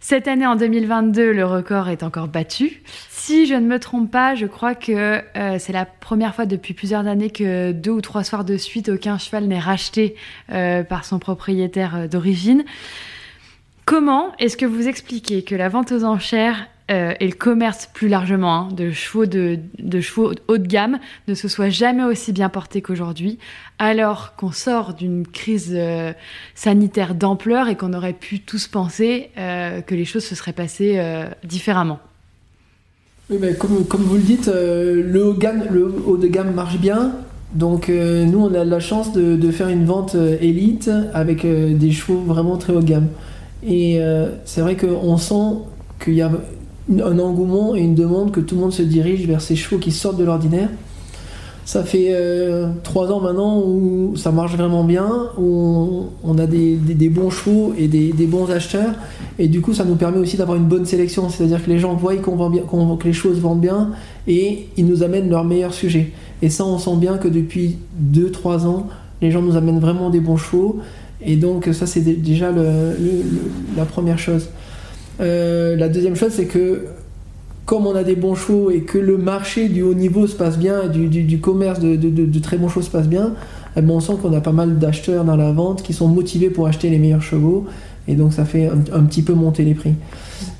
Cette 0.00 0.28
année, 0.28 0.46
en 0.46 0.56
2022, 0.56 1.32
le 1.32 1.46
record 1.46 1.88
est 1.88 2.02
encore 2.02 2.28
battu. 2.28 2.82
Si 3.08 3.46
je 3.46 3.54
ne 3.54 3.66
me 3.66 3.78
trompe 3.78 4.10
pas, 4.10 4.34
je 4.34 4.44
crois 4.44 4.74
que 4.74 5.22
euh, 5.34 5.56
c'est 5.58 5.72
la 5.72 5.86
première 5.86 6.34
fois 6.34 6.44
depuis 6.44 6.74
plusieurs 6.74 7.06
années 7.06 7.30
que 7.30 7.72
deux 7.72 7.90
ou 7.90 8.02
trois 8.02 8.24
soirs 8.24 8.44
de 8.44 8.58
suite, 8.58 8.90
aucun 8.90 9.16
cheval 9.16 9.44
n'est 9.44 9.58
racheté 9.58 10.14
par 10.48 11.06
son 11.06 11.18
propriétaire 11.18 12.06
d'origine. 12.06 12.64
Comment 13.90 14.28
est-ce 14.38 14.56
que 14.56 14.66
vous 14.66 14.86
expliquez 14.86 15.42
que 15.42 15.56
la 15.56 15.68
vente 15.68 15.90
aux 15.90 16.04
enchères 16.04 16.68
euh, 16.92 17.12
et 17.18 17.26
le 17.26 17.34
commerce 17.34 17.90
plus 17.92 18.06
largement 18.06 18.54
hein, 18.54 18.68
de, 18.70 18.92
chevaux 18.92 19.26
de, 19.26 19.58
chevaux 20.00 20.30
haut 20.46 20.58
de 20.58 20.66
gamme 20.68 21.00
ne 21.26 21.34
se 21.34 21.48
soit 21.48 21.70
jamais 21.70 22.04
aussi 22.04 22.30
bien 22.30 22.48
porté 22.50 22.82
qu'aujourd'hui, 22.82 23.40
alors 23.80 24.36
qu'on 24.36 24.52
sort 24.52 24.94
d'une 24.94 25.26
crise 25.26 25.72
euh, 25.74 26.12
sanitaire 26.54 27.16
d'ampleur 27.16 27.66
et 27.66 27.74
qu'on 27.74 27.92
aurait 27.92 28.12
pu 28.12 28.38
tous 28.38 28.68
penser 28.68 29.30
euh, 29.38 29.80
que 29.80 29.96
les 29.96 30.04
choses 30.04 30.24
se 30.24 30.36
seraient 30.36 30.52
passées 30.52 31.02
différemment? 31.42 31.98
Comme, 33.28 34.02
vous 34.04 34.14
le 34.14 34.22
dites, 34.22 34.46
le, 34.46 35.24
haut 35.24 36.16
de 36.16 36.28
gamme 36.28 36.54
marche 36.54 36.78
bien. 36.78 37.10
Donc 37.54 37.88
nous, 37.88 38.38
on 38.38 38.54
a 38.54 38.64
la 38.64 38.78
chance 38.78 39.12
de 39.12 39.50
faire 39.50 39.68
une 39.68 39.84
vente 39.84 40.14
élite 40.40 40.88
avec 41.12 41.44
des 41.44 41.90
chevaux 41.90 42.20
vraiment 42.20 42.56
très 42.56 42.72
haut 42.72 42.82
de 42.82 42.86
gamme. 42.86 43.08
Et 43.66 44.00
euh, 44.00 44.30
c'est 44.44 44.60
vrai 44.60 44.76
qu'on 44.76 45.16
sent 45.16 45.58
qu'il 46.02 46.14
y 46.14 46.22
a 46.22 46.30
un 46.90 47.18
engouement 47.18 47.76
et 47.76 47.80
une 47.80 47.94
demande 47.94 48.32
que 48.32 48.40
tout 48.40 48.54
le 48.54 48.62
monde 48.62 48.72
se 48.72 48.82
dirige 48.82 49.26
vers 49.26 49.40
ces 49.40 49.56
chevaux 49.56 49.78
qui 49.78 49.92
sortent 49.92 50.18
de 50.18 50.24
l'ordinaire. 50.24 50.70
Ça 51.64 51.84
fait 51.84 52.08
euh, 52.10 52.70
trois 52.82 53.12
ans 53.12 53.20
maintenant 53.20 53.62
où 53.64 54.16
ça 54.16 54.32
marche 54.32 54.56
vraiment 54.56 54.82
bien, 54.82 55.28
où 55.38 56.06
on, 56.24 56.38
a 56.38 56.46
des, 56.46 56.76
bons 57.08 57.30
chevaux 57.30 57.74
et 57.78 57.86
des, 57.86 58.26
bons 58.26 58.50
acheteurs, 58.50 58.94
et 59.38 59.46
du 59.46 59.60
coup 59.60 59.72
ça 59.72 59.84
nous 59.84 59.94
permet 59.94 60.18
aussi 60.18 60.36
d'avoir 60.36 60.56
une 60.56 60.64
bonne 60.64 60.84
sélection, 60.84 61.28
c'est-à-dire 61.28 61.64
que 61.64 61.70
les 61.70 61.78
gens 61.78 61.94
voient 61.94 62.16
qu'on 62.16 62.34
vend 62.34 62.50
bien, 62.50 62.62
que 62.62 63.04
les 63.04 63.12
choses 63.12 63.38
vendent 63.38 63.60
bien, 63.60 63.90
et 64.26 64.66
ils 64.76 64.86
nous 64.86 65.04
amènent 65.04 65.30
leurs 65.30 65.44
meilleurs 65.44 65.74
sujets. 65.74 66.10
Et 66.42 66.48
ça 66.48 66.64
on 66.64 66.78
sent 66.78 66.96
bien 66.96 67.18
que 67.18 67.28
depuis 67.28 67.76
deux, 67.94 68.30
trois 68.30 68.66
ans, 68.66 68.88
les 69.22 69.30
gens 69.30 69.42
nous 69.42 69.56
amènent 69.56 69.80
vraiment 69.80 70.10
des 70.10 70.20
bons 70.20 70.38
chevaux, 70.38 70.80
et 71.24 71.36
donc 71.36 71.68
ça 71.72 71.86
c'est 71.86 72.00
déjà 72.00 72.50
la 73.76 73.84
première 73.84 74.18
chose. 74.18 74.48
Euh, 75.20 75.76
la 75.76 75.88
deuxième 75.88 76.16
chose 76.16 76.32
c'est 76.32 76.46
que 76.46 76.86
comme 77.66 77.86
on 77.86 77.94
a 77.94 78.02
des 78.02 78.16
bons 78.16 78.34
chevaux 78.34 78.70
et 78.70 78.80
que 78.80 78.98
le 78.98 79.16
marché 79.16 79.68
du 79.68 79.82
haut 79.82 79.94
niveau 79.94 80.26
se 80.26 80.34
passe 80.34 80.58
bien, 80.58 80.88
du, 80.88 81.08
du, 81.08 81.38
commerce 81.38 81.78
de, 81.78 82.38
très 82.40 82.56
bons 82.56 82.68
chevaux 82.68 82.82
se 82.82 82.90
passe 82.90 83.06
bien, 83.06 83.34
eh 83.76 83.80
ben, 83.80 83.90
on 83.92 84.00
sent 84.00 84.14
qu'on 84.20 84.32
a 84.32 84.40
pas 84.40 84.50
mal 84.50 84.78
d'acheteurs 84.78 85.24
dans 85.24 85.36
la 85.36 85.52
vente 85.52 85.82
qui 85.82 85.92
sont 85.92 86.08
motivés 86.08 86.50
pour 86.50 86.66
acheter 86.66 86.90
les 86.90 86.98
meilleurs 86.98 87.22
chevaux 87.22 87.66
et 88.08 88.16
donc 88.16 88.32
ça 88.32 88.44
fait 88.44 88.66
un, 88.66 89.02
petit 89.04 89.22
peu 89.22 89.34
monter 89.34 89.64
les 89.64 89.74
prix. 89.74 89.94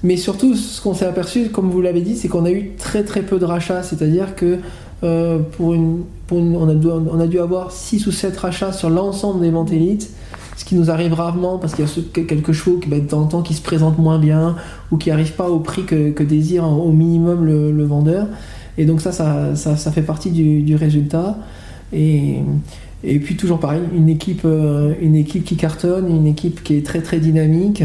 Mais 0.04 0.16
surtout, 0.16 0.54
ce 0.54 0.80
qu'on 0.80 0.94
s'est 0.94 1.06
aperçu, 1.06 1.48
comme 1.48 1.70
vous 1.70 1.80
l'avez 1.80 2.00
dit, 2.00 2.16
c'est 2.16 2.28
qu'on 2.28 2.44
a 2.44 2.50
eu 2.50 2.72
très 2.78 3.02
très 3.02 3.22
peu 3.22 3.40
de 3.40 3.44
rachats, 3.44 3.82
c'est-à-dire 3.82 4.36
que 4.36 4.58
euh, 5.02 5.38
pour 5.56 5.70
on, 5.70 6.04
a 6.68 6.74
on, 6.74 7.20
a 7.20 7.26
dû, 7.26 7.40
avoir 7.40 7.72
6 7.72 8.06
ou 8.06 8.12
7 8.12 8.36
rachats 8.36 8.72
sur 8.72 8.90
l'ensemble 8.90 9.40
des 9.40 9.50
ventes 9.50 9.72
élites 9.72 10.10
ce 10.60 10.66
qui 10.66 10.74
nous 10.74 10.90
arrive 10.90 11.14
rarement 11.14 11.56
parce 11.56 11.74
qu'il 11.74 11.86
y 11.86 11.88
a 11.88 12.24
quelques 12.26 12.52
chevaux 12.52 12.76
qui, 12.76 12.86
ben, 12.86 13.00
de 13.00 13.08
temps 13.08 13.22
en 13.22 13.26
temps, 13.26 13.40
qui 13.40 13.54
se 13.54 13.62
présentent 13.62 13.98
moins 13.98 14.18
bien 14.18 14.56
ou 14.90 14.98
qui 14.98 15.08
n'arrivent 15.08 15.32
pas 15.32 15.48
au 15.48 15.58
prix 15.58 15.84
que, 15.84 16.22
désire 16.22 16.64
au 16.64 16.92
minimum 16.92 17.46
le, 17.46 17.84
vendeur. 17.84 18.26
Et 18.76 18.84
donc 18.84 19.00
ça 19.00 19.10
ça, 19.10 19.54
ça, 19.54 19.90
fait 19.90 20.02
partie 20.02 20.30
du, 20.30 20.76
résultat. 20.76 21.38
Et, 21.94 22.40
et, 23.04 23.20
puis 23.20 23.36
toujours 23.36 23.58
pareil, 23.58 23.80
une 23.96 24.10
équipe, 24.10 24.42
euh, 24.44 24.92
une 25.00 25.14
équipe 25.14 25.44
qui 25.44 25.56
cartonne, 25.56 26.14
une 26.14 26.26
équipe 26.26 26.62
qui 26.62 26.76
est 26.76 26.84
très 26.84 27.00
très 27.00 27.20
dynamique, 27.20 27.82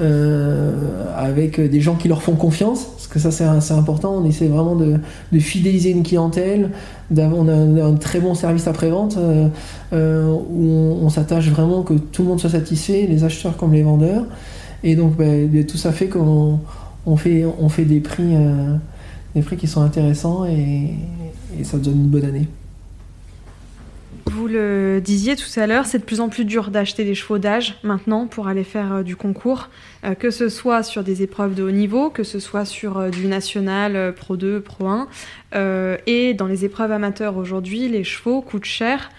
euh, 0.00 0.72
avec 1.16 1.60
des 1.60 1.80
gens 1.80 1.96
qui 1.96 2.08
leur 2.08 2.22
font 2.22 2.34
confiance, 2.34 2.84
parce 2.84 3.08
que 3.08 3.18
ça 3.18 3.30
c'est 3.60 3.74
important, 3.74 4.14
on 4.14 4.24
essaie 4.24 4.46
vraiment 4.46 4.76
de, 4.76 4.98
de 5.32 5.38
fidéliser 5.38 5.90
une 5.90 6.02
clientèle, 6.02 6.70
on 7.16 7.48
a 7.48 7.84
un, 7.84 7.94
très 7.94 8.20
bon 8.20 8.34
service 8.34 8.66
après-vente 8.66 9.16
euh, 9.16 9.48
euh, 9.92 10.26
où 10.26 10.98
on, 11.02 11.08
s'attache 11.08 11.48
vraiment 11.48 11.82
que 11.82 11.94
tout 11.94 12.22
le 12.22 12.28
monde 12.28 12.40
soit 12.40 12.50
satisfait, 12.50 13.06
les 13.08 13.24
acheteurs 13.24 13.56
comme 13.56 13.72
les 13.72 13.82
vendeurs. 13.82 14.24
Et 14.84 14.94
donc 14.94 15.16
ben, 15.16 15.64
tout 15.66 15.76
ça 15.76 15.92
fait 15.92 16.06
qu'on 16.06 16.60
on 17.06 17.16
fait, 17.16 17.44
on 17.58 17.68
fait 17.68 17.84
des, 17.84 18.00
prix, 18.00 18.36
euh, 18.36 18.76
des 19.34 19.42
prix 19.42 19.56
qui 19.56 19.66
sont 19.66 19.82
intéressants 19.82 20.44
et 20.44 20.94
ça 21.64 21.78
donne 21.78 21.94
une 21.94 22.08
bonne 22.08 22.24
année. 22.24 22.46
Vous 24.30 24.46
le 24.46 25.00
disiez 25.00 25.36
tout 25.36 25.48
à 25.58 25.66
l'heure, 25.66 25.86
c'est 25.86 25.98
de 25.98 26.04
plus 26.04 26.20
en 26.20 26.28
plus 26.28 26.44
dur 26.44 26.70
d'acheter 26.70 27.04
des 27.04 27.14
chevaux 27.14 27.38
d'âge 27.38 27.78
maintenant 27.82 28.26
pour 28.26 28.46
aller 28.46 28.62
faire 28.62 28.92
euh, 28.92 29.02
du 29.02 29.16
concours, 29.16 29.70
euh, 30.04 30.14
que 30.14 30.30
ce 30.30 30.50
soit 30.50 30.82
sur 30.82 31.02
des 31.02 31.22
épreuves 31.22 31.54
de 31.54 31.62
haut 31.62 31.70
niveau, 31.70 32.10
que 32.10 32.24
ce 32.24 32.38
soit 32.38 32.66
sur 32.66 32.98
euh, 32.98 33.08
du 33.08 33.26
national 33.26 34.12
Pro 34.14 34.36
2, 34.36 34.60
Pro 34.60 34.86
1. 34.86 35.08
et 36.06 36.34
dans 36.34 36.46
les 36.46 36.66
épreuves 36.66 36.92
amateurs 36.92 37.38
aujourd'hui, 37.38 37.88
les 37.88 38.04
chevaux 38.04 38.42
coûtent 38.42 38.66
cher. 38.66 39.10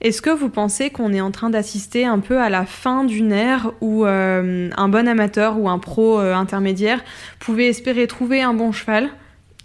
Est-ce 0.00 0.22
que 0.22 0.30
vous 0.30 0.48
pensez 0.48 0.90
qu'on 0.90 1.12
est 1.12 1.20
en 1.20 1.32
train 1.32 1.50
d'assister 1.50 2.04
un 2.04 2.20
peu 2.20 2.38
à 2.38 2.48
la 2.48 2.64
fin 2.64 3.04
d'une 3.04 3.32
ère 3.32 3.72
où 3.80 4.04
un 4.04 4.88
bon 4.88 5.08
amateur 5.08 5.58
ou 5.60 5.68
un 5.68 5.78
pro 5.78 6.18
intermédiaire 6.18 7.04
pouvait 7.38 7.68
espérer 7.68 8.08
trouver 8.08 8.42
un 8.42 8.52
bon 8.52 8.72
cheval? 8.72 9.10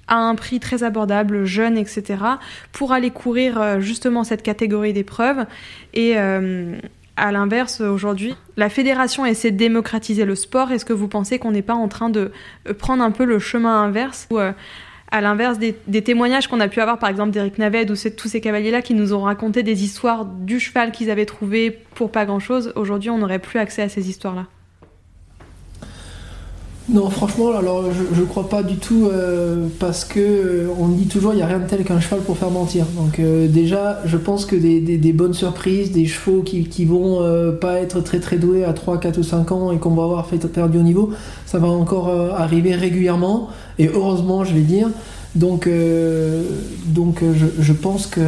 À 0.07 0.15
un 0.15 0.35
prix 0.35 0.59
très 0.59 0.83
abordable, 0.83 1.45
jeune, 1.45 1.77
etc., 1.77 2.17
pour 2.71 2.93
aller 2.93 3.11
courir 3.11 3.59
euh, 3.59 3.79
justement 3.79 4.23
cette 4.23 4.43
catégorie 4.43 4.93
d'épreuves. 4.93 5.45
Et 5.93 6.13
euh, 6.17 6.77
à 7.15 7.31
l'inverse, 7.31 7.81
aujourd'hui, 7.81 8.35
la 8.55 8.69
fédération 8.69 9.25
essaie 9.25 9.51
de 9.51 9.57
démocratiser 9.57 10.25
le 10.25 10.35
sport. 10.35 10.71
Est-ce 10.71 10.85
que 10.85 10.93
vous 10.93 11.07
pensez 11.07 11.39
qu'on 11.39 11.51
n'est 11.51 11.61
pas 11.61 11.73
en 11.73 11.87
train 11.87 12.09
de 12.09 12.31
euh, 12.67 12.73
prendre 12.73 13.03
un 13.03 13.11
peu 13.11 13.25
le 13.25 13.39
chemin 13.39 13.83
inverse 13.83 14.27
ou, 14.31 14.39
à 15.09 15.21
l'inverse 15.21 15.57
des, 15.57 16.01
témoignages 16.01 16.47
qu'on 16.47 16.59
a 16.59 16.67
pu 16.67 16.81
avoir, 16.81 16.99
par 16.99 17.09
exemple 17.09 17.31
d'Eric 17.31 17.57
Naved 17.57 17.89
ou 17.91 17.95
tous 17.95 18.27
ces 18.27 18.41
cavaliers-là 18.41 18.81
qui 18.81 18.93
nous 18.93 19.13
ont 19.13 19.21
raconté 19.21 19.63
des 19.63 19.83
histoires 19.83 20.25
du 20.25 20.59
cheval 20.59 20.91
qu'ils 20.91 21.09
avaient 21.09 21.25
trouvé 21.25 21.79
pour 21.95 22.11
pas 22.11 22.25
grand-chose, 22.25 22.73
aujourd'hui 22.75 23.09
on 23.09 23.17
n'aurait 23.17 23.39
plus 23.39 23.59
accès 23.59 23.81
à 23.81 23.89
ces 23.89 24.09
histoires-là? 24.09 24.47
Non, 26.89 27.09
franchement, 27.09 27.51
alors 27.51 27.83
je, 27.91 28.21
ne 28.21 28.25
crois 28.25 28.47
pas 28.47 28.63
du 28.63 28.77
tout 28.77 29.09
euh, 29.11 29.67
parce 29.77 30.05
que 30.05 30.21
euh, 30.21 30.67
on 30.79 30.87
dit 30.87 31.07
toujours 31.07 31.33
il 31.33 31.35
n'y 31.35 31.41
a 31.41 31.45
rien 31.45 31.59
de 31.59 31.67
tel 31.67 31.83
qu'un 31.83 31.99
cheval 31.99 32.21
pour 32.21 32.37
faire 32.37 32.49
mentir. 32.49 32.85
Donc 32.95 33.19
euh, 33.19 33.49
déjà, 33.49 33.99
je 34.05 34.15
pense 34.15 34.45
que 34.45 34.55
des, 34.55 35.11
bonnes 35.11 35.33
surprises, 35.33 35.91
des 35.91 36.05
chevaux 36.05 36.43
qui, 36.43 36.63
qui 36.63 36.85
vont 36.85 37.21
pas 37.59 37.81
être 37.81 37.99
très 37.99 38.21
très 38.21 38.37
doués 38.37 38.63
à 38.63 38.71
3, 38.71 39.01
4 39.01 39.17
ou 39.17 39.23
5 39.23 39.51
ans 39.51 39.71
et 39.73 39.79
qu'on 39.79 39.95
va 39.95 40.03
avoir 40.03 40.27
fait 40.27 40.37
perdre 40.47 40.79
au 40.79 40.81
niveau, 40.81 41.09
ça 41.45 41.59
va 41.59 41.67
encore 41.67 42.09
arriver 42.09 42.73
régulièrement 42.73 43.49
et 43.79 43.89
heureusement, 43.93 44.45
je 44.45 44.53
vais 44.53 44.61
dire. 44.61 44.87
Donc, 45.35 45.67
je, 45.67 47.73
pense 47.73 48.07
que, 48.07 48.21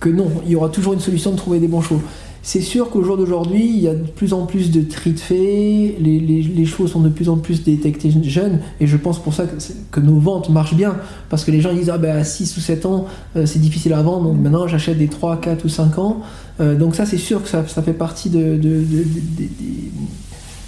que 0.00 0.08
non, 0.08 0.30
il 0.46 0.52
y 0.52 0.56
aura 0.56 0.70
toujours 0.70 0.94
une 0.94 1.00
solution 1.00 1.32
de 1.32 1.36
trouver 1.36 1.58
des 1.58 1.68
bons 1.68 1.82
chevaux. 1.82 2.00
C'est 2.46 2.60
sûr 2.60 2.90
qu'au 2.90 3.02
jour 3.02 3.16
d'aujourd'hui, 3.16 3.66
il 3.66 3.80
y 3.80 3.88
a 3.88 3.94
de 3.94 4.06
plus 4.06 4.34
en 4.34 4.44
plus 4.44 4.70
de 4.70 4.82
tri 4.82 5.12
de 5.12 5.18
faits, 5.18 5.38
les, 5.38 6.20
les, 6.20 6.66
chevaux 6.66 6.86
sont 6.86 7.00
de 7.00 7.08
plus 7.08 7.30
en 7.30 7.38
plus 7.38 7.64
détectés 7.64 8.12
jeunes, 8.22 8.58
et 8.80 8.86
je 8.86 8.98
pense 8.98 9.18
pour 9.18 9.32
ça 9.32 9.44
que, 9.90 10.00
nos 10.00 10.18
ventes 10.18 10.50
marchent 10.50 10.74
bien, 10.74 10.94
parce 11.30 11.42
que 11.42 11.50
les 11.50 11.62
gens 11.62 11.72
disent 11.72 11.88
ah 11.88 11.96
ben 11.96 12.14
à 12.14 12.22
6 12.22 12.54
ou 12.58 12.60
7 12.60 12.84
ans 12.84 13.06
euh, 13.36 13.46
c'est 13.46 13.60
difficile 13.60 13.94
à 13.94 14.02
vendre, 14.02 14.24
donc 14.24 14.38
maintenant 14.38 14.68
j'achète 14.68 14.98
des 14.98 15.08
3, 15.08 15.40
4 15.40 15.64
ou 15.64 15.70
5 15.70 15.98
ans. 15.98 16.20
Euh, 16.60 16.76
donc 16.76 16.94
ça 16.96 17.06
c'est 17.06 17.16
sûr 17.16 17.42
que 17.42 17.48
ça, 17.48 17.64
fait 17.64 17.94
partie 17.94 18.28
de, 18.28 18.60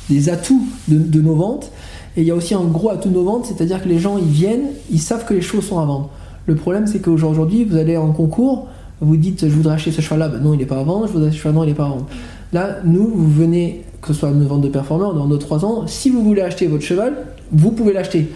des 0.08 0.28
atouts 0.30 0.66
de, 0.88 1.20
nos 1.20 1.34
ventes. 1.34 1.70
Et 2.16 2.22
il 2.22 2.26
y 2.26 2.30
a 2.30 2.34
aussi 2.34 2.54
un 2.54 2.64
gros 2.64 2.88
atout 2.88 3.10
de 3.10 3.14
nos 3.14 3.24
ventes, 3.24 3.44
c'est-à-dire 3.44 3.82
que 3.82 3.88
les 3.90 3.98
gens 3.98 4.16
ils 4.16 4.24
viennent, 4.24 4.68
ils 4.90 4.98
savent 4.98 5.26
que 5.26 5.34
les 5.34 5.42
chevaux 5.42 5.60
sont 5.60 5.78
à 5.78 5.84
vendre. 5.84 6.08
Le 6.46 6.54
problème 6.54 6.86
c'est 6.86 7.00
qu'aujourd'hui 7.00 7.64
vous 7.64 7.76
allez 7.76 7.98
en 7.98 8.12
concours, 8.12 8.68
vous 9.00 9.16
dites 9.16 9.48
je 9.48 9.54
voudrais 9.54 9.74
acheter 9.74 9.92
ce 9.92 10.00
cheval-là, 10.00 10.28
ben 10.28 10.40
non 10.40 10.54
il 10.54 10.58
n'est 10.58 10.66
pas 10.66 10.78
à 10.78 10.82
vendre, 10.82 11.06
je 11.06 11.12
voudrais 11.12 11.28
acheter 11.28 11.38
ce 11.38 11.42
cheval-là, 11.42 11.64
il 11.64 11.68
n'est 11.68 11.74
pas 11.74 11.84
à 11.84 11.88
vendre. 11.88 12.06
Là, 12.52 12.78
nous, 12.84 13.06
vous 13.06 13.30
venez, 13.30 13.84
que 14.00 14.08
ce 14.08 14.14
soit 14.14 14.30
une 14.30 14.44
vente 14.46 14.62
de 14.62 14.68
performance, 14.68 15.14
dans 15.14 15.26
nos 15.26 15.36
3 15.36 15.64
ans, 15.64 15.86
si 15.86 16.10
vous 16.10 16.22
voulez 16.22 16.42
acheter 16.42 16.66
votre 16.66 16.84
cheval, 16.84 17.26
vous 17.52 17.72
pouvez 17.72 17.92
l'acheter. 17.92 18.30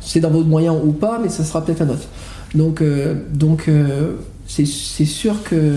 C'est 0.00 0.20
dans 0.20 0.30
votre 0.30 0.48
moyen 0.48 0.72
ou 0.72 0.92
pas, 0.92 1.18
mais 1.22 1.28
ça 1.28 1.44
sera 1.44 1.64
peut-être 1.64 1.82
un 1.82 1.90
autre. 1.90 2.08
Donc, 2.54 2.80
euh, 2.80 3.14
donc 3.32 3.68
euh, 3.68 4.14
c'est 4.46 4.64
sûr 4.64 5.42
que, 5.44 5.74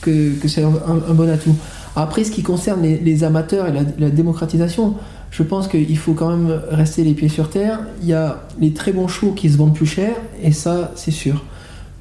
que, 0.00 0.48
c'est 0.48 0.62
un, 0.64 1.14
bon 1.14 1.28
atout. 1.28 1.54
Après, 1.94 2.24
ce 2.24 2.30
qui 2.30 2.42
concerne 2.42 2.82
les, 2.82 3.24
amateurs 3.24 3.68
et 3.68 3.72
la, 3.72 3.82
la, 3.98 4.10
démocratisation, 4.10 4.94
je 5.30 5.42
pense 5.42 5.68
qu'il 5.68 5.98
faut 5.98 6.14
quand 6.14 6.30
même 6.30 6.60
rester 6.70 7.04
les 7.04 7.14
pieds 7.14 7.28
sur 7.28 7.50
terre. 7.50 7.80
Il 8.02 8.08
y 8.08 8.12
a 8.12 8.44
les 8.60 8.72
très 8.72 8.92
bons 8.92 9.08
chevaux 9.08 9.32
qui 9.32 9.50
se 9.50 9.56
vendent 9.56 9.74
plus 9.74 9.86
cher, 9.86 10.14
et 10.42 10.52
ça, 10.52 10.92
c'est 10.96 11.10
sûr 11.10 11.44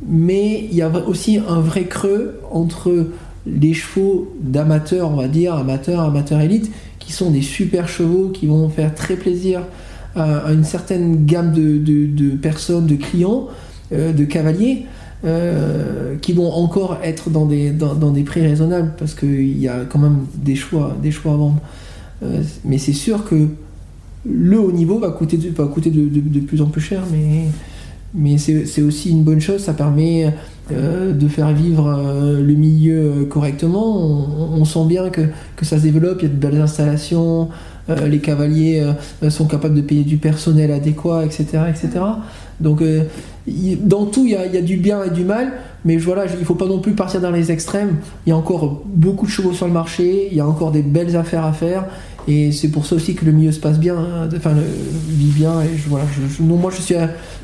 mais 0.07 0.67
il 0.71 0.75
y 0.75 0.81
a 0.81 0.89
aussi 1.07 1.39
un 1.47 1.59
vrai 1.59 1.85
creux 1.85 2.39
entre 2.51 3.07
les 3.45 3.73
chevaux 3.73 4.33
d'amateurs, 4.41 5.11
on 5.11 5.15
va 5.15 5.27
dire, 5.27 5.53
amateurs, 5.53 6.01
amateurs 6.01 6.41
élites, 6.41 6.71
qui 6.99 7.11
sont 7.11 7.31
des 7.31 7.41
super 7.41 7.87
chevaux 7.87 8.29
qui 8.29 8.47
vont 8.47 8.69
faire 8.69 8.93
très 8.95 9.15
plaisir 9.15 9.61
à, 10.15 10.51
une 10.51 10.63
certaine 10.63 11.25
gamme 11.25 11.51
de, 11.53 12.35
personnes, 12.35 12.87
de 12.87 12.95
clients, 12.95 13.47
de 13.91 14.23
cavaliers. 14.23 14.85
qui 16.21 16.33
vont 16.33 16.51
encore 16.51 16.97
être 17.03 17.29
dans 17.29 17.45
des, 17.45 18.23
prix 18.25 18.41
raisonnables 18.41 18.93
parce 18.97 19.13
qu'il 19.13 19.57
y 19.59 19.67
a 19.67 19.85
quand 19.87 19.99
même 19.99 20.25
des 20.35 20.55
choix, 20.55 20.95
des 21.01 21.11
choix 21.11 21.33
à 21.33 21.37
vendre. 21.37 21.61
mais 22.63 22.79
c'est 22.79 22.93
sûr 22.93 23.25
que 23.25 23.47
le 24.27 24.59
haut 24.59 24.71
niveau 24.71 24.97
va 24.99 25.11
coûter 25.11 25.37
de, 25.37 26.39
plus 26.39 26.61
en 26.61 26.65
plus 26.65 26.81
cher, 26.81 27.03
mais, 27.11 27.45
mais 28.15 28.37
c'est 28.37 28.81
aussi 28.81 29.11
une 29.11 29.23
bonne 29.23 29.41
chose, 29.41 29.61
ça 29.61 29.73
permet 29.73 30.33
euh, 30.71 31.13
de 31.13 31.27
faire 31.27 31.51
vivre 31.53 31.87
euh, 31.87 32.41
le 32.41 32.53
milieu 32.53 33.27
correctement. 33.29 34.27
On, 34.51 34.65
sent 34.65 34.85
bien 34.87 35.09
que, 35.09 35.21
ça 35.61 35.77
se 35.77 35.83
développe, 35.83 36.19
il 36.21 36.23
y 36.23 36.25
a 36.25 36.33
de 36.33 36.39
belles 36.39 36.59
installations, 36.59 37.49
euh, 37.89 38.07
les 38.07 38.17
cavaliers 38.17 38.83
sont 39.29 39.45
capables 39.45 39.75
de 39.75 39.81
payer 39.81 40.03
du 40.03 40.17
personnel 40.17 40.71
adéquat, 40.71 41.23
etc. 41.25 41.63
etc. 41.69 42.03
Donc 42.59 42.81
dans 43.45 44.05
tout, 44.05 44.25
il 44.25 44.31
y, 44.31 44.35
a, 44.35 44.61
du 44.61 44.77
bien 44.77 45.03
et 45.03 45.11
du 45.11 45.23
mal, 45.23 45.53
mais 45.83 45.97
voilà, 45.97 46.25
il 46.25 46.39
ne 46.39 46.45
faut 46.45 46.55
pas 46.55 46.65
non 46.65 46.79
plus 46.79 46.93
partir 46.93 47.21
dans 47.21 47.31
les 47.31 47.51
extrêmes. 47.51 47.97
Il 48.25 48.29
y 48.29 48.33
a 48.33 48.37
encore 48.37 48.81
beaucoup 48.87 49.27
de 49.27 49.31
chevaux 49.31 49.53
sur 49.53 49.67
le 49.67 49.73
marché, 49.73 50.29
il 50.31 50.37
y 50.37 50.39
a 50.39 50.47
encore 50.47 50.71
des 50.71 50.81
belles 50.81 51.15
affaires 51.15 51.45
à 51.45 51.53
faire, 51.53 51.85
et 52.27 52.51
c'est 52.51 52.69
pour 52.69 52.85
ça 52.85 52.95
aussi 52.95 53.15
que 53.15 53.25
le 53.25 53.31
milieu 53.31 53.51
se 53.51 53.59
passe 53.59 53.79
bien, 53.79 53.97
hein, 53.97 54.29
enfin, 54.35 54.53
vit 55.07 55.31
bien. 55.31 55.61
Et 55.61 55.69
voilà, 55.87 56.05
moi, 56.39 56.71
je 56.75 56.81
suis, 56.81 56.95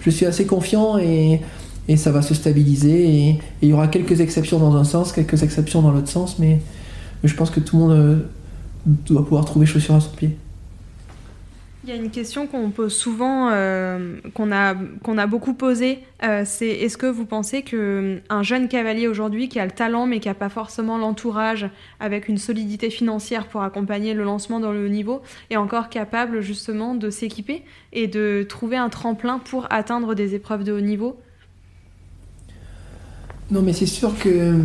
je 0.02 0.10
suis 0.10 0.26
assez 0.26 0.46
confiant 0.46 0.98
et 0.98 1.40
ça 1.96 2.12
va 2.12 2.22
se 2.22 2.34
stabiliser. 2.34 3.10
Et, 3.10 3.40
il 3.62 3.70
y 3.70 3.74
aura 3.74 3.88
quelques 3.88 4.22
exceptions 4.22 4.60
dans 4.60 4.76
un 4.76 4.84
sens, 4.84 5.12
quelques 5.12 5.44
exceptions 5.44 5.82
dans 5.82 5.92
l'autre 5.92 6.10
sens, 6.10 6.40
mais, 6.40 6.60
je 7.24 7.34
pense 7.36 7.52
que 7.52 7.60
tout 7.60 7.78
le 7.78 7.84
monde 7.84 7.92
euh, 7.92 8.16
doit 9.06 9.24
pouvoir 9.24 9.46
trouver 9.46 9.68
chaussures 9.68 9.96
à 9.96 10.02
son 10.02 10.10
pied. 10.10 10.36
Il 11.84 11.90
y 11.90 11.94
a 11.94 11.96
une 11.96 12.12
question 12.12 12.46
qu'on 12.46 12.70
pose 12.70 12.96
souvent, 12.96 13.50
euh, 13.50 14.18
qu'on 14.36 14.52
a, 14.52 15.26
beaucoup 15.26 15.56
posée, 15.56 16.04
euh, 16.24 16.44
c'est 16.46 16.68
est-ce 16.68 16.96
que 16.96 17.08
vous 17.08 17.26
pensez 17.26 17.64
qu'un 17.64 18.44
jeune 18.44 18.68
cavalier 18.68 19.08
aujourd'hui 19.08 19.50
qui 19.50 19.60
a 19.60 19.66
le 19.66 19.72
talent 19.72 20.06
mais 20.06 20.20
qui 20.20 20.28
n'a 20.28 20.36
pas 20.36 20.50
forcément 20.50 21.00
l'entourage 21.00 21.68
avec 22.00 22.28
une 22.28 22.38
solidité 22.38 22.92
financière 22.92 23.48
pour 23.48 23.64
accompagner 23.64 24.14
le 24.14 24.24
lancement 24.24 24.60
dans 24.60 24.72
le 24.72 24.86
haut 24.86 24.90
niveau 24.90 25.24
est 25.50 25.58
encore 25.58 25.90
capable 25.90 26.42
justement 26.42 26.94
de 26.94 27.10
s'équiper 27.10 27.64
et 27.94 28.08
de 28.08 28.46
trouver 28.48 28.78
un 28.78 28.90
tremplin 28.90 29.40
pour 29.40 29.66
atteindre 29.72 30.14
des 30.14 30.36
épreuves 30.36 30.64
de 30.64 30.74
haut 30.74 30.82
niveau? 30.82 31.18
Non, 33.52 33.62
mais 33.62 33.74
c'est 33.74 33.86
sûr 33.86 34.18
que, 34.18 34.56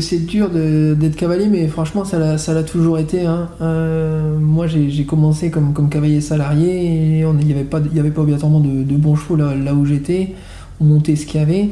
c'est 0.00 0.26
dur 0.26 0.50
d'être 0.50 1.14
cavalier, 1.14 1.46
mais 1.46 1.68
franchement, 1.68 2.04
ça 2.04 2.18
l'a 2.18 2.62
toujours 2.64 2.98
été. 2.98 3.24
Hein. 3.24 3.48
Euh, 3.60 4.36
moi, 4.38 4.66
j'ai 4.66 5.04
commencé 5.04 5.50
comme, 5.50 5.88
cavalier 5.88 6.20
salarié 6.20 6.70
et 6.70 7.20
il 7.20 7.46
n'y 7.46 7.52
avait, 7.52 7.62
pas, 7.62 7.78
avait 7.78 8.10
pas 8.10 8.22
obligatoirement 8.22 8.60
de, 8.60 8.96
bons 8.96 9.14
chevaux 9.14 9.36
là, 9.36 9.74
où 9.74 9.86
j'étais. 9.86 10.34
On 10.80 10.84
montait 10.84 11.14
ce 11.14 11.24
qu'il 11.24 11.40
y 11.40 11.42
avait. 11.42 11.70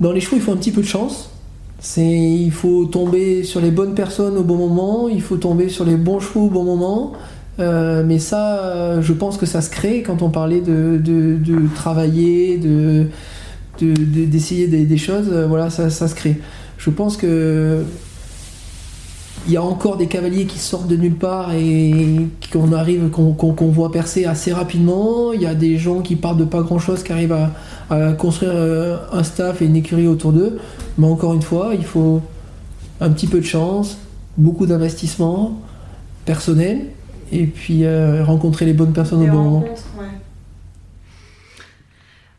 Dans 0.00 0.12
les 0.12 0.20
chevaux, 0.20 0.36
il 0.36 0.42
faut 0.42 0.52
un 0.52 0.56
petit 0.56 0.72
peu 0.72 0.80
de 0.80 0.86
chance. 0.86 1.30
Il 1.98 2.50
faut 2.50 2.86
tomber 2.86 3.44
sur 3.44 3.60
les 3.60 3.70
bonnes 3.70 3.94
personnes 3.94 4.38
au 4.38 4.42
bon 4.42 4.56
moment, 4.56 5.08
il 5.08 5.20
faut 5.20 5.36
tomber 5.36 5.68
sur 5.68 5.84
les 5.84 5.96
bons 5.96 6.20
chevaux 6.20 6.46
au 6.46 6.50
bon 6.50 6.64
moment. 6.64 7.12
Euh, 7.60 8.02
mais 8.02 8.18
ça, 8.18 9.02
je 9.02 9.12
pense 9.12 9.36
que 9.36 9.44
ça 9.44 9.60
se 9.60 9.68
crée 9.68 10.02
quand 10.02 10.22
on 10.22 10.30
parlait 10.30 10.62
de 10.62 10.98
travailler, 11.74 12.56
de, 12.56 13.08
d'essayer 13.84 14.66
des, 14.66 14.96
choses, 14.96 15.28
euh, 15.30 15.46
voilà, 15.46 15.70
ça, 15.70 15.90
se 15.90 16.14
crée. 16.14 16.38
Je 16.78 16.90
pense 16.90 17.16
que 17.16 17.82
il 19.48 19.52
y 19.52 19.56
a 19.56 19.62
encore 19.62 19.96
des 19.96 20.06
cavaliers 20.06 20.44
qui 20.44 20.58
sortent 20.60 20.86
de 20.86 20.96
nulle 20.96 21.16
part 21.16 21.52
et 21.52 22.28
qu'on 22.52 22.72
arrive, 22.72 23.10
qu'on 23.10 23.68
voit 23.70 23.90
percer 23.90 24.24
assez 24.24 24.52
rapidement. 24.52 25.32
Il 25.32 25.42
y 25.42 25.46
a 25.46 25.54
des 25.54 25.78
gens 25.78 26.00
qui 26.00 26.14
partent 26.14 26.38
de 26.38 26.44
pas 26.44 26.62
grand 26.62 26.78
chose, 26.78 27.02
qui 27.02 27.12
arrivent 27.12 27.36
à, 27.90 28.12
construire 28.12 28.52
euh, 28.54 28.98
un 29.10 29.24
staff 29.24 29.60
et 29.60 29.66
une 29.66 29.74
écurie 29.74 30.06
autour 30.06 30.32
d'eux. 30.32 30.58
Mais 30.96 31.06
encore 31.06 31.34
une 31.34 31.42
fois, 31.42 31.72
il 31.76 31.84
faut 31.84 32.20
un 33.00 33.10
petit 33.10 33.26
peu 33.26 33.40
de 33.40 33.44
chance, 33.44 33.98
beaucoup 34.36 34.66
d'investissement 34.66 35.60
personnel 36.24 36.86
et 37.32 37.46
puis 37.46 37.84
euh, 37.84 38.22
rencontrer 38.24 38.66
les 38.66 38.74
bonnes 38.74 38.92
personnes 38.92 39.22
au 39.22 39.26
bon 39.26 39.42
moment. 39.42 39.64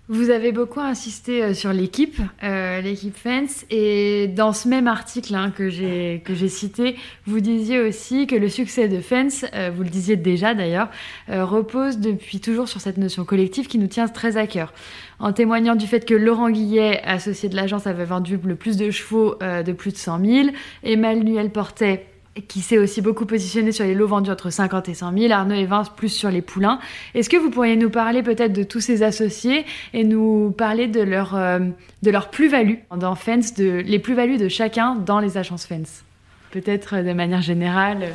Vous 0.09 0.31
avez 0.31 0.51
beaucoup 0.51 0.81
insisté 0.81 1.41
euh, 1.41 1.53
sur 1.53 1.71
l'équipe, 1.71 2.19
euh, 2.43 2.81
l'équipe 2.81 3.15
Fence, 3.15 3.65
et 3.69 4.27
dans 4.27 4.51
ce 4.51 4.67
même 4.67 4.85
article 4.85 5.33
hein, 5.33 5.49
que 5.55 5.69
j'ai 5.69 6.49
cité, 6.49 6.97
vous 7.25 7.39
disiez 7.39 7.79
aussi 7.79 8.27
que 8.27 8.35
le 8.35 8.49
succès 8.49 8.89
de 8.89 8.99
Fence, 8.99 9.45
euh, 9.53 9.71
vous 9.73 9.81
le 9.81 9.89
disiez 9.89 10.17
déjà 10.17 10.55
d'ailleurs, 10.55 10.89
repose 11.29 11.99
depuis 11.99 12.41
toujours 12.41 12.67
sur 12.67 12.81
cette 12.81 12.97
notion 12.97 13.23
collective 13.23 13.67
qui 13.67 13.77
nous 13.77 13.87
tient 13.87 14.09
très 14.09 14.35
à 14.35 14.45
cœur. 14.45 14.73
En 15.19 15.31
témoignant 15.31 15.75
du 15.75 15.87
fait 15.87 16.05
que 16.05 16.13
Laurent 16.13 16.49
Guillet, 16.49 17.01
associé 17.05 17.47
de 17.47 17.55
l'agence, 17.55 17.87
avait 17.87 18.03
vendu 18.03 18.37
le 18.43 18.55
plus 18.55 18.75
de 18.75 18.91
chevaux 18.91 19.35
de 19.39 19.71
plus 19.71 19.93
de 19.93 19.97
100 19.97 20.25
000, 20.25 20.49
Emmanuel 20.83 21.49
Portet 21.49 22.12
qui 22.47 22.61
s'est 22.61 22.77
aussi 22.77 23.01
beaucoup 23.01 23.25
positionné 23.25 23.71
sur 23.71 23.85
les 23.85 23.93
lots 23.93 24.07
vendus 24.07 24.31
entre 24.31 24.49
50 24.49 24.89
et 24.89 24.93
100 24.93 25.17
000, 25.17 25.31
Arnaud 25.31 25.55
Evans 25.55 25.85
plus 25.95 26.09
sur 26.09 26.29
les 26.31 26.41
poulains. 26.41 26.79
Est-ce 27.13 27.29
que 27.29 27.37
vous 27.37 27.49
pourriez 27.49 27.75
nous 27.75 27.89
parler 27.89 28.23
peut-être 28.23 28.53
de 28.53 28.63
tous 28.63 28.79
ces 28.79 29.03
associés 29.03 29.65
et 29.93 30.03
nous 30.03 30.51
parler 30.51 30.87
de 30.87 31.01
leur, 31.01 31.35
euh, 31.35 31.59
de 32.01 32.11
leur 32.11 32.29
plus-value 32.29 32.77
dans 32.95 33.15
Fence, 33.15 33.53
de, 33.53 33.83
les 33.85 33.99
plus-values 33.99 34.37
de 34.37 34.47
chacun 34.47 34.95
dans 34.95 35.19
les 35.19 35.37
agences 35.37 35.65
Fence? 35.65 36.03
Peut-être 36.51 36.95
euh, 36.95 37.03
de 37.03 37.13
manière 37.13 37.41
générale 37.41 37.99
euh. 38.03 38.11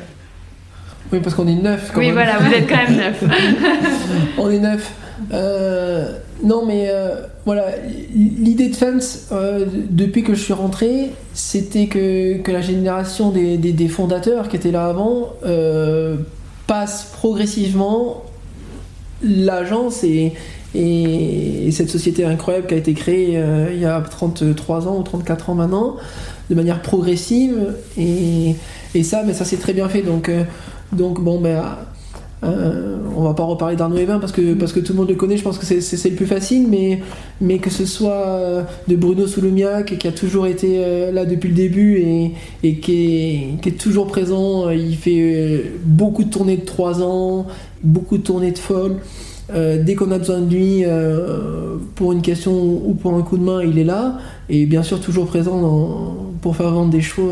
Oui, 1.11 1.19
parce 1.21 1.33
qu'on 1.33 1.47
est 1.47 1.55
neuf. 1.55 1.91
oui, 1.95 2.11
voilà, 2.11 2.37
vous 2.37 2.53
êtes 2.53 2.67
quand 2.67 2.75
même 2.75 2.97
neuf. 2.97 3.23
On 4.37 4.51
est 4.51 4.59
neuf. 4.59 4.93
Non, 6.43 6.65
mais 6.65 6.89
voilà, 7.49 7.71
l'idée 8.13 8.69
de 8.69 8.75
Fence, 8.75 9.29
euh, 9.31 9.65
depuis 9.89 10.21
que 10.21 10.35
je 10.35 10.39
suis 10.39 10.53
rentré, 10.53 11.09
c'était 11.33 11.87
que, 11.87 12.39
la 12.51 12.61
génération 12.61 13.31
des, 13.31 13.87
fondateurs 13.87 14.49
qui 14.49 14.55
étaient 14.55 14.69
là 14.69 14.85
avant 14.85 15.33
euh, 15.47 16.17
passe 16.67 17.09
progressivement 17.11 18.23
l'agence 19.23 20.03
et, 20.03 20.33
et, 20.75 21.71
cette 21.71 21.89
société 21.89 22.23
incroyable 22.23 22.67
qui 22.67 22.75
a 22.75 22.77
été 22.77 22.93
créée 22.93 23.37
euh, 23.37 23.71
il 23.73 23.79
y 23.79 23.85
a 23.85 23.99
33 23.99 24.87
ans 24.87 24.99
ou 24.99 25.01
34 25.01 25.49
ans 25.49 25.55
maintenant, 25.55 25.95
de 26.51 26.53
manière 26.53 26.83
progressive. 26.83 27.73
Et, 27.97 28.53
ça, 29.01 29.23
mais 29.25 29.33
ça 29.33 29.43
s'est 29.43 29.57
très 29.57 29.73
bien 29.73 29.89
fait. 29.89 30.03
Donc, 30.03 30.29
donc 30.91 31.19
bon, 31.19 31.41
ben 31.41 31.63
euh, 32.41 32.97
on 33.15 33.23
va 33.23 33.33
pas 33.33 33.43
reparler 33.43 33.75
d'Arnaud 33.75 33.97
Evin 33.97 34.19
parce 34.19 34.31
que, 34.31 34.53
parce 34.53 34.71
que 34.71 34.79
tout 34.79 34.93
le 34.93 34.99
monde 34.99 35.09
le 35.09 35.15
connaît, 35.15 35.35
je 35.35 35.43
pense 35.43 35.57
que 35.57 35.65
c'est 35.65 36.09
le 36.09 36.15
plus 36.15 36.25
facile, 36.25 36.67
mais, 36.69 37.01
mais 37.41 37.57
que 37.57 37.69
ce 37.69 37.85
soit 37.85 38.27
euh, 38.27 38.63
de 38.87 38.95
Bruno 38.95 39.27
Souloumiac 39.27 39.97
qui 39.97 40.07
a 40.07 40.11
toujours 40.11 40.47
été 40.47 40.75
euh, 40.77 41.11
là 41.11 41.25
depuis 41.25 41.49
le 41.49 41.55
début 41.55 41.97
et, 41.97 42.31
et 42.63 42.79
qui, 42.79 43.57
est, 43.65 43.77
toujours 43.77 44.07
présent, 44.07 44.69
il 44.69 44.95
fait 44.95 45.63
beaucoup 45.83 46.23
de 46.23 46.29
tournées 46.29 46.57
de 46.57 46.65
3 46.65 47.03
ans, 47.03 47.47
beaucoup 47.83 48.17
de 48.17 48.23
tournées 48.23 48.51
de 48.51 48.57
folle. 48.57 48.97
dès 49.53 49.95
qu'on 49.95 50.11
a 50.11 50.17
besoin 50.17 50.39
de 50.39 50.53
lui 50.53 50.83
pour 51.95 52.13
une 52.13 52.21
question 52.21 52.53
ou 52.53 52.93
pour 52.93 53.13
un 53.15 53.21
coup 53.21 53.37
de 53.37 53.43
main, 53.43 53.61
il 53.63 53.77
est 53.77 53.83
là 53.83 54.17
et 54.49 54.65
bien 54.65 54.83
sûr 54.83 54.99
toujours 54.99 55.27
présent 55.27 56.15
pour 56.41 56.55
faire 56.55 56.71
vendre 56.71 56.91
des 56.91 57.01
chevaux 57.01 57.31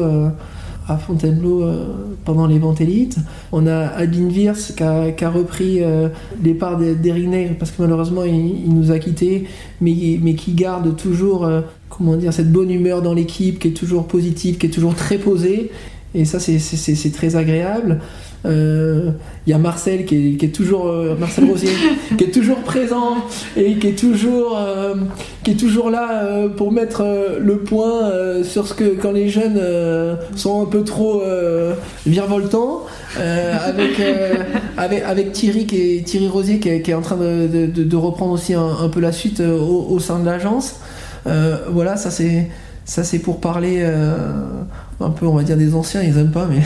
à 0.87 0.97
Fontainebleau 0.97 1.63
euh, 1.63 2.15
pendant 2.25 2.47
les 2.47 2.59
ventes 2.59 2.81
élites. 2.81 3.17
On 3.51 3.67
a 3.67 3.77
Albin 3.77 4.27
Virs 4.27 4.57
qui 4.75 4.83
a, 4.83 5.29
repris 5.29 5.83
euh, 5.83 6.09
les 6.43 6.53
parts 6.53 6.77
d'Eric 6.77 7.57
parce 7.59 7.71
que 7.71 7.81
malheureusement 7.81 8.23
il, 8.23 8.73
nous 8.73 8.91
a 8.91 8.99
quittés, 8.99 9.45
mais, 9.81 10.19
mais 10.21 10.35
qui 10.35 10.53
garde 10.53 10.95
toujours 10.95 11.45
euh, 11.45 11.61
comment 11.89 12.15
dire, 12.15 12.33
cette 12.33 12.51
bonne 12.51 12.71
humeur 12.71 13.01
dans 13.01 13.13
l'équipe, 13.13 13.59
qui 13.59 13.69
est 13.69 13.71
toujours 13.71 14.07
positive, 14.07 14.57
qui 14.57 14.67
est 14.67 14.69
toujours 14.71 14.95
très 14.95 15.17
posée. 15.17 15.71
Et 16.15 16.25
ça, 16.25 16.39
c'est 16.39 17.11
très 17.13 17.35
agréable. 17.35 17.99
Il 18.47 18.53
euh, 18.53 19.11
y 19.45 19.51
a 19.51 19.57
Marcel 19.57 20.05
qui 20.05 20.37
est, 20.41 20.55
toujours 20.55 20.87
euh, 20.87 21.17
Marcel 21.19 21.43
Rosier 21.43 21.69
qui 22.17 22.23
est 22.23 22.31
toujours 22.31 22.59
présent 22.59 23.17
et 23.57 23.75
qui 23.75 23.87
est 23.87 23.99
toujours 23.99 24.57
euh, 24.57 24.95
qui 25.43 25.51
est 25.51 25.55
toujours 25.55 25.89
là 25.89 26.47
pour 26.55 26.71
mettre 26.71 27.03
le 27.41 27.57
point 27.57 28.09
sur 28.43 28.65
ce 28.65 28.73
que 28.73 28.95
quand 28.95 29.11
les 29.11 29.27
jeunes 29.27 29.61
sont 30.35 30.61
un 30.61 30.65
peu 30.65 30.83
trop 30.83 31.23
virevoltants 32.05 32.83
avec, 33.17 34.01
avec, 34.77 35.03
avec 35.03 35.31
Thierry 35.33 35.65
qui 35.65 35.97
est, 35.97 36.05
Thierry 36.05 36.27
Rosier 36.27 36.59
qui 36.59 36.69
est, 36.69 36.93
en 36.93 37.01
train 37.01 37.17
de, 37.17 37.95
reprendre 37.95 38.33
aussi 38.33 38.53
un, 38.53 38.89
peu 38.89 39.01
la 39.01 39.11
suite 39.11 39.41
au, 39.41 39.99
sein 39.99 40.19
de 40.19 40.25
l'agence. 40.25 40.79
Voilà 41.25 41.97
ça 41.97 42.11
c'est 42.11 42.47
ça 42.85 43.03
c'est 43.03 43.19
pour 43.19 43.39
parler 43.39 43.85
un 44.99 45.09
peu, 45.09 45.27
on 45.27 45.33
va 45.33 45.43
dire, 45.43 45.57
des 45.57 45.75
anciens, 45.75 46.01
ils 46.01 46.17
aiment 46.17 46.31
pas, 46.31 46.47
mais 46.47 46.61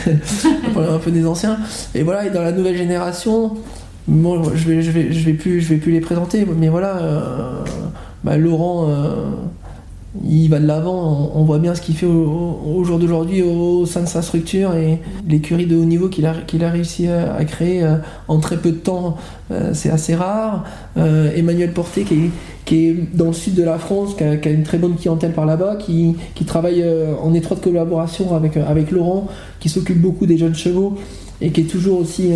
un 0.76 0.98
peu 0.98 1.10
des 1.10 1.26
anciens. 1.26 1.58
Et 1.94 2.02
voilà, 2.02 2.26
et 2.26 2.30
dans 2.30 2.42
la 2.42 2.52
nouvelle 2.52 2.76
génération, 2.76 3.54
bon, 4.08 4.42
je 4.54 4.68
vais, 4.68 4.82
je 4.82 4.90
vais, 4.90 5.12
je 5.12 5.24
vais 5.24 5.34
plus, 5.34 5.60
je 5.60 5.68
vais 5.68 5.76
plus 5.76 5.92
les 5.92 6.00
présenter, 6.00 6.46
mais 6.58 6.68
voilà, 6.68 6.96
euh, 6.96 7.64
bah, 8.24 8.36
Laurent, 8.36 8.88
euh, 8.88 9.14
il 10.20 10.48
va 10.48 10.58
de 10.58 10.66
l'avant. 10.66 11.32
On, 11.34 11.44
voit 11.44 11.58
bien 11.58 11.74
ce 11.74 11.80
qu'il 11.80 11.96
fait 11.96 12.06
au, 12.06 12.82
jour 12.84 12.98
d'aujourd'hui 12.98 13.42
au, 13.42 13.86
sein 13.86 14.02
de 14.02 14.06
sa 14.06 14.22
structure 14.22 14.74
et 14.74 15.00
l'écurie 15.26 15.66
de 15.66 15.76
haut 15.76 15.84
niveau 15.84 16.08
qu'il 16.08 16.26
a, 16.26 16.34
qu'il 16.46 16.64
a 16.64 16.70
réussi 16.70 17.08
à, 17.08 17.44
créer 17.44 17.82
euh, 17.82 17.96
en 18.28 18.38
très 18.38 18.56
peu 18.56 18.70
de 18.70 18.76
temps, 18.76 19.16
euh, 19.50 19.70
c'est 19.72 19.90
assez 19.90 20.14
rare. 20.14 20.64
Euh, 20.96 21.34
Emmanuel 21.34 21.72
Porté, 21.72 22.04
qui 22.04 22.86
est, 22.86 22.94
dans 23.14 23.26
le 23.26 23.32
sud 23.32 23.54
de 23.54 23.62
la 23.62 23.78
France, 23.78 24.14
qui 24.14 24.24
a, 24.24 24.50
une 24.50 24.64
très 24.64 24.78
bonne 24.78 24.96
clientèle 24.96 25.32
par 25.32 25.46
là-bas, 25.46 25.76
qui, 25.76 26.16
qui 26.34 26.44
travaille 26.44 26.84
en 27.22 27.32
étroite 27.34 27.62
collaboration 27.62 28.34
avec, 28.34 28.56
avec 28.56 28.90
Laurent, 28.90 29.28
qui 29.60 29.68
s'occupe 29.68 30.00
beaucoup 30.00 30.26
des 30.26 30.36
jeunes 30.36 30.54
chevaux 30.54 30.94
et 31.40 31.50
qui 31.50 31.62
est 31.62 31.64
toujours 31.64 32.00
aussi, 32.00 32.30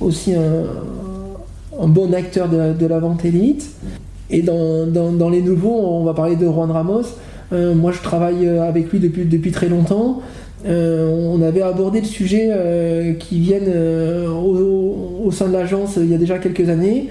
aussi 0.00 0.32
un, 0.34 1.88
bon 1.88 2.14
acteur 2.14 2.48
de 2.48 2.86
la 2.86 2.98
vente 2.98 3.24
élite. 3.24 3.70
Et 4.30 4.42
dans, 4.42 4.86
dans, 4.86 5.28
les 5.28 5.42
nouveaux, 5.42 5.74
on 5.74 6.04
va 6.04 6.14
parler 6.14 6.36
de 6.36 6.46
Juan 6.46 6.70
Ramos. 6.70 7.02
Euh, 7.52 7.74
moi, 7.74 7.92
je 7.92 8.00
travaille 8.00 8.46
euh, 8.46 8.68
avec 8.68 8.90
lui 8.90 8.98
depuis, 8.98 9.24
depuis 9.24 9.52
très 9.52 9.68
longtemps. 9.68 10.20
Euh, 10.66 11.08
on 11.08 11.42
avait 11.42 11.62
abordé 11.62 12.00
le 12.00 12.06
sujet 12.06 12.50
qui 13.20 13.38
viennent 13.38 13.72
au, 14.28 15.30
sein 15.30 15.48
de 15.48 15.52
l'agence 15.52 15.96
il 15.96 16.10
y 16.10 16.14
a 16.14 16.18
déjà 16.18 16.38
quelques 16.38 16.68
années 16.68 17.08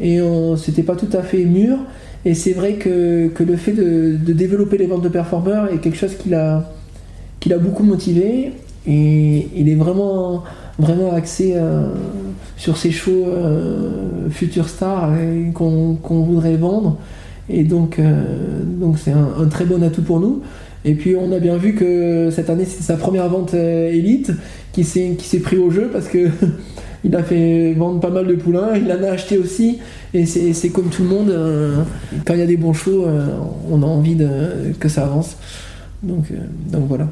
et 0.00 0.20
c'était 0.56 0.82
pas 0.82 0.96
tout 0.96 1.08
à 1.12 1.22
fait 1.22 1.44
mûr. 1.44 1.76
Et 2.24 2.34
c'est 2.34 2.52
vrai 2.52 2.74
que, 2.74 3.28
que, 3.28 3.44
le 3.44 3.56
fait 3.56 3.72
de, 3.72 4.16
de, 4.16 4.32
développer 4.32 4.78
les 4.78 4.86
ventes 4.86 5.02
de 5.02 5.08
performeurs 5.08 5.72
est 5.72 5.78
quelque 5.78 5.96
chose 5.96 6.16
qui 6.16 6.28
l'a 6.28 7.58
beaucoup 7.58 7.84
motivé 7.84 8.52
et 8.86 9.48
il 9.54 9.68
est 9.68 9.74
vraiment, 9.74 10.42
vraiment 10.78 11.12
axé 11.12 11.54
sur 12.58 12.76
ces 12.76 12.90
chevaux 12.90 13.26
euh, 13.28 14.28
futurs 14.28 14.68
stars 14.68 15.12
qu'on 15.54 15.96
voudrait 16.24 16.56
vendre. 16.56 16.98
Et 17.48 17.64
donc, 17.64 17.98
euh, 17.98 18.62
donc 18.64 18.98
c'est 18.98 19.12
un, 19.12 19.46
très 19.46 19.64
bon 19.64 19.82
atout 19.82 20.02
pour 20.02 20.20
nous. 20.20 20.42
Et 20.84 20.94
puis 20.94 21.16
on 21.16 21.32
a 21.32 21.38
bien 21.38 21.56
vu 21.56 21.74
que 21.74 22.30
cette 22.30 22.50
année 22.50 22.64
c'est 22.64 22.82
sa 22.82 22.96
première 22.96 23.28
vente 23.28 23.54
euh, 23.54 23.90
élite 23.90 24.32
qui 24.72 24.84
s'est 24.84 25.40
pris 25.42 25.56
au 25.56 25.70
jeu 25.70 25.88
parce 25.92 26.08
que 26.08 26.28
il 27.04 27.16
a 27.16 27.22
fait 27.22 27.74
vendre 27.74 28.00
pas 28.00 28.10
mal 28.10 28.26
de 28.26 28.34
poulains, 28.34 28.76
il 28.76 28.90
en 28.92 29.02
a 29.02 29.12
acheté 29.12 29.38
aussi. 29.38 29.78
Et 30.14 30.26
c'est 30.26 30.70
comme 30.70 30.88
tout 30.88 31.02
le 31.02 31.08
monde, 31.08 31.32
quand 32.24 32.34
il 32.34 32.40
y 32.40 32.42
a 32.42 32.46
des 32.46 32.56
bons 32.56 32.72
chevaux, 32.72 33.06
on 33.70 33.82
a 33.82 33.86
envie 33.86 34.16
que 34.80 34.88
ça 34.88 35.04
avance. 35.04 35.36
Donc, 36.02 36.32
donc 36.72 36.88
voilà. 36.88 37.08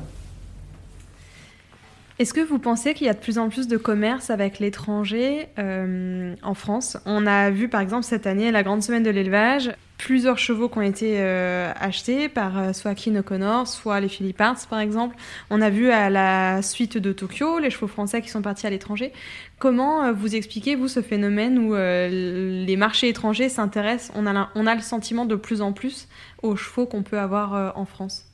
Est-ce 2.19 2.33
que 2.33 2.41
vous 2.41 2.59
pensez 2.59 2.95
qu'il 2.95 3.07
y 3.07 3.11
a 3.11 3.13
de 3.13 3.19
plus 3.19 3.37
en 3.37 3.51
plus 3.51 3.69
de 3.69 3.77
commerce 3.77 4.31
avec 4.31 4.59
l'étranger 4.59 5.49
euh, 5.59 6.35
en 6.43 6.55
France? 6.55 6.97
On 7.05 7.27
a 7.27 7.51
vu 7.51 7.69
par 7.69 7.83
exemple 7.83 8.05
cette 8.05 8.27
année 8.27 8.51
la 8.51 8.63
grande 8.63 8.83
semaine 8.83 9.03
de 9.03 9.11
l'élevage, 9.11 9.71
plusieurs 9.99 10.39
chevaux 10.39 10.71
qui 10.71 10.79
ont 10.79 10.83
été 10.83 11.17
euh, 11.19 11.71
achetés 11.79 12.31
par 12.31 12.59
euh, 12.59 12.73
soit 12.73 12.95
Kin 12.95 13.17
O'Connor, 13.17 13.69
soit 13.69 14.01
les 14.01 14.09
Philippe 14.09 14.39
par 14.39 14.81
exemple. 14.81 15.15
On 15.51 15.61
a 15.61 15.69
vu 15.69 15.91
à 15.91 16.09
la 16.09 16.63
suite 16.63 16.97
de 16.97 17.13
Tokyo 17.13 17.59
les 17.59 17.69
chevaux 17.69 17.87
français 17.87 18.23
qui 18.23 18.31
sont 18.31 18.41
partis 18.41 18.67
à 18.67 18.71
l'étranger. 18.71 19.13
Comment 19.59 20.11
vous 20.15 20.37
expliquez, 20.37 20.75
vous, 20.75 20.89
ce 20.89 21.03
phénomène 21.03 21.59
où 21.59 21.75
les 21.75 22.77
marchés 22.79 23.11
étrangers 23.11 23.51
s'intéressent? 23.51 24.11
On 24.15 24.27
a, 24.27 24.49
on 24.55 24.67
a 24.67 24.75
le 24.75 24.81
sentiment 24.81 25.27
de 25.27 25.37
plus 25.37 25.61
en 25.61 25.75
plus 25.75 26.09
aux 26.43 26.57
chevaux 26.57 26.87
qu'on 26.87 27.03
peut 27.03 27.19
avoir 27.19 27.77
en 27.77 27.85
France 27.85 28.26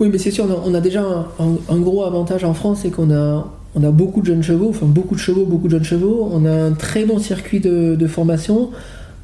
oui, 0.00 0.08
mais 0.10 0.18
c'est 0.18 0.32
sûr, 0.32 0.46
on 0.64 0.74
a 0.74 0.80
déjà 0.80 1.04
un, 1.38 1.78
gros 1.78 2.02
avantage 2.04 2.44
en 2.44 2.52
France, 2.52 2.80
c'est 2.82 2.90
qu'on 2.90 3.12
a, 3.12 3.48
on 3.76 3.84
a 3.84 3.90
beaucoup 3.92 4.22
de 4.22 4.26
jeunes 4.26 4.42
chevaux, 4.42 4.68
enfin 4.70 4.86
beaucoup 4.86 5.14
de 5.14 5.20
chevaux, 5.20 5.44
beaucoup 5.44 5.66
de 5.68 5.72
jeunes 5.72 5.84
chevaux. 5.84 6.28
On 6.32 6.44
a 6.44 6.50
un 6.50 6.72
très 6.72 7.04
bon 7.04 7.18
circuit 7.18 7.60
de, 7.60 8.06
formation 8.08 8.70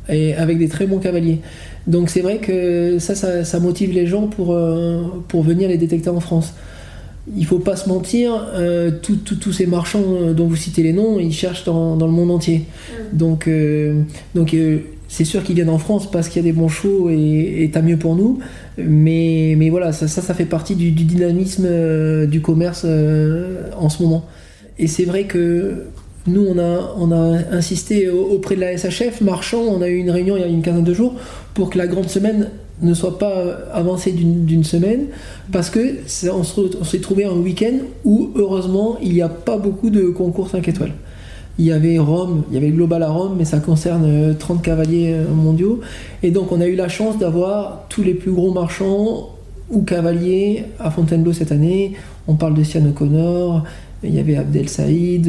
et 0.09 0.35
avec 0.35 0.59
des 0.59 0.69
très 0.69 0.87
bons 0.87 0.99
cavaliers. 0.99 1.41
Donc 1.89 2.09
c'est 2.09 2.21
vrai 2.21 2.39
que 2.39 2.99
ça, 3.01 3.15
ça, 3.45 3.61
motive 3.61 3.93
les 3.93 4.07
gens 4.07 4.29
pour, 4.29 4.53
euh, 4.53 5.03
pour 5.27 5.43
venir 5.43 5.69
les 5.69 5.79
détecter 5.79 6.09
en 6.09 6.21
France. 6.21 6.55
Il 7.37 7.47
faut 7.47 7.59
pas 7.59 7.77
se 7.77 7.89
mentir, 7.89 8.33
euh, 8.55 8.91
tous 9.03 9.53
ces 9.53 9.67
marchands 9.67 10.03
euh, 10.05 10.33
dont 10.35 10.47
vous 10.47 10.57
citez 10.57 10.83
les 10.83 10.93
noms, 10.93 11.19
ils 11.19 11.33
cherchent 11.33 11.65
dans, 11.65 11.97
le 11.97 12.13
monde 12.13 12.31
entier. 12.31 12.65
Mm. 13.13 13.17
Donc, 13.17 13.51
donc 14.37 14.55
c'est 15.11 15.25
sûr 15.25 15.43
qu'ils 15.43 15.57
viennent 15.57 15.71
en 15.71 15.79
France 15.79 16.09
parce 16.09 16.29
qu'il 16.29 16.41
y 16.41 16.49
a 16.49 16.51
des 16.51 16.57
bons 16.57 16.69
chevaux 16.69 17.11
et, 17.11 17.69
et 17.75 17.83
mieux 17.83 17.97
pour 17.97 18.15
nous. 18.15 18.39
Mais, 18.79 19.55
mais 19.59 19.69
voilà, 19.69 19.93
ça, 19.93 20.07
ça, 20.07 20.35
fait 20.35 20.45
partie 20.45 20.77
du, 20.77 20.93
dynamisme 20.93 21.67
euh, 21.69 22.27
du 22.27 22.41
commerce 22.41 22.83
euh, 22.85 23.71
en 23.77 23.89
ce 23.89 24.05
moment. 24.05 24.25
Et 24.79 24.87
c'est 24.87 25.05
vrai 25.05 25.25
que 25.25 25.87
nous, 26.29 26.47
on 26.47 26.59
a, 26.59 27.39
insisté 27.51 28.09
auprès 28.09 28.55
de 28.55 28.61
la 28.61 28.77
SHF, 28.77 29.21
marchand, 29.21 29.63
on 29.63 29.83
a 29.83 29.89
eu 29.89 29.97
une 29.97 30.13
réunion 30.13 30.37
il 30.37 30.41
y 30.43 30.45
a 30.45 30.47
une 30.47 30.63
quinzaine 30.63 30.85
de 30.85 30.95
jours 30.95 31.17
pour 31.55 31.71
que 31.71 31.79
la 31.79 31.89
grande 31.89 32.09
semaine 32.09 32.49
ne 32.81 32.95
soit 32.95 33.19
pas 33.19 33.59
avancée 33.73 34.13
d'une 34.13 34.65
semaine, 34.65 35.07
parce 35.51 35.71
que 35.71 35.97
on 36.31 36.85
s'est 36.85 37.01
trouvé 37.01 37.25
un 37.25 37.37
week-end 37.37 37.79
où, 38.05 38.31
heureusement, 38.37 38.97
il 39.03 39.13
n'y 39.13 39.23
a 39.23 39.29
pas 39.29 39.59
beaucoup 39.59 39.91
de 39.91 40.05
concours 40.05 40.49
5 40.49 40.69
étoiles. 40.69 40.93
Il 41.59 41.67
y 41.67 41.73
avait 41.73 41.99
Rome, 41.99 42.45
il 42.49 42.55
y 42.55 42.57
avait 42.57 42.71
Global 42.71 43.03
à 43.03 43.11
Rome, 43.11 43.35
mais 43.39 43.45
ça 43.45 43.59
concerne 43.59 44.35
30 44.39 44.59
euh, 44.59 44.61
cavaliers 44.63 45.13
euh, 45.13 45.33
mondiaux. 45.33 45.81
Et 46.23 46.31
donc 46.31 46.53
on 46.53 46.61
a 46.61 46.67
eu 46.67 46.75
la 46.75 46.89
chance 46.89 47.19
d'avoir 47.19 47.85
tous 47.89 48.03
les 48.03 48.15
plus 48.15 48.33
gros 48.33 48.53
marchands 48.53 49.31
ou 49.71 49.83
cavaliers 49.83 50.65
à 50.79 50.91
Fontainebleau 50.91 51.33
cette 51.33 51.53
année. 51.53 51.93
On 52.27 52.35
parle 52.35 52.55
de 52.55 52.63
Sian 52.63 52.85
O'Connor, 52.87 53.65
il 54.03 54.15
y 54.15 54.19
avait 54.19 54.37
Abdel 54.37 54.69
Saïd, 54.69 55.29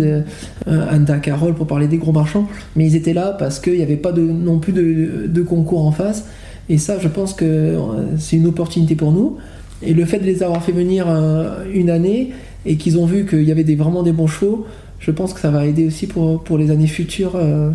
euh, 0.68 0.88
Anda 0.90 1.18
Carroll 1.18 1.54
pour 1.54 1.68
parler 1.68 1.88
des 1.88 1.98
gros 1.98 2.14
marchands, 2.14 2.48
mais 2.76 2.86
ils 2.88 2.96
étaient 2.96 3.14
là 3.14 3.36
parce 3.38 3.60
qu'il 3.60 3.76
n'y 3.76 3.84
avait 3.84 3.98
pas 3.98 4.14
non 4.14 4.60
plus 4.60 4.72
de, 4.74 5.42
concours 5.42 5.86
en 5.86 5.92
face. 5.92 6.26
Et 6.70 6.78
ça, 6.78 6.98
je 6.98 7.10
pense 7.10 7.34
que 7.34 7.76
c'est 8.18 8.38
une 8.38 8.48
opportunité 8.48 8.96
pour 8.96 9.12
nous. 9.12 9.36
Et 9.84 9.94
le 9.94 10.06
fait 10.06 10.20
de 10.20 10.26
les 10.26 10.44
avoir 10.44 10.64
fait 10.64 10.72
venir 10.72 11.08
une 11.74 11.90
année 11.90 12.32
et 12.66 12.78
qu'ils 12.78 12.98
ont 12.98 13.06
vu 13.06 13.26
qu'il 13.26 13.44
y 13.44 13.52
avait 13.52 13.64
des, 13.64 13.76
vraiment 13.76 14.04
des 14.04 14.12
bons 14.12 14.28
chevaux, 14.28 14.66
je 15.00 15.12
pense 15.12 15.34
que 15.34 15.40
ça 15.40 15.50
va 15.50 15.66
aider 15.66 15.88
aussi 15.88 16.08
pour, 16.08 16.58
les 16.58 16.72
années 16.72 16.88
futures 16.88 17.36
euh, 17.36 17.72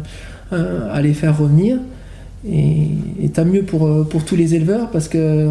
euh, 0.52 0.88
à 0.92 1.02
les 1.02 1.12
faire 1.12 1.36
revenir. 1.38 1.78
Et, 2.48 2.88
tant 3.34 3.44
mieux 3.44 3.64
pour, 3.64 3.86
euh, 3.86 4.04
pour 4.08 4.24
tous 4.24 4.36
les 4.36 4.54
éleveurs 4.54 4.90
parce 4.90 5.08
que 5.08 5.48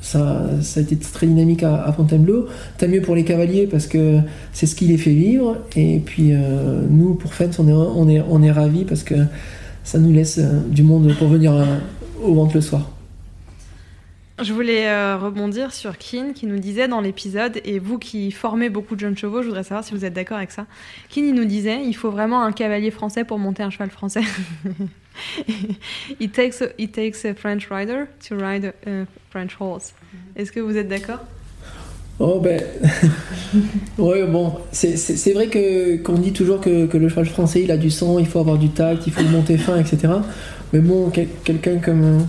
ça, 0.00 0.46
ça 0.62 0.78
a 0.78 0.82
été 0.84 0.94
très 0.96 1.26
dynamique 1.26 1.64
à, 1.64 1.92
Fontainebleau. 1.92 2.46
Tant 2.78 2.86
mieux 2.86 3.02
pour 3.02 3.16
les 3.16 3.24
cavaliers 3.24 3.66
parce 3.66 3.88
que 3.88 4.20
c'est 4.52 4.66
ce 4.66 4.76
qui 4.76 4.86
les 4.86 4.98
fait 4.98 5.10
vivre. 5.10 5.56
Et 5.74 6.00
puis 6.04 6.32
nous, 6.88 7.14
pour 7.14 7.34
Fence, 7.34 7.58
on 7.58 7.66
est, 7.66 7.72
on, 7.72 8.08
est, 8.08 8.22
on 8.30 8.42
est 8.42 8.52
ravis 8.52 8.84
parce 8.84 9.02
que 9.02 9.16
ça 9.82 9.98
nous 9.98 10.12
laisse 10.12 10.38
du 10.70 10.84
monde 10.84 11.12
pour 11.18 11.26
venir 11.26 11.52
au 12.22 12.34
ventre 12.34 12.54
le 12.54 12.60
soir. 12.60 12.95
Je 14.42 14.52
voulais 14.52 14.86
euh, 14.86 15.16
rebondir 15.16 15.72
sur 15.72 15.96
Kin 15.96 16.32
qui 16.34 16.46
nous 16.46 16.58
disait 16.58 16.88
dans 16.88 17.00
l'épisode, 17.00 17.58
et 17.64 17.78
vous 17.78 17.98
qui 17.98 18.30
formez 18.30 18.68
beaucoup 18.68 18.94
de 18.94 19.00
jeunes 19.00 19.16
chevaux, 19.16 19.40
je 19.40 19.46
voudrais 19.46 19.62
savoir 19.62 19.82
si 19.82 19.94
vous 19.94 20.04
êtes 20.04 20.12
d'accord 20.12 20.36
avec 20.36 20.50
ça. 20.50 20.66
Il 21.16 21.34
nous 21.34 21.46
disait, 21.46 21.82
il 21.82 21.94
faut 21.94 22.10
vraiment 22.10 22.42
un 22.42 22.52
cavalier 22.52 22.90
français 22.90 23.24
pour 23.24 23.38
monter 23.38 23.62
un 23.62 23.70
cheval 23.70 23.88
français. 23.88 24.20
it, 26.20 26.32
takes 26.34 26.60
a, 26.60 26.66
it 26.76 26.92
takes 26.92 27.24
a 27.24 27.32
French 27.34 27.70
rider 27.70 28.08
to 28.28 28.36
ride 28.36 28.74
a 28.86 29.06
French 29.30 29.56
horse. 29.58 29.94
Est-ce 30.36 30.52
que 30.52 30.60
vous 30.60 30.76
êtes 30.76 30.88
d'accord? 30.88 31.20
Oh 32.18 32.38
ben, 32.40 32.62
ouais 33.98 34.26
bon, 34.26 34.54
c'est 34.72 35.32
vrai 35.32 35.48
que 35.48 35.96
qu'on 35.96 36.14
dit 36.14 36.32
toujours 36.32 36.60
que, 36.60 36.86
que, 36.86 36.96
le 36.96 37.08
cheval 37.08 37.26
français 37.26 37.62
il 37.62 37.70
a 37.70 37.76
du 37.76 37.90
sang, 37.90 38.18
il 38.18 38.26
faut 38.26 38.40
avoir 38.40 38.56
du 38.56 38.70
tact, 38.70 39.06
il 39.06 39.12
faut 39.12 39.22
le 39.22 39.28
monter 39.28 39.56
fin, 39.58 39.78
etc. 39.78 40.14
Mais 40.72 40.80
bon, 40.80 41.10
quelqu'un 41.10 41.76
comme 41.76 42.26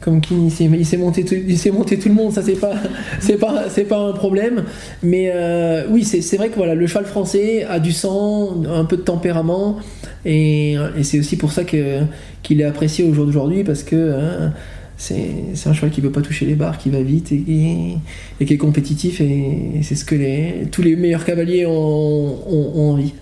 comme 0.00 0.20
qui 0.20 0.34
il 0.34 0.86
s'est 0.86 0.96
monté 0.96 1.24
tout, 1.24 1.34
le 1.34 2.14
monde 2.14 2.32
ça 2.32 2.42
c'est 2.42 2.54
pas 2.56 4.08
un 4.08 4.12
problème. 4.12 4.64
Mais 5.02 5.30
euh, 5.34 5.84
oui 5.90 6.04
c'est 6.04 6.36
vrai 6.36 6.48
que 6.48 6.60
le 6.60 6.86
cheval 6.86 7.04
français 7.04 7.64
a 7.64 7.78
du 7.78 7.92
sang 7.92 8.62
un 8.64 8.84
peu 8.84 8.96
de 8.96 9.02
tempérament. 9.02 9.78
Et, 10.24 10.76
c'est 11.02 11.18
aussi 11.18 11.36
pour 11.36 11.52
ça 11.52 11.64
qu'il 11.64 12.60
est 12.60 12.64
apprécié 12.64 13.04
au 13.04 13.14
jour 13.14 13.26
d'aujourd'hui 13.26 13.64
parce 13.64 13.82
que 13.82 14.12
hein, 14.12 14.52
c'est 14.96 15.66
un 15.66 15.72
cheval 15.72 15.90
qui 15.90 16.00
veut 16.00 16.12
pas 16.12 16.22
toucher 16.22 16.46
les 16.46 16.54
barres 16.54 16.78
qui 16.78 16.90
va 16.90 17.02
vite 17.02 17.32
et, 17.32 17.96
qui 18.44 18.54
est 18.54 18.58
compétitif 18.58 19.20
et, 19.20 19.80
c'est 19.82 19.94
ce 19.94 20.04
que 20.04 20.64
tous 20.66 20.82
les 20.82 20.96
meilleurs 20.96 21.24
cavaliers 21.24 21.66
ont 21.66 22.90
envie. 22.90 23.14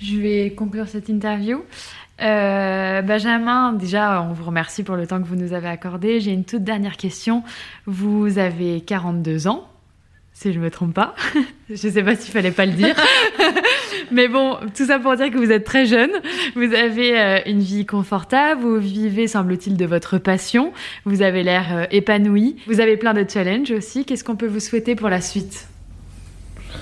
Je 0.00 0.16
vais 0.16 0.50
conclure 0.50 0.86
cette 0.86 1.08
interview 1.08 1.62
euh, 2.20 3.02
Benjamin, 3.02 3.72
déjà, 3.72 4.22
on 4.22 4.32
vous 4.32 4.44
remercie 4.44 4.82
pour 4.82 4.96
le 4.96 5.06
temps 5.06 5.22
que 5.22 5.26
vous 5.26 5.36
nous 5.36 5.52
avez 5.52 5.68
accordé. 5.68 6.20
J'ai 6.20 6.32
une 6.32 6.44
toute 6.44 6.64
dernière 6.64 6.96
question. 6.96 7.42
Vous 7.86 8.38
avez 8.38 8.80
42 8.80 9.46
ans, 9.46 9.68
si 10.32 10.52
je 10.52 10.58
ne 10.58 10.64
me 10.64 10.70
trompe 10.70 10.94
pas. 10.94 11.14
je 11.68 11.86
ne 11.86 11.92
sais 11.92 12.02
pas 12.02 12.16
s'il 12.16 12.32
fallait 12.32 12.50
pas 12.50 12.66
le 12.66 12.72
dire. 12.72 12.96
Mais 14.12 14.26
bon, 14.26 14.56
tout 14.76 14.86
ça 14.86 14.98
pour 14.98 15.14
dire 15.16 15.30
que 15.30 15.38
vous 15.38 15.52
êtes 15.52 15.64
très 15.64 15.86
jeune. 15.86 16.10
Vous 16.56 16.74
avez 16.74 17.18
euh, 17.18 17.38
une 17.46 17.60
vie 17.60 17.86
confortable. 17.86 18.60
Vous 18.62 18.78
vivez, 18.78 19.28
semble-t-il, 19.28 19.76
de 19.76 19.86
votre 19.86 20.18
passion. 20.18 20.72
Vous 21.04 21.22
avez 21.22 21.42
l'air 21.42 21.66
euh, 21.70 21.84
épanoui. 21.90 22.56
Vous 22.66 22.80
avez 22.80 22.96
plein 22.96 23.14
de 23.14 23.24
challenges 23.28 23.70
aussi. 23.70 24.04
Qu'est-ce 24.04 24.24
qu'on 24.24 24.36
peut 24.36 24.46
vous 24.46 24.60
souhaiter 24.60 24.96
pour 24.96 25.08
la 25.08 25.20
suite? 25.20 25.68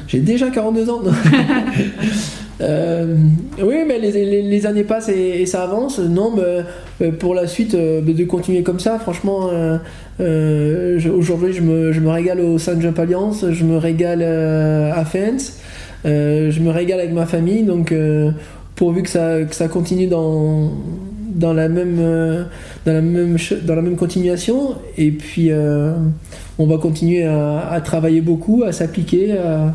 J'ai 0.08 0.20
déjà 0.20 0.50
42 0.50 0.90
ans. 0.90 1.02
oui, 2.60 3.76
mais 3.86 3.98
les, 3.98 4.66
années 4.66 4.84
passent 4.84 5.08
et, 5.08 5.44
ça 5.46 5.62
avance. 5.62 5.98
Non, 5.98 6.32
mais, 6.34 7.12
pour 7.12 7.34
la 7.34 7.46
suite, 7.46 7.74
de 7.76 8.24
continuer 8.24 8.62
comme 8.62 8.80
ça, 8.80 8.98
franchement, 8.98 9.50
aujourd'hui, 10.18 11.52
je 11.52 11.62
me, 11.62 12.08
régale 12.08 12.40
au 12.40 12.58
Saint 12.58 12.80
Jump 12.80 12.98
Alliance, 12.98 13.44
je 13.50 13.64
me 13.64 13.76
régale 13.76 14.22
à 14.22 15.04
Fence, 15.04 15.60
je 16.04 16.60
me 16.60 16.70
régale 16.70 17.00
avec 17.00 17.12
ma 17.12 17.26
famille. 17.26 17.62
Donc, 17.62 17.94
pourvu 18.74 19.02
que 19.02 19.08
ça, 19.10 19.68
continue 19.68 20.06
dans, 20.06 20.72
la 21.52 21.68
même, 21.68 21.96
dans, 22.86 22.92
la 22.92 23.02
même, 23.02 23.36
dans 23.64 23.74
la 23.74 23.82
même 23.82 23.96
continuation. 23.96 24.76
Et 24.96 25.10
puis, 25.10 25.50
on 26.58 26.66
va 26.66 26.78
continuer 26.78 27.24
à, 27.24 27.80
travailler 27.84 28.20
beaucoup, 28.20 28.64
à 28.64 28.72
s'appliquer, 28.72 29.32
à, 29.32 29.74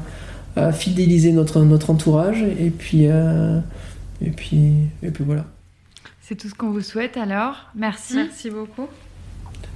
fidéliser 0.73 1.31
notre, 1.31 1.61
notre 1.61 1.89
entourage. 1.89 2.43
Et 2.43 2.69
puis, 2.69 3.05
et 3.05 4.29
puis, 4.35 4.73
et 5.03 5.11
puis 5.11 5.23
voilà. 5.23 5.45
C'est 6.21 6.35
tout 6.35 6.47
ce 6.47 6.55
qu'on 6.55 6.71
vous 6.71 6.81
souhaite 6.81 7.17
alors. 7.17 7.69
Merci. 7.75 8.15
Merci 8.15 8.49
beaucoup. 8.49 8.87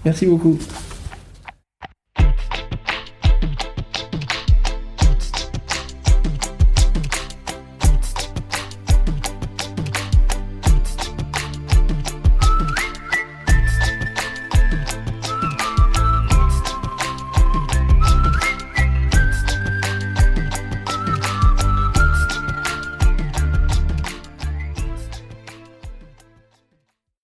Merci 0.06 0.26
beaucoup. 0.26 0.58